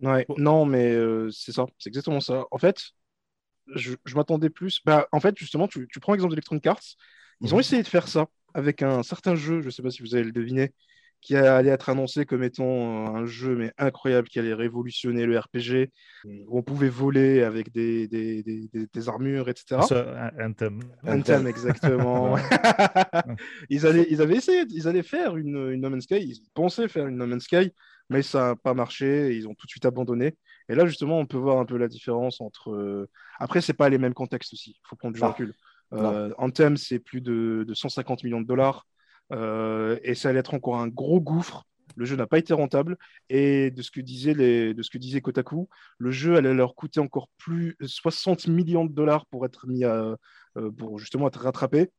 [0.00, 2.44] Ouais, non, mais euh, c'est ça, c'est exactement ça.
[2.50, 2.82] En fait,
[3.74, 4.80] je, m'attendais plus.
[4.84, 6.82] Bah, en fait, justement, tu, prends l'exemple d'Electronic Arts.
[7.40, 7.60] Ils ont mhm.
[7.60, 10.24] essayé de faire ça avec un certain jeu, je ne sais pas si vous allez
[10.24, 10.72] le deviner,
[11.20, 15.90] qui allait être annoncé comme étant un jeu mais incroyable, qui allait révolutionner le RPG,
[16.24, 19.80] où on pouvait voler avec des, des, des, armures, etc.
[19.88, 20.80] Ça, Anthem.
[21.04, 22.36] Anthem, exactement.
[23.70, 26.88] ils, allaient, ils avaient essayé, ils allaient faire une, une No Man's Sky, ils pensaient
[26.88, 27.72] faire une No Man's Sky,
[28.10, 30.36] mais ça n'a pas marché, ils ont tout de suite abandonné.
[30.68, 32.70] Et là, justement, on peut voir un peu la différence entre...
[32.70, 35.28] Euh, après, ce pas les mêmes contextes aussi, il faut prendre du ah.
[35.28, 35.54] recul.
[35.92, 38.86] Euh, Anthem, c'est plus de, de 150 millions de dollars.
[39.32, 41.64] Euh, et ça allait être encore un gros gouffre.
[41.96, 42.96] Le jeu n'a pas été rentable.
[43.28, 46.74] Et de ce que disait, les, de ce que disait Kotaku, le jeu allait leur
[46.74, 50.16] coûter encore plus 60 millions de dollars pour être mis à,
[50.56, 51.90] euh, pour justement être rattrapé.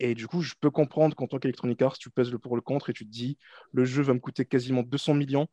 [0.00, 2.62] Et du coup, je peux comprendre qu'en tant qu'Electronic Arts, tu pèses le pour le
[2.62, 3.38] contre et tu te dis,
[3.72, 5.46] le jeu va me coûter quasiment 200 millions.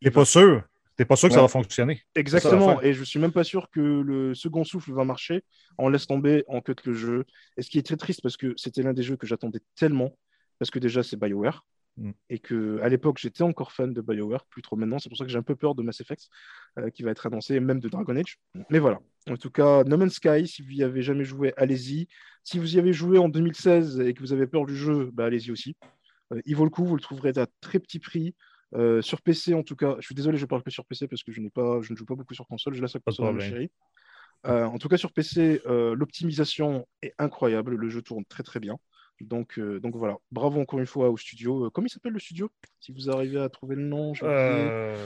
[0.00, 0.62] Tu n'es pas sûr.
[0.98, 2.02] Tu pas sûr que ça va fonctionner.
[2.14, 2.80] Exactement.
[2.82, 5.42] et je suis même pas sûr que le second souffle va marcher.
[5.78, 7.24] On laisse tomber, on cut le jeu.
[7.56, 10.16] Et ce qui est très triste parce que c'était l'un des jeux que j'attendais tellement
[10.58, 11.64] parce que déjà c'est BioWare.
[11.98, 12.12] Mm.
[12.30, 14.98] Et que à l'époque j'étais encore fan de BioWare, plus trop maintenant.
[14.98, 16.28] C'est pour ça que j'ai un peu peur de Mass Effect
[16.78, 18.38] euh, qui va être annoncé, même de Dragon Age.
[18.70, 19.00] Mais voilà.
[19.28, 22.08] En tout cas, No Man's Sky, si vous y avez jamais joué, allez-y.
[22.44, 25.26] Si vous y avez joué en 2016 et que vous avez peur du jeu, bah,
[25.26, 25.76] allez-y aussi.
[26.32, 28.34] Euh, il vaut le coup, vous le trouverez à très petit prix.
[28.74, 31.22] Euh, sur PC, en tout cas, je suis désolé, je parle que sur PC parce
[31.22, 32.74] que je, n'ai pas, je ne joue pas beaucoup sur console.
[32.74, 33.70] Je laisse la console à ma chérie.
[34.44, 37.76] en tout cas, sur PC, l'optimisation est incroyable.
[37.76, 38.78] Le jeu tourne très très bien.
[39.20, 41.66] Donc, euh, donc voilà, bravo encore une fois au studio.
[41.66, 42.50] Euh, comment il s'appelle le studio?
[42.80, 44.66] Si vous arrivez à trouver le nom, j'ai oublié.
[44.68, 44.96] Euh,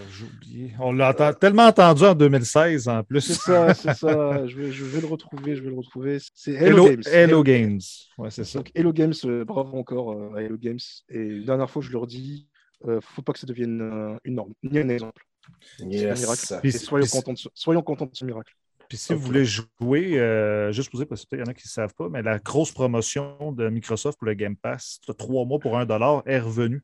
[0.81, 3.21] On l'a tellement entendu en 2016 en plus.
[3.21, 4.47] C'est ça, c'est ça.
[4.47, 6.19] Je vais, je vais, le retrouver, je vais le retrouver.
[6.35, 7.03] C'est Hello, Games.
[7.07, 7.81] Hello, Games.
[8.19, 8.59] Ouais, c'est ça.
[8.59, 10.79] Donc Hello Games, bravo encore à Hello Games.
[11.09, 12.49] Et une dernière fois, je leur dis,
[12.85, 15.27] ne faut pas que ça devienne une norme, ni un exemple.
[15.81, 16.19] Yes.
[16.19, 16.79] Un miracle.
[16.79, 18.55] soyons, contents de soyons contents de ce miracle.
[18.89, 21.67] Puis si vous voulez jouer, euh, juste pour dire, parce qu'il y en a qui
[21.67, 25.59] ne savent pas, mais la grosse promotion de Microsoft pour le Game Pass, trois mois
[25.59, 26.83] pour un dollar, est revenue.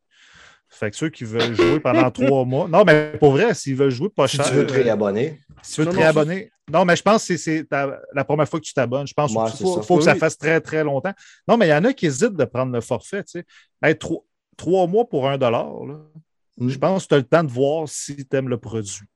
[0.69, 2.67] Fait que ceux qui veulent jouer pendant trois mois.
[2.67, 4.45] Non, mais pour vrai, s'ils veulent jouer pas cher.
[4.45, 5.39] Si tu veux te réabonner.
[5.63, 6.51] Si tu veux te réabonner.
[6.71, 9.07] Non, mais je pense que c'est la première fois que tu t'abonnes.
[9.07, 11.13] Je pense qu'il faut, que ça fasse très, très longtemps.
[11.47, 13.23] Non, mais il y en a qui hésitent de prendre le forfait.
[13.25, 13.45] Tu
[13.83, 13.99] sais.
[14.57, 15.71] trois, mois pour un dollar,
[16.57, 16.69] hmm.
[16.69, 19.07] je pense que tu as le temps de voir si tu aimes le produit.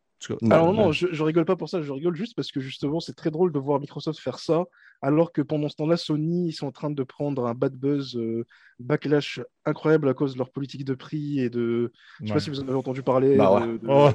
[0.50, 3.12] Alors non, je, je, rigole pas pour ça, je rigole juste parce que justement c'est
[3.12, 4.64] très drôle de voir Microsoft faire ça,
[5.02, 8.16] alors que pendant ce temps-là, Sony, ils sont en train de prendre un bad buzz,
[8.16, 8.46] euh,
[8.78, 11.92] backlash incroyable à cause de leur politique de prix et de...
[12.20, 13.36] Je sais pas si vous en avez entendu parler.
[13.36, 14.10] Bah oh,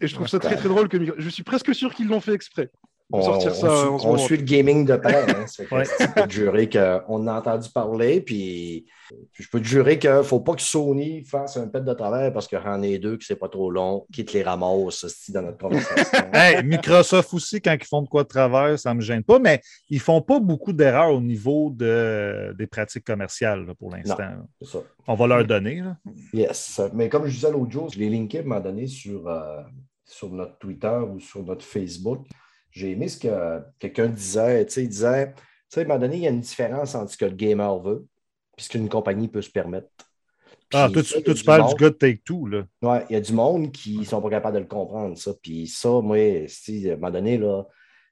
[0.00, 2.34] et je trouve ça très très drôle que je suis presque sûr qu'ils l'ont fait
[2.34, 2.70] exprès
[3.10, 5.22] on, sortir ça on, suit, le gaming de près.
[5.30, 8.86] Hein, Je peux te jurer qu'on a entendu parler, puis,
[9.32, 12.32] je peux te jurer qu'il ne faut pas que Sony fasse un pet de travers
[12.32, 15.42] parce qu'il y en a deux qui c'est pas trop long, quitte les ramasses dans
[15.42, 16.30] notre conversation.
[16.64, 19.62] Microsoft aussi, quand ils font de quoi de travers, ça ne me gêne pas, mais
[19.88, 24.46] ils ne font pas beaucoup d'erreurs au niveau de, des pratiques commerciales pour l'instant.
[25.06, 25.82] On va leur donner.
[26.34, 26.82] Yes.
[26.92, 29.62] Mais comme je disais l'autre jour, je l'ai linké à un moment donné sur, euh,
[30.04, 32.26] sur notre Twitter ou sur notre Facebook
[32.78, 34.62] j'ai aimé ce que quelqu'un disait.
[34.76, 37.16] Il disait, tu sais, à un moment donné, il y a une différence entre ce
[37.16, 38.06] que le gamer veut
[38.56, 39.88] et ce qu'une compagnie peut se permettre.
[40.72, 42.64] ah, toi, tu, tu parles du gars de Take-Two, là.
[42.82, 45.32] Oui, il y a du monde qui ne sont pas capables de le comprendre, ça.
[45.42, 47.64] Puis ça, moi, si, à un moment donné, là,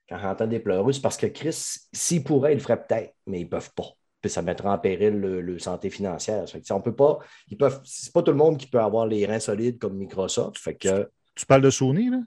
[0.09, 1.55] quand j'entends des pleureux, c'est parce que Chris,
[1.93, 3.89] s'il pourrait, il le ferait peut-être, mais ils ne peuvent pas.
[4.21, 6.45] Puis ça mettrait en péril le, santé financière.
[6.71, 9.39] on peut pas, ils peuvent, c'est pas tout le monde qui peut avoir les reins
[9.39, 10.57] solides comme Microsoft.
[10.57, 12.19] Fait que, tu parles de Sony, là?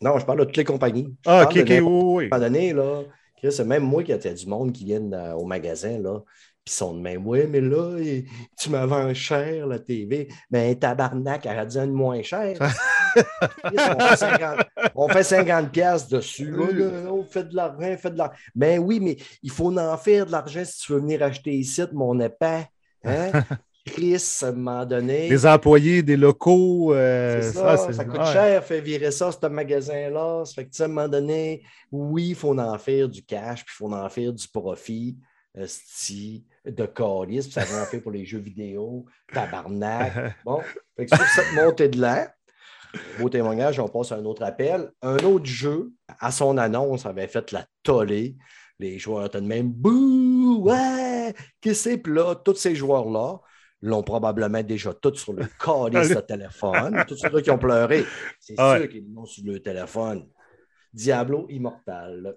[0.00, 1.14] Non, je parle de toutes les compagnies.
[1.26, 2.28] ah, ok, ok, oui, oui.
[2.30, 3.02] À un moment donné, là,
[3.42, 6.20] c'est même moi qui a du monde qui vient euh, au magasin, là,
[6.64, 7.26] puis sont de même.
[7.26, 7.98] Oui, mais là,
[8.58, 10.28] tu m'as vendu cher la TV.
[10.50, 12.56] Ben, tabarnak, elle a dit une moins cher.
[14.94, 16.54] on, fait 50, pièces dessus.
[17.08, 18.34] on fait de l'argent, fait de l'argent.
[18.54, 21.82] Ben oui, mais il faut en faire de l'argent si tu veux venir acheter ici,
[21.92, 22.66] mon épais.
[23.04, 23.32] Hein?
[23.88, 25.28] Chris, à un moment donné.
[25.28, 26.94] Les employés des locaux.
[26.94, 30.44] Euh, ça, ça, coûte cher, faire virer ça, ce magasin-là.
[30.44, 33.74] Ça fait que, à un moment donné, oui, il faut en faire du cash, puis
[33.74, 35.16] il faut en faire du profit.
[35.66, 40.36] Sti, de calice, puis ça vient en faire pour les jeux vidéo, tabarnak.
[40.44, 40.60] Bon,
[40.96, 42.32] fait que sur cette montée de là,
[43.18, 44.90] beau témoignage, on passe à un autre appel.
[45.02, 48.36] Un autre jeu, à son annonce, avait fait la tollée
[48.78, 51.98] Les joueurs étaient de même, bouh, ouais, qu'est-ce que c'est?
[51.98, 53.40] Puis là, tous ces joueurs-là
[53.82, 57.04] l'ont probablement déjà tous sur le calice de téléphone.
[57.08, 58.04] tous ceux qui ont pleuré,
[58.40, 58.80] c'est ouais.
[58.80, 60.26] sûr qu'ils l'ont sur le téléphone.
[60.92, 62.34] Diablo Immortal.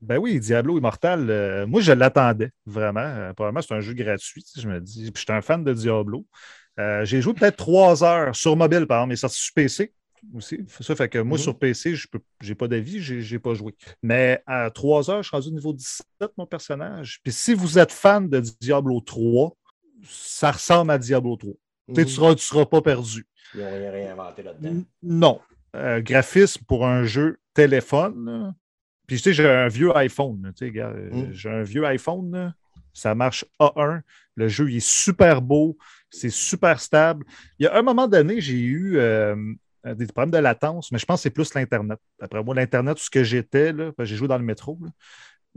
[0.00, 3.00] Ben oui, Diablo Immortal, euh, moi je l'attendais vraiment.
[3.00, 5.10] Euh, probablement c'est un jeu gratuit, tu sais, je me dis.
[5.10, 6.24] Puis j'étais un fan de Diablo.
[6.78, 9.92] Euh, j'ai joué peut-être trois heures sur mobile, par exemple, mais sorti sur PC
[10.34, 10.60] aussi.
[10.80, 11.42] Ça fait que moi, Mhm.
[11.42, 12.06] sur PC, je
[12.46, 13.74] n'ai pas d'avis, je n'ai pas joué.
[14.02, 17.18] Mais à trois heures, je suis rendu au niveau 17, mon personnage.
[17.24, 19.56] Puis si vous êtes fan de Diablo 3,
[20.04, 21.52] ça ressemble à Diablo 3.
[21.52, 21.58] Tu
[21.94, 22.04] Tu Mhm.
[22.06, 23.26] ne seras, tu seras pas perdu.
[23.54, 24.82] Ils n'ont rien réinventé là-dedans.
[25.02, 25.40] Non.
[25.76, 28.54] Euh, graphisme pour un jeu téléphone.
[29.06, 30.52] Puis tu sais, j'ai un vieux iPhone.
[30.56, 31.32] tu sais, gars, Mm.
[31.32, 32.30] J'ai un vieux iPhone.
[32.32, 32.54] là.
[32.92, 34.02] Ça marche A1.
[34.34, 35.76] Le jeu il est super beau.
[36.10, 37.24] C'est super stable.
[37.58, 39.36] Il y a un moment donné, j'ai eu euh,
[39.84, 41.98] des problèmes de latence, mais je pense que c'est plus l'Internet.
[42.20, 44.78] D'après moi, l'Internet, tout ce que j'étais, j'ai joué dans le métro.
[44.82, 44.90] là.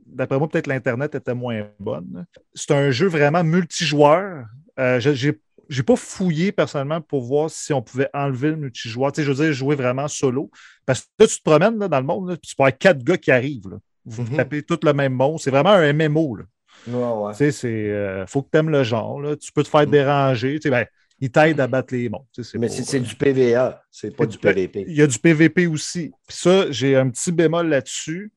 [0.05, 2.25] D'après moi, peut-être l'Internet était moins bonne.
[2.53, 4.45] C'est un jeu vraiment multijoueur.
[4.79, 5.39] Euh, je- j'ai
[5.69, 9.13] j'ai pas fouillé personnellement pour voir si on pouvait enlever le multijoueur.
[9.13, 10.51] Tu sais, je veux dire, jouer vraiment solo.
[10.85, 12.77] Parce que là, tu te promènes là, dans le monde, là, puis tu peux avoir
[12.77, 13.69] quatre gars qui arrivent.
[13.69, 13.77] là.
[14.05, 14.35] Vous Mhm.
[14.35, 15.37] tapez tout le même mot.
[15.39, 16.35] C'est vraiment un MMO.
[16.35, 16.43] Là.
[16.87, 17.31] Ouais, ouais.
[17.31, 17.89] Tu sais, c'est.
[17.89, 19.21] euh, faut que tu aimes le genre.
[19.21, 19.37] là.
[19.37, 20.55] Tu peux te faire déranger.
[20.55, 20.85] Tu sais, ben,
[21.21, 22.25] il t'aide à battre les mondes.
[22.33, 24.83] Tu sais, c'est Mais c'est c'est du PVA, c'est pas du PVP.
[24.89, 26.11] il y a du PVP aussi.
[26.27, 28.33] Puis ça, j'ai un petit bémol là-dessus.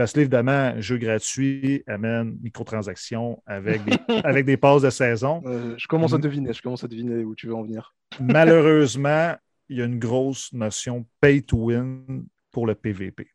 [0.00, 5.42] Parce que évidemment, jeu gratuit amène microtransactions avec des, avec des passes de saison.
[5.44, 7.94] Euh, je commence à deviner, je commence à deviner où tu veux en venir.
[8.18, 9.34] Malheureusement,
[9.68, 13.28] il y a une grosse notion pay to win pour le PVP.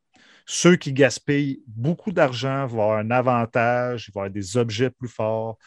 [0.47, 5.07] Ceux qui gaspillent beaucoup d'argent vont avoir un avantage, ils vont avoir des objets plus
[5.07, 5.59] forts,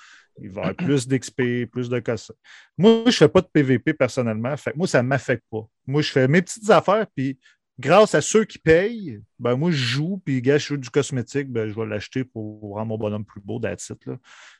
[0.43, 2.35] ils vont avoir plus d'XP, plus de cossins.
[2.77, 4.57] Moi, je ne fais pas de PVP personnellement.
[4.57, 5.65] Fait moi, ça ne m'affecte pas.
[5.87, 7.39] Moi, je fais mes petites affaires, puis
[7.79, 11.49] grâce à ceux qui payent, ben moi, je joue, puis gars, je veux du cosmétique,
[11.51, 14.17] ben, je vais l'acheter pour rendre mon bonhomme plus beau, that's it, là.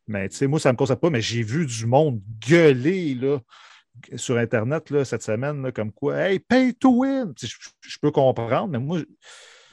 [0.07, 3.15] Mais tu sais, moi, ça ne me concerne pas, mais j'ai vu du monde gueuler
[3.15, 3.39] là,
[4.17, 7.33] sur Internet là, cette semaine, là, comme quoi, hey, pay to win.
[7.41, 7.49] Je,
[7.81, 9.01] je peux comprendre, mais moi,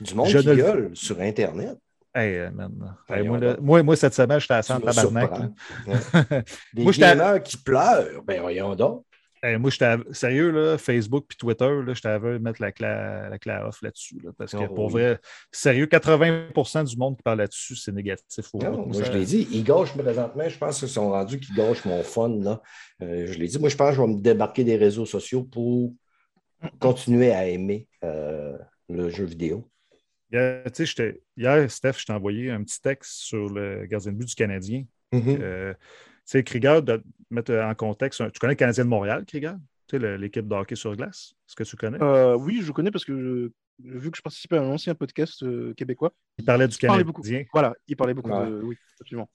[0.01, 1.77] Du monde Je qui ne le- gueule sur Internet.
[2.13, 2.71] hey, euh, man,
[3.07, 5.51] hey, Voyons moi, là, moi, moi, cette semaine, j'étais à Tu 100 vas tabarnak.
[6.73, 9.05] Des Moi, gamers qui pleurent, ben voyons donc.
[9.45, 13.37] Hey, moi, j'étais sérieux, là, Facebook puis Twitter, j'étais à veut mettre la clé, la
[13.37, 14.19] clé off là-dessus.
[14.23, 14.93] là, parce que Oh, pour oui.
[14.93, 15.19] vrai,
[15.51, 18.45] sérieux, 80% du monde qui parle là-dessus, c'est négatif.
[18.53, 18.85] au Non, bout.
[18.87, 20.49] moi, Ça- je l'ai dit, ils gâchent présentement.
[20.49, 22.29] Je pense qu'ils sont rendus qu'ils gâchent mon fun.
[22.41, 22.61] Là.
[23.03, 25.43] Euh, je l'ai dit, moi, je pense que je vais me débarquer des réseaux sociaux
[25.43, 25.93] pour
[26.79, 28.57] continuer à aimer euh,
[28.89, 29.69] le jeu vidéo.
[30.31, 30.63] Hier,
[31.37, 34.85] hier, Steph, je t'ai envoyé un petit texte sur le gardien de but du Canadien.
[35.11, 35.37] Mhm.
[35.39, 35.73] Euh,
[36.26, 39.55] sais, Krieger, de mettre en contexte, tu connais le Canadien de Montréal, Krieger?
[39.88, 41.34] Tu sais, le- l'équipe de hockey sur glace?
[41.47, 42.01] Est-ce que tu connais?
[42.01, 45.43] Euh, oui, je connais parce que je- vu que je participais à un ancien podcast
[45.43, 47.05] euh, québécois, Il parlait du il parlait Canadien.
[47.05, 47.49] beaucoup.
[47.53, 48.47] Voilà, il parlait beaucoup Ouais.
[48.49, 48.61] de.
[48.63, 49.30] Oui, absolument.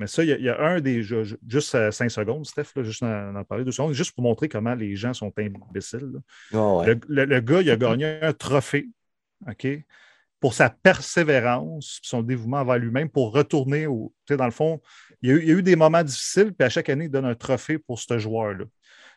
[0.00, 2.46] Mais ça, il y, a- il y a un des jeux, ju- juste 5 secondes,
[2.46, 5.32] Steph, là, juste en, en parler deux secondes, juste pour montrer comment les gens sont
[5.36, 6.12] imbéciles.
[6.52, 6.86] Ah ouais.
[6.86, 8.88] Le, le- le gars, il a gagné un trophée,
[9.48, 9.66] OK,
[10.40, 14.14] pour sa persévérance, son dévouement envers lui-même pour retourner au.
[14.26, 14.80] Tu sais, dans le fond,
[15.22, 17.06] il y, a eu, il y a eu des moments difficiles, puis à chaque année,
[17.06, 18.64] il donne un trophée pour ce joueur-là.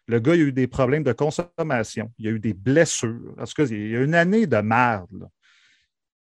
[0.07, 3.35] Le gars, il a eu des problèmes de consommation, il y a eu des blessures.
[3.37, 5.09] En tout cas, il y a une année de merde.
[5.11, 5.27] là.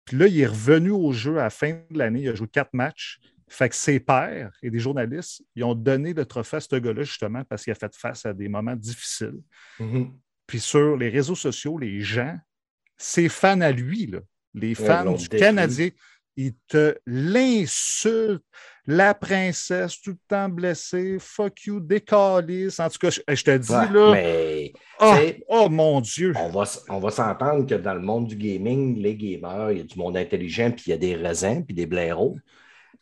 [0.05, 2.47] Puis là, il est revenu au jeu à la fin de l'année, il a joué
[2.47, 3.19] quatre matchs.
[3.47, 7.03] Fait que ses pairs et des journalistes, ils ont donné le trophée à ce gars-là,
[7.03, 9.39] justement, parce qu'il a fait face à des moments difficiles.
[9.79, 10.13] Mhm.
[10.47, 12.37] Puis sur les réseaux sociaux, les gens,
[12.97, 14.19] ses fans à lui, là,
[14.53, 15.27] les fans du.
[15.29, 15.89] Canadien,
[16.35, 18.43] ils te l'insultent.
[18.85, 22.81] La princesse, tout le temps blessée, fuck you, décalisse.
[22.81, 26.33] En tout cas, je, je te dis, Ouais, là, mais oh, sais, oh, mon Dieu.
[26.35, 29.77] on va, s- on va s'entendre que dans le monde du gaming, les gamers, il
[29.77, 32.35] y a du monde intelligent, puis il y a des raisins, puis des blaireaux.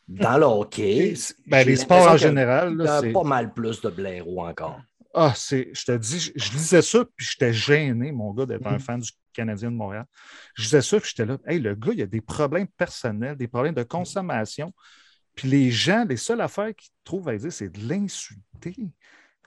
[0.07, 1.15] Dans le hockey,
[1.47, 3.11] Ben, les sports en a- général, il là, y a c'est.
[3.11, 4.81] pas mal plus de blaireaux encore.
[5.13, 8.67] Ah, c'est, je te dis, je, je lisais ça, puis j'étais gêné, mon gars, d'être
[8.67, 8.79] un Mhm.
[8.79, 10.05] fan du Canadien de Montréal.
[10.55, 13.47] Je lisais ça, puis j'étais là, hey, le gars, il a des problèmes personnels, des
[13.47, 14.73] problèmes de consommation.
[15.35, 18.75] Puis les gens, les seules affaires qu'ils trouvent à dire, c'est de l'insulter.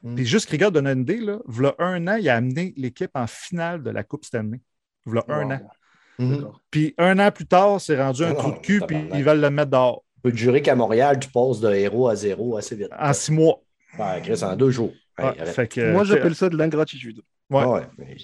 [0.02, 0.14] Mhm.
[0.16, 3.26] Puis juste, Krieger donne une idée, là, v'là un an, il a amené l'équipe en
[3.26, 4.60] finale de la Coupe Stanley.
[5.06, 5.50] V'là un Wow.
[5.50, 5.70] an.
[6.18, 6.52] Mhm.
[6.70, 9.24] Puis un an plus tard, c'est rendu un Ah trou non, de cul, puis ils
[9.24, 12.16] veulent le mettre dehors Je peux te jurer qu'à Montréal, tu passes de héros à
[12.16, 12.88] zéro assez vite.
[12.98, 13.60] en six mois.
[13.98, 14.94] Ouais, Chris, en deux jours.
[15.18, 15.54] Hey, Ouais, arrête.
[15.54, 17.18] fait que, Moi, j'appelle ça de l'ingratitude,
[17.50, 17.60] ouais.
[17.62, 18.16] Ah ouais, mais-.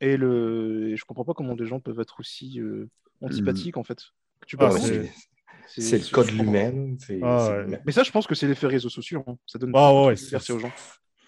[0.00, 0.90] Et, le...
[0.90, 2.88] et je comprends pas comment des gens peuvent être aussi euh,
[3.22, 3.98] antipathiques, en fait.
[4.40, 6.96] Que tu Ah, c'est- le cas de l'humain.
[6.98, 7.64] c'est- Ah.
[7.86, 9.24] Mais ça, je pense que c'est l'effet réseaux sociaux.
[9.26, 9.36] hein.
[9.46, 10.72] Ça donne Ah, de aux gens.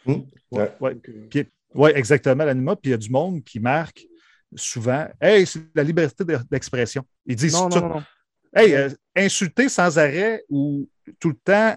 [0.07, 0.71] Hum, ouais.
[0.81, 1.47] Donc, euh, Puis-
[1.95, 2.77] exactement, l'anima.
[2.77, 4.07] Puis il y a du monde qui marque
[4.55, 7.05] souvent Hey, c'est la liberté de- d'expression.
[7.27, 7.81] Ils disent Non, ça.
[7.81, 8.03] non, non, non.
[8.55, 11.77] Hey, euh, insulter sans arrêt ou tout le temps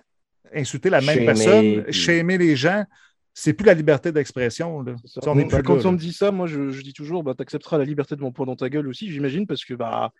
[0.53, 2.86] insulter la même personne, puis- shamer les gens,
[3.34, 4.82] c'est plus la liberté d'expression.
[4.84, 4.94] Bah,
[5.64, 7.86] quand là, on me dit ça, moi je, je dis toujours, bah, tu accepteras la
[7.86, 10.12] liberté de mon poing dans ta gueule aussi, j'imagine, parce que bah,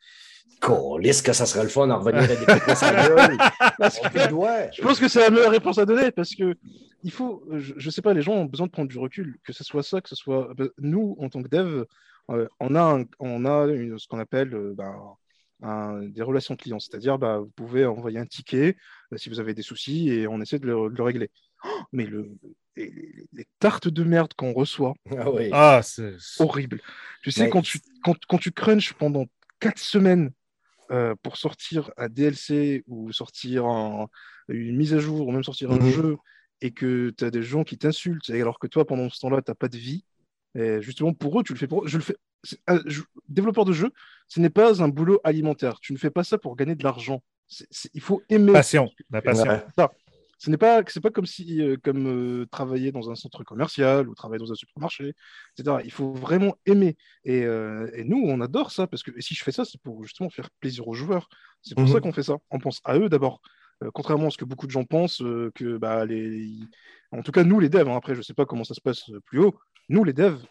[0.62, 4.30] Calisse que ça serait le fun d'en revenir à des trucs gueule.
[4.30, 4.72] Doit.
[4.72, 6.56] je pense que c'est la meilleure réponse à donner parce que
[7.04, 9.54] il faut, je, je sais pas, les gens ont besoin de prendre du recul, que
[9.54, 11.86] ce soit ça, que ce soit bah, nous en tant que dev,
[12.30, 14.76] euh, on a, un- on a une- ce qu'on appelle euh,
[15.64, 18.78] un- des relations clients, c'est-à-dire bah, vous pouvez envoyer un ticket
[19.14, 21.32] euh, si vous avez des soucis et on essaie de le, de le régler.
[21.64, 22.30] Oh, mais le,
[22.76, 25.50] les, les- les tartes de merde qu'on reçoit, Ah oui.
[25.52, 26.14] Ah, c'est.
[26.40, 26.82] horrible.
[27.24, 29.26] Tu sais, Mais- quand tu, quand, quand tu crunches pendant
[29.60, 30.32] quatre semaines
[30.92, 34.08] euh, pour sortir un DLC ou sortir un-
[34.50, 35.90] une mise à jour ou même sortir un Mhm.
[35.92, 36.18] jeu
[36.62, 39.50] et que tu as des gens qui t'insultent alors que toi, pendant ce temps-là, tu
[39.52, 40.04] n'as pas de vie,
[40.54, 41.88] et justement, pour eux, tu le fais pour eux.
[41.88, 42.16] Je le fais.
[42.68, 42.80] un
[43.30, 43.92] développeur de jeu,
[44.28, 45.80] ce n'est pas un boulot alimentaire.
[45.80, 47.22] Tu ne fais pas ça pour gagner de l'argent.
[47.48, 48.52] C'est- c'est- il faut aimer.
[48.52, 49.46] Passion, la passion.
[49.46, 49.86] Ouais.
[50.44, 54.10] Ce n'est pas, c'est pas comme si, euh, comme euh, travailler dans un centre commercial
[54.10, 55.14] ou travailler dans un supermarché,
[55.56, 55.78] etc.
[55.86, 56.98] Il faut vraiment aimer.
[57.26, 59.80] Et, euh, et nous, on adore ça parce que et si je fais ça, c'est
[59.82, 61.30] pour justement faire plaisir aux joueurs.
[61.62, 61.92] C'est pour Mhm.
[61.94, 62.38] ça qu'on fait ça.
[62.50, 63.40] On pense à eux d'abord.
[63.94, 65.24] Contrairement à ce que beaucoup de gens pensent,
[65.56, 66.48] que bah, les...
[67.12, 69.12] en tout cas, nous, les devs, hein, après, je sais pas comment ça se passe
[69.26, 69.58] plus haut,
[69.90, 70.44] nous, les devs,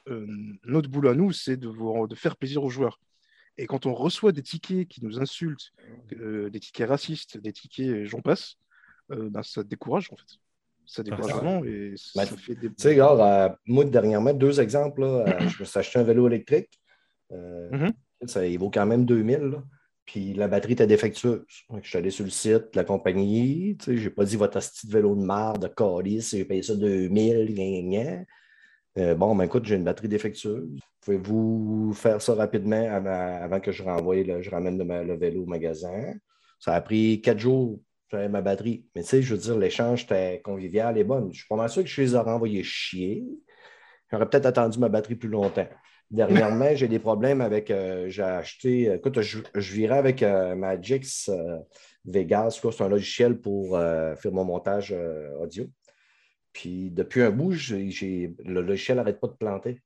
[0.64, 3.00] notre boulot à nous, c'est de, vous- de faire plaisir aux joueurs.
[3.56, 5.72] Et quand on reçoit des tickets qui nous insultent,
[6.12, 8.56] euh, des tickets racistes, des tickets, et j'en passe,
[9.10, 10.38] euh, ben, ça décourage en fait.
[10.86, 12.68] Ça décourage vraiment et ça Ben, fait des.
[12.68, 15.02] Tu sais, regarde, euh, moi, dernièrement, deux exemples.
[15.02, 15.06] là,
[15.40, 16.70] euh, je me suis acheté un vélo électrique.
[17.32, 17.92] Euh, Mhm.
[18.26, 19.38] ça, il vaut quand même 2000.
[19.40, 19.62] là.
[20.04, 21.44] Puis la batterie était défectueuse.
[21.68, 23.76] Donc, je suis allé sur le site de la compagnie.
[23.78, 26.74] Tu sais, j'ai pas dit votre de vélo de marde, de calice, j'ai payé ça
[26.74, 27.54] 2000.
[27.54, 28.24] gna, gna.
[28.98, 30.68] Euh, bon, ben écoute, j'ai une batterie défectueuse.
[31.02, 35.46] Pouvez-vous faire ça rapidement avant, avant que je renvoie, le- je ramène le vélo au
[35.46, 36.14] magasin?
[36.58, 37.78] Ça a pris quatre jours.
[38.10, 38.86] J'avais ma batterie.
[38.94, 41.30] Mais tu sais, je veux dire, l'échange était convivial et bon.
[41.32, 43.24] Je suis pas mal sûr que je les aurais envoyés chier.
[44.10, 45.68] J'aurais peut-être attendu ma batterie plus longtemps.
[46.10, 47.70] Dernièrement, j'ai des problèmes avec.
[47.70, 48.92] euh, j'ai acheté.
[48.92, 51.58] Écoute, je, je virais avec euh, Magix euh,
[52.04, 52.60] Vegas.
[52.60, 55.66] C'est un logiciel pour euh, faire mon montage euh, audio.
[56.52, 59.80] Puis depuis un bout, le logiciel n'arrête pas de planter.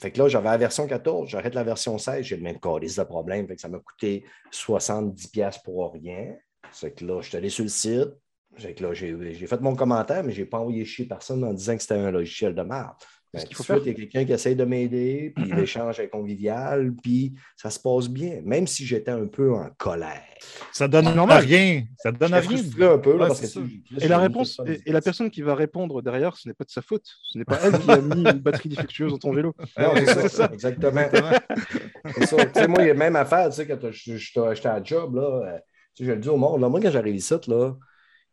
[0.00, 2.96] Fait que là, j'avais la version 14, j'arrête la version 16, j'ai le même calice
[2.96, 3.48] de problème.
[3.48, 6.36] Fait que ça m'a coûté 70$ pour rien.
[6.72, 8.10] C'est que là, je suis allé sur le site.
[8.58, 11.74] Que là, j'ai, fait mon commentaire, mais je n'ai pas envoyé chier personne en disant
[11.74, 12.96] que c'était un logiciel de merde.
[13.32, 13.78] Ben, qu'il faut faire?
[13.78, 17.80] Il y a quelqu'un qui essaye de m'aider, puis l'échange est convivial, puis ça se
[17.80, 20.20] passe bien, même si j'étais un peu en colère.
[20.70, 21.42] Ça donne normal.
[21.42, 21.84] rien.
[21.96, 22.58] Ça donne J'étais rien.
[22.58, 24.92] frustré un peu, là, Ouais, parce que c'est tu sais, Et la réponse, et, et
[24.92, 27.06] la personne qui va répondre derrière, ce n'est pas de sa faute.
[27.22, 29.54] Ce n'est pas elle qui a mis une batterie défectueuse dans ton vélo.
[29.78, 31.08] Non, c'est ça, exactement.
[32.18, 32.44] C'est ça.
[32.44, 35.22] Tu sais, moi, il y a même affaire, tu sais, quand j'étais à job, là,
[35.22, 35.58] euh,
[35.94, 37.74] tu sais, je le dis au monde, là, moi, quand j'arrive ici, là,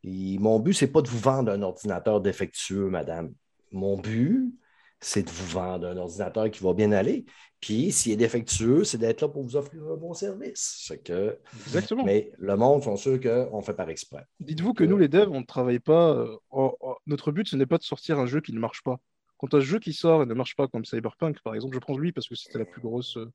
[0.03, 3.33] mon but, c'est pas de vous vendre un ordinateur défectueux, madame.
[3.71, 4.53] Mon but,
[4.99, 7.25] c'est de vous vendre un ordinateur qui va bien aller.
[7.61, 10.91] Puis, s'il est défectueux, c'est d'être là pour vous offrir un bon service.
[11.03, 11.37] Que...
[11.65, 12.05] Exactement.
[12.05, 14.25] Mais le monde sont sûrs qu'on fait par exprès.
[14.39, 16.13] Dites-vous que nous, les devs, on ne travaille pas.
[16.13, 16.69] euh,
[17.05, 18.97] Notre but, ce n'est pas de sortir un jeu qui ne marche pas.
[19.37, 21.97] Quand un jeu qui sort et ne marche pas, comme Cyberpunk, par exemple, je prends
[21.97, 23.29] lui parce que c'était la plus grosse, euh,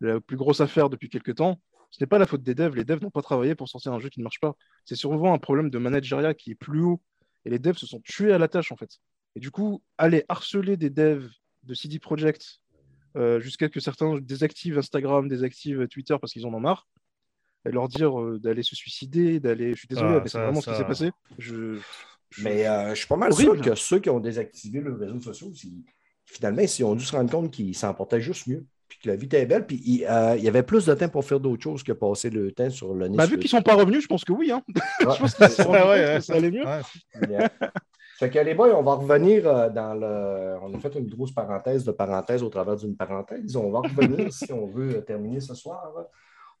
[0.00, 1.60] la plus grosse affaire depuis quelques temps.
[1.90, 2.74] Ce n'est pas la faute des devs.
[2.76, 4.54] Les devs n'ont pas travaillé pour sortir un jeu qui ne marche pas.
[4.84, 7.00] C'est souvent un problème de manageriat qui est plus haut.
[7.44, 8.98] Et les devs se sont tués à la tâche, en fait.
[9.34, 11.28] Et du coup, aller harceler des devs
[11.64, 12.60] de CD Projekt
[13.16, 16.86] euh, jusqu'à ce que certains désactivent Instagram, désactivent Twitter parce qu'ils en ont marre,
[17.66, 19.72] et leur dire euh, d'aller se suicider, d'aller.
[19.74, 21.10] Je suis désolé, Ah, mais c'est ça- vraiment ce qui s'est passé.
[21.38, 21.76] Je...
[22.30, 23.56] je- Mais euh, je suis pas mal Horrible.
[23.56, 25.84] sûr que ceux qui ont désactivé leurs réseaux sociaux, si-
[26.24, 28.64] finalement, ils ont dû se rendre compte qu'ils s'en portaient juste mieux.
[28.90, 29.66] Puis que la vie était belle.
[29.66, 32.28] Puis il, euh, il y avait plus de temps pour faire d'autres choses que passer
[32.28, 33.16] le temps sur le nez.
[33.16, 34.50] Bah, vu qu'ils sont pas revenus, je pense que oui.
[34.50, 34.62] Hein.
[35.06, 35.14] Ouais.
[35.14, 36.64] je pense Ouais, ouais, que ça allait mieux.
[38.18, 40.58] Fait que les boys, on va revenir euh, dans le.
[40.62, 43.56] On a fait une grosse parenthèse de parenthèse au travers d'une parenthèse.
[43.56, 45.90] On va revenir si on veut euh, terminer ce soir.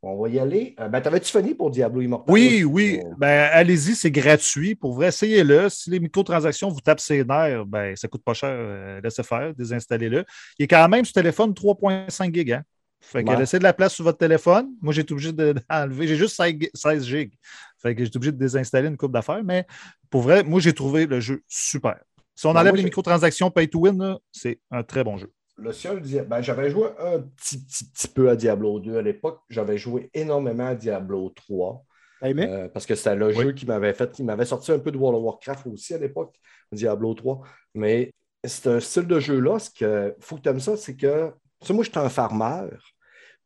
[0.02, 0.74] On va y aller.
[0.80, 2.32] Euh, ben, t'avais-tu fini pour Diablo Immortal?
[2.32, 3.00] Oui, Ou- oui.
[3.18, 4.74] Ben, allez-y, c'est gratuit.
[4.74, 5.68] Pour vrai, essayez-le.
[5.68, 8.48] Si les microtransactions vous tapent ses nerfs, ben, ça coûte pas cher.
[8.50, 10.24] euh, laissez faire, désinstallez-le.
[10.58, 12.52] Il est quand même sur téléphone 3.5 GB.
[12.54, 12.62] Hein?
[13.02, 13.36] Fait que Ouais.
[13.38, 14.70] laissez de la place sur votre téléphone.
[14.80, 16.06] Moi, j'ai été obligé de- d'enlever.
[16.06, 17.32] J'ai juste 16 gi- 16 GB.
[17.78, 19.42] Fait que j'ai été obligé de désinstaller une coupe d'affaires.
[19.44, 19.66] Mais
[20.08, 21.96] pour vrai, moi, j'ai trouvé le jeu super.
[22.34, 25.30] Si on Ben, enlève moi, les microtransactions pay to win, c'est un très bon jeu.
[25.60, 29.40] Le seul ben, j'avais joué un petit, petit, petit peu à Diablo 2 à l'époque.
[29.48, 31.84] J'avais joué énormément à Diablo 3.
[32.20, 34.78] T'as aimé euh, parce que c'était le jeu qui m'avait fait, qui m'avait sorti un
[34.78, 36.34] peu de World of Warcraft aussi à l'époque,
[36.72, 37.40] Diablo 3.
[37.74, 38.12] Mais
[38.44, 41.30] c'est un style de jeu-là, ce que faut que tu aimes ça, c'est que.
[41.60, 42.70] tu sais, moi, je suis un farmeur,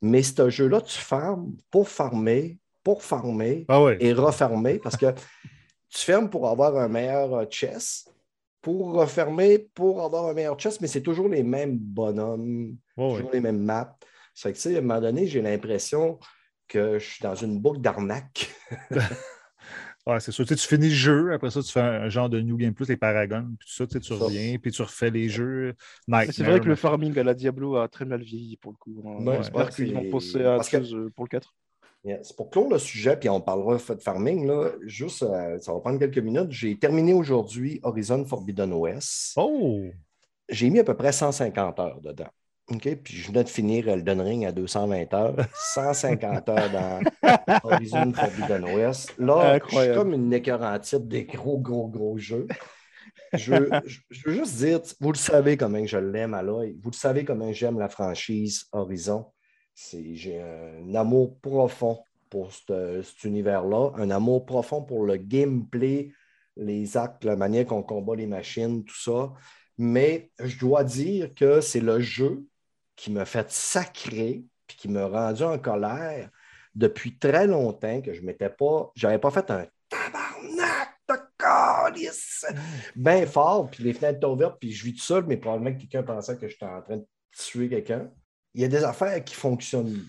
[0.00, 5.06] mais ce jeu-là, tu farmes pour farmer pour farmer Ah et refermer parce que
[5.88, 8.06] tu fermes pour avoir un meilleur chess,
[8.64, 13.40] pour refermer pour avoir un meilleur chess, mais c'est toujours les mêmes bonhommes, toujours les
[13.40, 13.96] mêmes maps.
[14.32, 16.18] Ça fait que, tu sais, à un moment donné, j'ai l'impression
[16.66, 18.50] que je suis dans une boucle d'arnaque.
[20.06, 20.44] Ouais, c'est sûr.
[20.44, 22.74] Tu, sais, tu finis le jeu, après ça, tu fais un, genre de New Game
[22.74, 24.22] Plus, les Paragons, puis tout ça, tu, sais, tu Ça.
[24.22, 25.74] reviens, puis tu refais les jeux.
[26.30, 29.00] C'est vrai que le farming à la Diablo a très mal vieilli pour le coup.
[29.02, 31.54] Ouais, J'espère qu'ils vont penser à parce autre que- chose euh, pour le 4.
[32.04, 34.46] C'est pour clore le sujet, puis on parlera de farming.
[34.46, 36.50] Là, juste, euh, ça va prendre quelques minutes.
[36.50, 39.32] J'ai terminé aujourd'hui Horizon Forbidden West.
[39.36, 39.80] Oh!
[40.48, 42.28] J'ai mis à peu près 150 heures dedans.
[42.70, 42.94] OK?
[43.02, 45.36] Puis je venais de finir Elden Ring à 220 heures.
[45.74, 47.00] 150 heures dans
[47.64, 49.14] Horizon Forbidden West.
[49.18, 52.46] Là, je suis comme une écœurante type des gros, gros, gros jeux.
[53.32, 56.76] Je veux, je- je veux juste dire, vous le savez comment je l'aime à l'œil.
[56.82, 59.26] Vous le savez comment j'aime la franchise Horizon.
[59.74, 66.12] J'ai un amour profond pour ce- cet univers-là, un amour profond pour le gameplay,
[66.56, 69.32] les actes, la manière qu'on combat les machines, tout ça.
[69.76, 72.46] Mais je dois dire que c'est le jeu
[72.96, 76.30] qui m'a fait sacrer puis qui m'a rendu en colère
[76.74, 82.46] depuis très longtemps que je m'étais pas, j'avais pas fait un tabarnak de calice
[82.96, 85.80] bien fort, puis les fenêtres étaient ouvertes, puis je vis tout seul, mais probablement que
[85.82, 87.06] quelqu'un pensait que j'étais en train de
[87.36, 88.10] tuer quelqu'un.
[88.54, 90.04] Il y a des affaires qui fonctionnent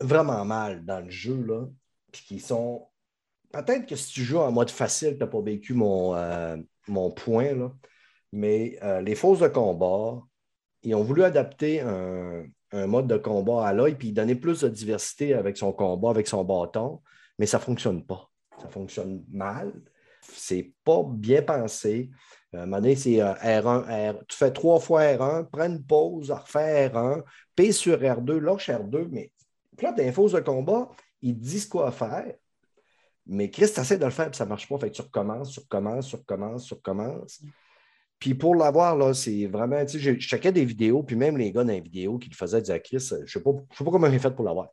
[0.00, 1.66] vraiment mal dans le jeu, là,
[2.12, 2.86] puis qui sont.
[3.52, 6.56] Peut-être que si tu joues en mode facile, tu n'as pas vécu mon, euh,
[6.88, 7.72] mon point, là.
[8.32, 10.20] mais euh, les fausses de combat,
[10.82, 14.68] ils ont voulu adapter un, un mode de combat à l'œil, puis donner plus de
[14.68, 17.00] diversité avec son combat, avec son bâton,
[17.38, 18.30] mais ça ne fonctionne pas.
[18.60, 19.72] Ça fonctionne mal.
[20.32, 22.10] C'est pas bien pensé.
[22.54, 24.24] Euh, À c'est euh, R1, R.
[24.28, 27.22] Tu fais trois fois R1, prends une pause, refais R1,
[27.54, 29.32] P sur R2, lâche R2, mais
[29.98, 30.88] les fausses de combat,
[31.22, 32.32] ils disent quoi faire.
[33.26, 34.78] Mais Chris, tu de le faire, puis ça ne marche pas.
[34.78, 37.42] Fait tu recommences, tu recommences, tu recommences, tu recommences.
[38.18, 41.72] Puis pour l'avoir, là, c'est vraiment, je, checkais des vidéos, puis même les gars dans
[41.72, 44.44] les vidéos qui le faisaient disaient, Chris, je ne sais pas comment j'ai fait pour
[44.44, 44.68] l'avoir.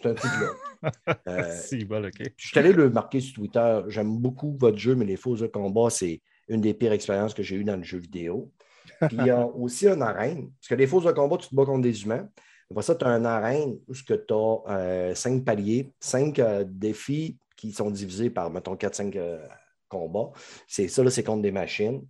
[0.00, 0.50] C'est un petit là.
[1.26, 2.22] Euh, Si, bon, OK.
[2.36, 3.80] je suis allé le marquer sur Twitter.
[3.88, 7.42] J'aime beaucoup votre jeu, mais les fausses de combat, c'est une des pires expériences que
[7.42, 8.52] j'ai eues dans le jeu vidéo.
[9.00, 10.50] Puis il y a aussi une arène.
[10.60, 12.28] Parce que les fausses de combat, tu te bats contre des humains.
[12.70, 17.38] Après ça, tu as une arène où tu as euh, cinq paliers, cinq euh, défis
[17.56, 19.40] qui sont divisés par, mettons, 4-5
[19.88, 20.30] combats.
[20.68, 22.06] C'est ça, là, c'est contre des machines.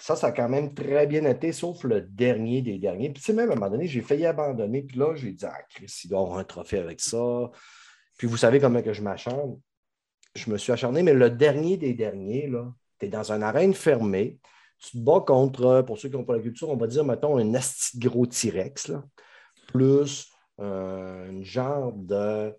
[0.00, 3.10] Ça, ça a quand même très bien été, sauf le dernier des derniers.
[3.10, 4.82] Puis, tu sais, même à un moment donné, j'ai failli abandonner.
[4.82, 7.50] Puis là, j'ai dit, ah, Chris, il doit avoir un trophée avec ça.
[8.16, 9.58] Puis, vous savez comment que je m'acharne?
[10.34, 13.74] Je me suis acharné, mais le dernier des derniers, là, tu es dans une arène
[13.74, 14.38] fermée.
[14.78, 17.36] Tu te bats contre, pour ceux qui n'ont pas la culture, on va dire, mettons,
[17.38, 18.92] un asti gros T-Rex,
[19.66, 20.30] plus
[20.60, 22.54] euh, un genre de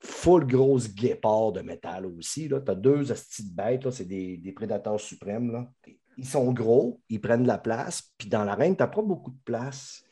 [0.00, 2.48] full grosse guépard de métal aussi.
[2.48, 5.50] Tu as deux astis de bêtes, c'est des, des prédateurs suprêmes.
[5.50, 5.68] Là.
[6.16, 9.30] Ils sont gros, ils prennent de la place, puis dans l'arène, tu n'as pas beaucoup
[9.30, 10.02] de place.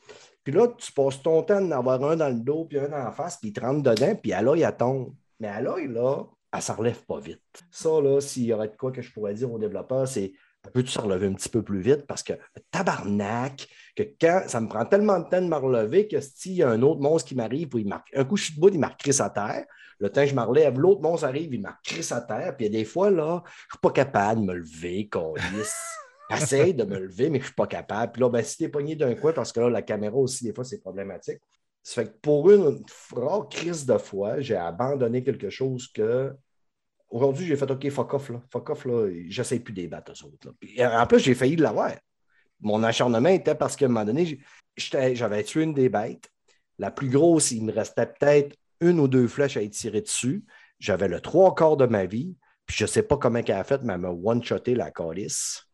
[0.43, 3.11] Puis là, tu passes ton temps d'en avoir un dans le dos, puis un en
[3.11, 5.13] face, puis ils te rentrent dedans, puis à l'œil, elle tombe.
[5.39, 6.23] Mais à l'œil, là,
[6.53, 7.41] elle ne se relève pas vite.
[7.71, 10.33] Ça, là, s'il y aurait de quoi que je pourrais dire aux développeurs, c'est
[10.73, 12.05] peux-tu se relever un petit peu plus vite?
[12.07, 12.33] Parce que
[12.71, 16.63] tabarnak, que quand ça me prend tellement de temps de me relever que s'il y
[16.63, 17.69] a un autre monstre qui m'arrive,
[18.15, 19.65] un coup je suis debout, il marque Chris à terre.
[19.99, 22.55] Le temps que je me relève, l'autre monstre arrive, il marque Chris à terre.
[22.55, 25.09] Puis il y a des fois, là, je ne suis pas capable de me lever,
[25.53, 25.77] lisse.
[26.31, 28.11] J'essaie de me lever, mais je ne suis pas capable.
[28.11, 30.43] Puis là, ben, si tu es pogné d'un coin, parce que là, la caméra aussi,
[30.43, 31.39] des fois, c'est problématique.
[31.83, 32.83] Ça fait que pour une
[33.15, 36.35] rare crise de foi, j'ai abandonné quelque chose que
[37.09, 38.41] Aujourd'hui, j'ai fait OK, fuck off, là.
[38.51, 39.09] Fuck off, là.
[39.29, 40.47] J'essaie plus des battes, eux autres.
[40.47, 40.51] Là.
[40.59, 41.93] Puis, en plus, j'ai failli de l'avoir.
[42.59, 44.39] Mon acharnement était parce qu'à un moment donné,
[44.75, 46.29] j'avais tué une des bêtes.
[46.77, 50.45] La plus grosse, il me restait peut-être une ou deux flèches à y tirer dessus.
[50.79, 52.35] J'avais le trois quarts de ma vie.
[52.65, 55.67] Puis je ne sais pas comment elle a fait, mais elle m'a one-shoté la calice.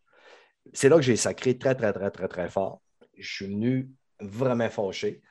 [0.73, 2.81] C'est là que j'ai sacré très, très, très, très, très fort.
[3.17, 5.21] Je suis venu vraiment fâché.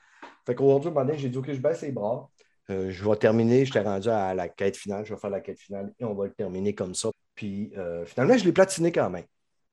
[0.46, 2.30] Fait qu'aujourd'hui, j'ai dit OK, je baisse les bras.
[2.70, 5.40] Euh, je vais terminer, je t'ai rendu à la quête finale, je vais faire la
[5.40, 7.10] quête finale et on va le terminer comme ça.
[7.34, 9.24] Puis euh, finalement, je l'ai platiné quand même.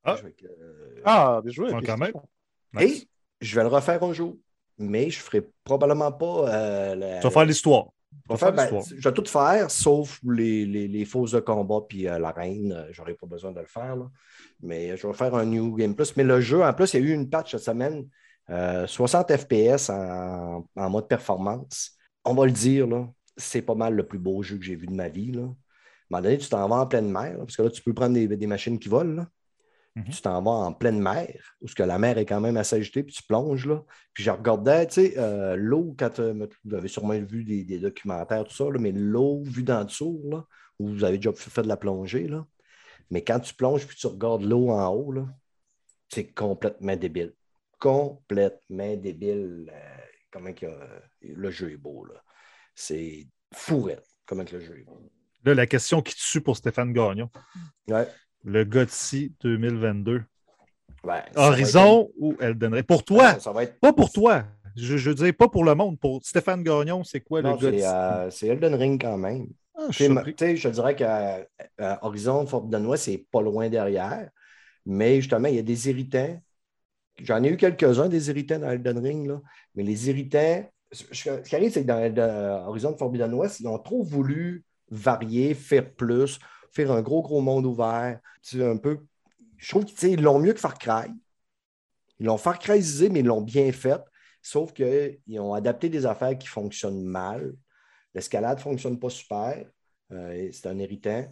[0.03, 1.71] Ah, euh, ah bien joué.
[1.85, 2.13] Quand même.
[2.73, 3.03] Nice.
[3.03, 3.07] Et
[3.41, 4.35] je vais le refaire un jour,
[4.77, 6.49] mais je ne ferai probablement pas.
[6.49, 7.87] Euh, la, tu vas faire l'histoire.
[8.29, 12.07] Je, vais ben, je vais tout faire, sauf les, les, les fausses de combat puis
[12.07, 12.87] euh, la reine.
[12.91, 13.95] J'aurais pas besoin de le faire.
[13.95, 14.09] Là.
[14.61, 16.15] Mais je vais faire un New Game Plus.
[16.17, 18.07] Mais le jeu, en plus, il y a eu une patch cette semaine.
[18.49, 21.97] 60 FPS en, en mode performance
[22.27, 24.87] on va le dire, là, c'est pas mal le plus beau jeu que j'ai vu
[24.87, 25.31] de ma vie.
[25.31, 25.41] Là.
[25.41, 25.47] À un
[26.09, 28.13] moment donné, tu t'en vas en pleine mer, là, parce que là, tu peux prendre
[28.13, 29.25] des, des machines qui volent.
[29.97, 30.11] Mhm.
[30.11, 32.75] Tu t'en vas en pleine mer, où ce que la mer est quand même assez
[32.75, 33.83] agitée, puis tu plonges là.
[34.13, 37.79] Puis je regardais, tu sais, euh, l'eau, quand euh, vous avez sûrement vu des, des
[37.79, 40.45] documentaires, tout ça, là, mais l'eau vue d'en dessous, là,
[40.77, 42.45] où vous avez déjà fait de la plongée, là.
[43.09, 45.25] Mais quand tu plonges puis tu regardes l'eau en haut, là,
[46.09, 47.33] c'est complètement débile.
[47.79, 49.71] Complètement débile.
[49.73, 49.97] euh,
[50.29, 50.67] comment que,
[51.21, 52.21] le jeu est beau, là.
[52.75, 55.09] C'est fourrette, comment que le jeu est beau.
[55.43, 57.31] Là, la question qui tue pour Stéphane Gagnon.
[57.87, 58.07] Ouais.
[58.43, 60.23] Le GOTY 2022.
[61.03, 62.85] Ouais, ça va Horizon ou Elden Ring?
[62.85, 63.79] Pour toi, Ça, ça va être.
[63.79, 64.43] pas pour toi.
[64.75, 65.99] Je, je veux dire, pas pour le monde.
[65.99, 67.79] Pour Stéphane Gagnon, c'est quoi Non, le GOTY?
[67.79, 69.47] c'est euh, c'est Elden Ring quand même.
[69.75, 74.29] Ah, je je dirais que euh, Horizon Forbidden West, c'est pas loin derrière.
[74.85, 76.39] Mais justement, il y a des irritants.
[77.21, 79.41] J'en ai eu quelques-uns des irritants dans Elden Ring, là.
[79.75, 80.63] mais les irritants.
[80.91, 85.91] Ce qui arrive, c'est que dans Horizon Forbidden West, ils ont trop voulu varier, faire
[85.93, 86.39] plus,
[86.85, 88.19] un gros, gros monde ouvert.
[88.55, 88.99] Un peu.
[89.57, 91.11] Je trouve qu'ils l'ont mieux que Far Cry.
[92.19, 94.01] Ils l'ont Far Cryisé, mais ils l'ont bien fait.
[94.41, 97.53] Sauf qu'ils ont adapté des affaires qui fonctionnent mal.
[98.13, 99.65] L'escalade ne fonctionne pas super.
[100.11, 101.25] Euh, c'est un irritant.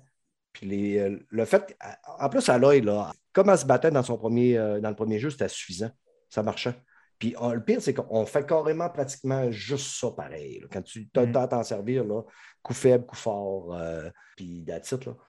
[0.52, 1.78] Puis euh, fait,
[2.20, 2.86] en plus, à l'œil,
[3.34, 5.92] comme elle se battait dans, son premier, euh, dans le premier jeu, c'était suffisant.
[6.30, 6.76] Ça marchait.
[7.20, 10.60] Puis on- le pire, c'est qu'on fait carrément pratiquement juste ça pareil.
[10.60, 10.68] là.
[10.72, 12.22] Quand tu as le temps à t'en servir, là,
[12.62, 14.66] coup faible, coup fort, euh, puis.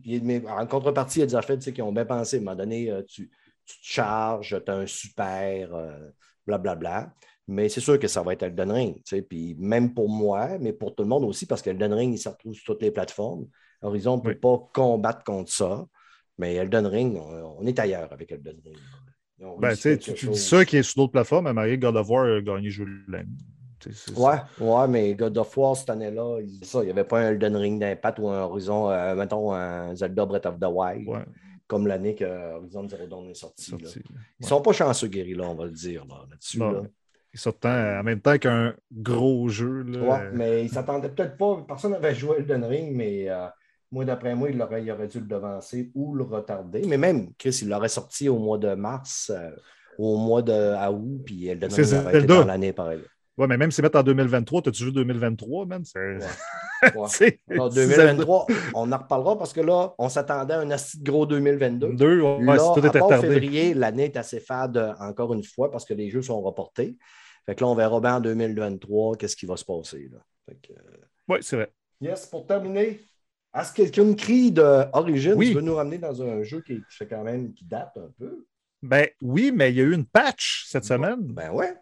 [0.03, 2.37] Puis, mais en contrepartie, il y a des affaires qui ont bien pensé.
[2.37, 3.31] À un moment donné, euh, tu,
[3.65, 6.11] tu te charges, tu as un super, euh,
[6.47, 7.13] blablabla.
[7.49, 9.03] Mais c'est sûr que ça va être Elden Ring.
[9.29, 12.29] Puis même pour moi, mais pour tout le monde aussi, parce qu'Elden Ring, il se
[12.29, 13.47] retrouve sur toutes les plateformes.
[13.83, 14.35] Horizon ne peut Oui.
[14.35, 15.87] pas combattre contre ça.
[16.39, 18.77] Mais Elden Ring, on, on est ailleurs avec Elden Ring.
[19.39, 22.41] Ils Ben, tu dis ça qui est sur d'autres plateformes, mais God of War a
[22.41, 23.29] gagné jeu de l'année.
[24.17, 27.79] Ouais, ouais, mais God of War cette année-là, il n'y avait pas un Elden Ring
[27.79, 31.25] d'impact ou un Horizon, euh, mettons un Zelda Breath of the Wild, Ouais,
[31.69, 33.71] comme l'année que Horizon Zero Dawn est sorti.
[33.73, 33.79] là.
[33.83, 34.49] Ils Ouais.
[34.49, 36.59] sont pas chanceux, Guerrilla, on va le dire là, là-dessus.
[36.59, 36.71] Non.
[36.73, 36.83] là.
[37.35, 39.83] Il sortait en même temps qu'un gros jeu.
[39.83, 39.99] Là.
[40.01, 41.63] Ouais, mais ils s'attendaient peut-être pas.
[41.69, 43.47] Personne n'avait joué à Elden Ring, mais euh,
[43.93, 46.83] moi, d'après moi, il aurait, il aurait dû le devancer ou le retarder.
[46.87, 49.51] Mais même, Chris, il l'aurait sorti au mois de mars, euh,
[49.99, 52.27] au mois de à août, puis aurait été Zelda.
[52.41, 53.01] dans l'année pareil.
[53.39, 55.85] Ouais, mais même si mettre en 2023, t'as-tu vu 2023, man?
[55.85, 55.99] C'est...
[55.99, 56.19] Ouais.
[57.59, 61.95] En 2023, on en reparlera parce que là, on s'attendait à un assez gros 2022.
[61.95, 63.29] Deux, ouais, Là, c'est- tout à était part tardé.
[63.29, 66.97] février, l'année est assez fade euh, encore une fois parce que les jeux sont reportés.
[67.47, 70.09] Fait que là, on verra bien en 2023 qu'est-ce qui va se passer.
[70.13, 70.19] Là.
[70.47, 70.97] Fait que, euh,
[71.29, 71.73] Oui, c'est vrai.
[72.01, 73.01] Yes, pour terminer,
[73.61, 75.49] est-ce que quelqu'un crie d'origine Oui.
[75.49, 78.11] tu veux nous ramener dans un jeu qui, qui fait quand même qui date un
[78.19, 78.47] peu?
[78.83, 81.74] Ben oui, mais il y a eu une patch cette semaine Ben ouais.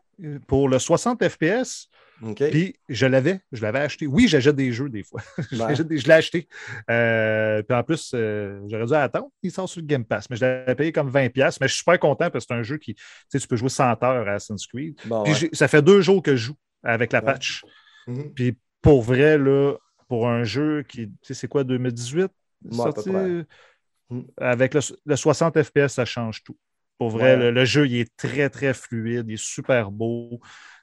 [0.47, 1.89] pour le 60 FPS.
[2.37, 4.07] Puis je l'avais, je l'avais acheté.
[4.07, 5.21] Oui, j'achète des jeux des fois.
[5.51, 6.49] Des- je l'ai acheté.
[6.89, 9.29] Euh, puis en plus, euh, j'aurais dû attendre.
[9.43, 10.31] Il sort sur le Game Pass.
[10.31, 11.59] Mais je l'avais payé comme 20$.
[11.61, 13.57] Mais je suis super content parce que c'est un jeu qui, tu sais, tu peux
[13.57, 14.95] jouer 100 heures à Assassin's Creed.
[15.07, 15.51] Bon, Puis ouais.
[15.53, 17.25] ça fait deux jours que je joue avec la Ouais.
[17.27, 17.65] patch.
[18.07, 18.33] Mhm.
[18.33, 19.75] Puis pour vrai, là,
[20.09, 22.31] pour un jeu qui, tu sais, c'est quoi, 2018?
[22.71, 23.45] Ouais, à peu sorti, euh.
[24.39, 26.57] Avec le, le 60 FPS, ça change tout.
[26.99, 27.37] Pour vrai, Ouais.
[27.37, 30.41] le, le jeu, il est très, très fluide, il est super beau.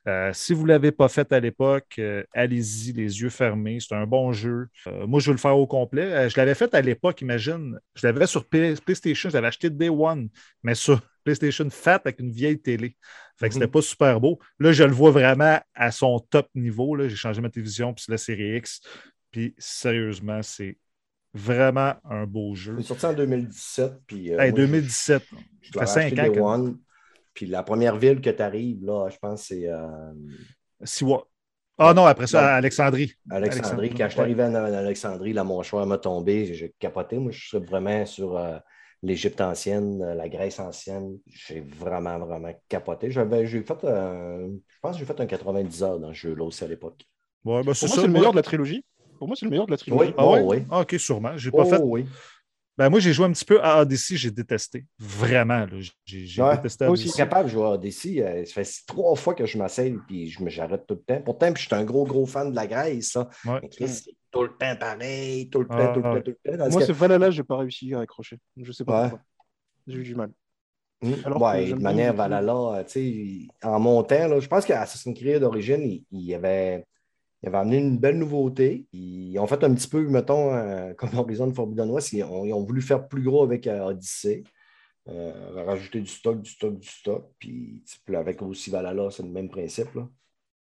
[0.07, 3.79] Euh, si vous ne l'avez pas fait à l'époque, euh, allez-y, les yeux fermés.
[3.79, 4.67] C'est un bon jeu.
[4.87, 6.29] Euh, moi, je veux le faire au complet.
[6.29, 7.79] Je l'avais fait à l'époque, imagine.
[7.95, 10.29] Je l'avais sur P- PlayStation, je l'avais acheté Day One,
[10.63, 12.95] mais sur PlayStation Fat avec une vieille télé.
[13.37, 13.61] Fait que Mhm.
[13.61, 14.39] c'était pas super beau.
[14.59, 16.95] Là, je le vois vraiment à son top niveau.
[16.95, 17.07] là.
[17.07, 18.81] J'ai changé ma télévision, puis c'est la série X.
[19.31, 20.77] Puis sérieusement, c'est
[21.33, 22.75] vraiment un beau jeu.
[22.77, 23.93] Il est sorti en 2017.
[24.05, 25.23] Puis, euh, Hey, moi, je- 2017.
[25.31, 26.77] je Ça fait l'avais cinq acheté ans Day que- One.
[27.33, 30.11] Puis la première ville que tu arrives, là, je pense c'est euh,
[30.83, 31.25] Siwa.
[31.77, 32.55] Ah non, après ça.
[32.55, 33.13] Alexandrie.
[33.29, 33.89] Alexandrie.
[33.89, 36.53] Quand je suis arrivé en, Alexandrie, la mâchoire m'a tombé.
[36.53, 37.17] J'ai capoté.
[37.17, 38.57] Moi, je suis vraiment sur euh,
[39.03, 41.17] l'Égypte ancienne, euh, la Grèce ancienne.
[41.27, 43.11] J'ai vraiment, vraiment capoté.
[43.11, 46.43] J'avais, j'ai fait, euh, je pense que j'ai fait un 90 heures dans ce jeu-là
[46.45, 47.01] aussi à l'époque.
[47.43, 48.01] Ouais, ben, Pour c'est moi, ça.
[48.01, 48.85] c'est le moi- meilleur de la trilogie.
[49.17, 50.09] Pour moi, c'est le meilleur de la trilogie.
[50.09, 50.13] Oui.
[50.17, 50.41] Ah ouais?
[50.43, 50.63] Oh, oui.
[50.69, 51.37] Ah, ok, sûrement.
[51.37, 51.81] J'ai Oh, pas fait.
[51.83, 52.05] oui.
[52.77, 54.85] Ben, moi, j'ai joué un petit peu à Odyssey, j'ai détesté.
[54.97, 55.67] Vraiment, là.
[56.05, 56.55] J'ai j'ai Ouais.
[56.55, 57.09] détesté Moi Je aussi.
[57.09, 58.23] suis capable de jouer à Odyssey.
[58.23, 61.21] euh, ça fait trois fois que je m'asseye et je me j'arrête tout le temps.
[61.21, 63.11] Pourtant, puis je suis un gros, gros fan de la Grèce.
[63.11, 63.29] Ça.
[63.45, 63.59] Ouais.
[63.61, 66.23] Mais Chris, c'est tout le temps pareil, tout le temps, Ah, tout le temps, ouais.
[66.23, 66.69] tout le temps.
[66.69, 68.37] Moi, que- c'est Valhalla, j'ai pas réussi à accrocher.
[68.57, 69.09] Je sais pas Ouais.
[69.09, 69.25] pourquoi.
[69.87, 70.31] J'ai eu du mal.
[71.25, 72.13] Alors que ouais, j'aime de manière.
[72.13, 76.85] Valhalla, tu sais, en montant, là, je pense qu'Assassin's Creed d'origine, il, il avait,
[77.41, 78.85] il avait amené une belle nouveauté.
[78.93, 82.53] Ils ont fait un petit peu, mettons, euh, comme Horizon Forbidden West, ils ont, ils
[82.53, 84.43] ont voulu faire plus gros avec euh, Odyssey,
[85.07, 87.31] euh, rajouter du stock, du stock, du stock.
[87.39, 87.83] Puis
[88.13, 89.93] avec aussi Valhalla, c'est le même principe.
[89.95, 90.07] Là.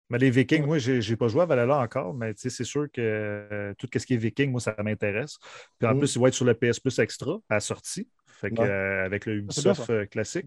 [0.09, 3.01] Mais les Vikings, moi, j'ai j'ai pas joué à Valhalla encore, mais c'est sûr que
[3.01, 5.37] euh, tout ce qui est Viking, moi, ça m'intéresse.
[5.79, 5.99] Puis en Mm.
[5.99, 8.07] plus, il va être sur le PS Plus Extra à la sortie.
[8.41, 8.67] Fait que, Ouais.
[8.67, 10.45] euh, avec le bien, Ubisoft euh, classique.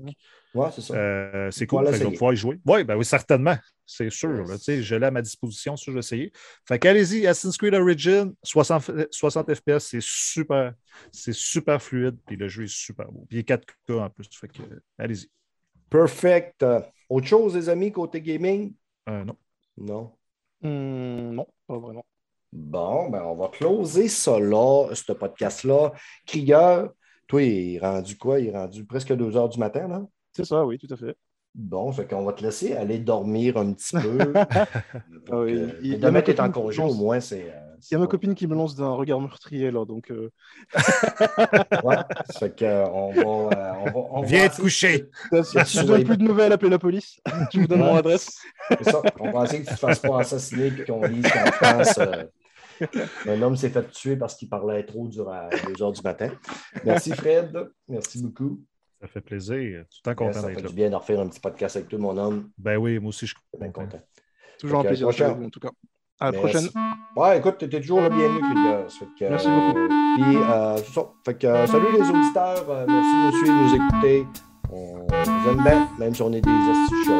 [0.54, 0.94] Ouais, c'est ça.
[0.94, 1.82] Euh, c'est cool.
[1.82, 2.60] Voilà, je vais pouvoir y jouer.
[2.66, 3.56] Oui, ben oui, certainement.
[3.86, 4.28] C'est sûr.
[4.30, 6.32] Là, je l'ai à ma disposition, ça, je vais essayer.
[6.68, 10.74] Fait qu'allez-y, Assassin's Creed Origin, 60, 60 FPS, c'est super,
[11.12, 13.24] c'est super fluide, puis le jeu est super beau.
[13.28, 14.28] Puis il est 4K en plus.
[14.32, 14.62] Fait que,
[14.98, 15.30] allez-y.
[15.88, 16.66] Perfect.
[17.08, 18.74] Autre chose, les amis, côté gaming?
[19.06, 19.36] Non.
[19.78, 20.12] Non?
[20.62, 22.04] Hum, non, pas vraiment.
[22.52, 25.92] Bon, ben on va closer ça là, ce podcast-là.
[26.26, 26.88] Krieger,
[27.26, 28.40] toi, il est rendu quoi?
[28.40, 30.02] Il est rendu presque 2 heures du matin, là?
[30.32, 31.16] C'est ça, oui, tout à fait.
[31.54, 34.18] Bon, fait qu'on va te laisser aller dormir un petit peu.
[34.18, 34.34] Donc,
[35.30, 37.50] Ah oui, euh, il- demain, ma tu es en congé, au moins, c'est.
[37.50, 40.10] euh, Il y c'est a ma copine qui me lance d'un regard meurtrier là, donc
[40.10, 40.30] euh,
[41.84, 41.96] Ouais,
[42.38, 43.22] fait que, euh, on va.
[43.22, 45.08] euh, on va, on va Viens te coucher.
[45.42, 47.20] si je vous donne plus de nouvelles, appelez la police.
[47.52, 48.40] Je vous donne mon adresse.
[48.68, 49.02] C'est ça.
[49.20, 51.98] On va essayer que tu ne te fasses pas assassiner et qu'on dise qu'en France,
[51.98, 52.24] euh,
[53.26, 56.30] un homme s'est fait tuer parce qu'il parlait trop durant 2 heures du matin.
[56.84, 57.52] Merci, Fred.
[57.88, 58.60] Merci beaucoup.
[59.00, 59.84] Ça fait plaisir.
[59.90, 60.68] Tout le temps content ça fait d'être là.
[60.70, 62.50] du bien de refaire un petit podcast avec toi, mon homme.
[62.58, 63.86] Ben oui, moi aussi, je suis Bien content.
[63.90, 64.02] content.
[64.58, 65.70] Toujours un plaisir en tout cas.
[66.18, 66.68] À la prochaine.
[67.14, 68.40] Ouais, écoute, tu étais toujours le bienvenu.
[68.88, 69.88] Fait que, Merci euh, beaucoup.
[70.16, 71.02] Puis, euh, ça.
[71.24, 72.64] Fait que, euh, salut les auditeurs.
[72.70, 74.26] Euh, merci de nous suivre, de nous écouter.
[74.72, 77.10] On vous aime bien, même si on est des astuces.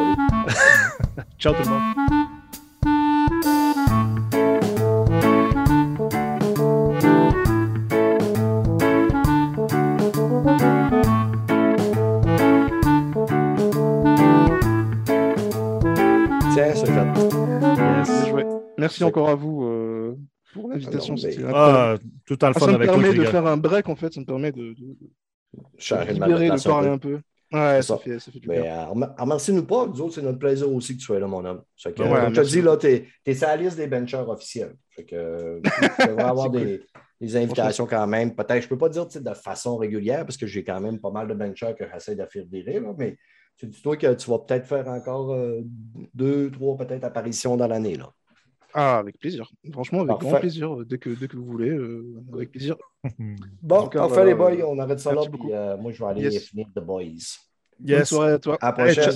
[1.39, 2.26] Ciao tout le monde.
[18.99, 20.17] Merci C'est- encore à vous euh,
[20.53, 21.15] pour l'invitation.
[21.17, 21.35] Ah mais-.
[21.53, 21.95] Ah,
[22.25, 24.13] tout le Ah, fun ça me avec toi, permet de faire un break en fait,
[24.13, 25.09] ça me permet de, de- de
[25.77, 27.19] Changer de libérer, de parler un peu.
[27.51, 27.97] Ouais, C'est ça ça.
[27.97, 28.65] fait, ça fait du Mais bien.
[28.65, 31.45] euh, remer- remercie-nous pas, nous autres, c'est notre plaisir aussi que tu sois là, mon
[31.45, 31.61] homme.
[31.77, 33.87] Fait que, Ouais, euh, comme je te dis, là, t'es es sur la liste des
[33.87, 34.75] benchers officiels.
[34.89, 35.71] Fait que euh, tu
[36.09, 36.81] devrais avoir C'est des,
[37.21, 38.35] des invitations quand même.
[38.35, 41.27] Peut-être, je peux pas dire de façon régulière, parce que j'ai quand même pas mal
[41.27, 42.27] de benchers que j'essaie là,
[42.97, 43.17] mais
[43.57, 45.61] tu dis-toi que tu vas peut-être faire encore euh,
[46.13, 47.95] deux, trois, peut-être apparitions dans l'année.
[47.95, 48.11] là?
[48.79, 49.49] Ah, avec plaisir.
[49.71, 50.27] Franchement, avec Parfait.
[50.29, 50.85] grand plaisir.
[50.85, 52.75] Dès que, dès que vous voulez, euh, avec plaisir.
[53.63, 55.51] Bon, tout cas, enfin, les boys, euh, on arrête ça là, puis beaucoup.
[55.51, 56.45] euh, moi, je vais aller Yes.
[56.49, 57.03] finir The Boys.
[57.79, 58.09] Bonne Yes.
[58.09, 58.57] soirée à toi.
[58.61, 59.13] À la prochaine.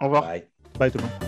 [0.00, 0.22] Au revoir.
[0.24, 0.44] Bye.
[0.78, 1.27] Bye tout le monde.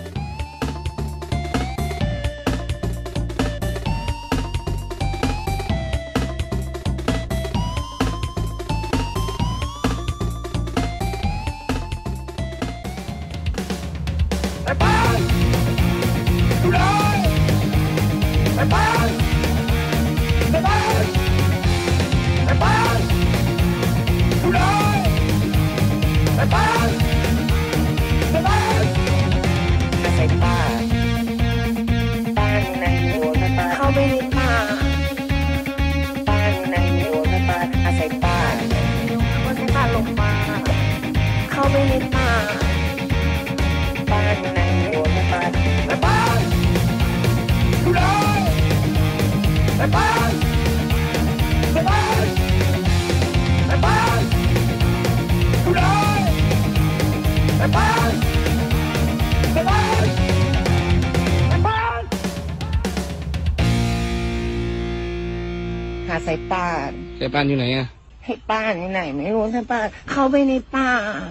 [67.39, 67.87] านสายป่านอยู่ไหนอะ
[68.25, 70.89] ให้ป่านอยู่ไหน ไม่รู้สายป่านเข้าไปในป่า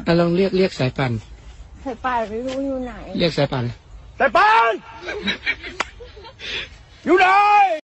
[0.08, 1.12] อะลองเรียกเรียกสายป่าน
[1.86, 3.64] สายป่านไม่รู้อยู่ไหน เรียกสายป่าน
[4.20, 4.74] สายป่าน
[7.06, 7.28] อยู่ไหน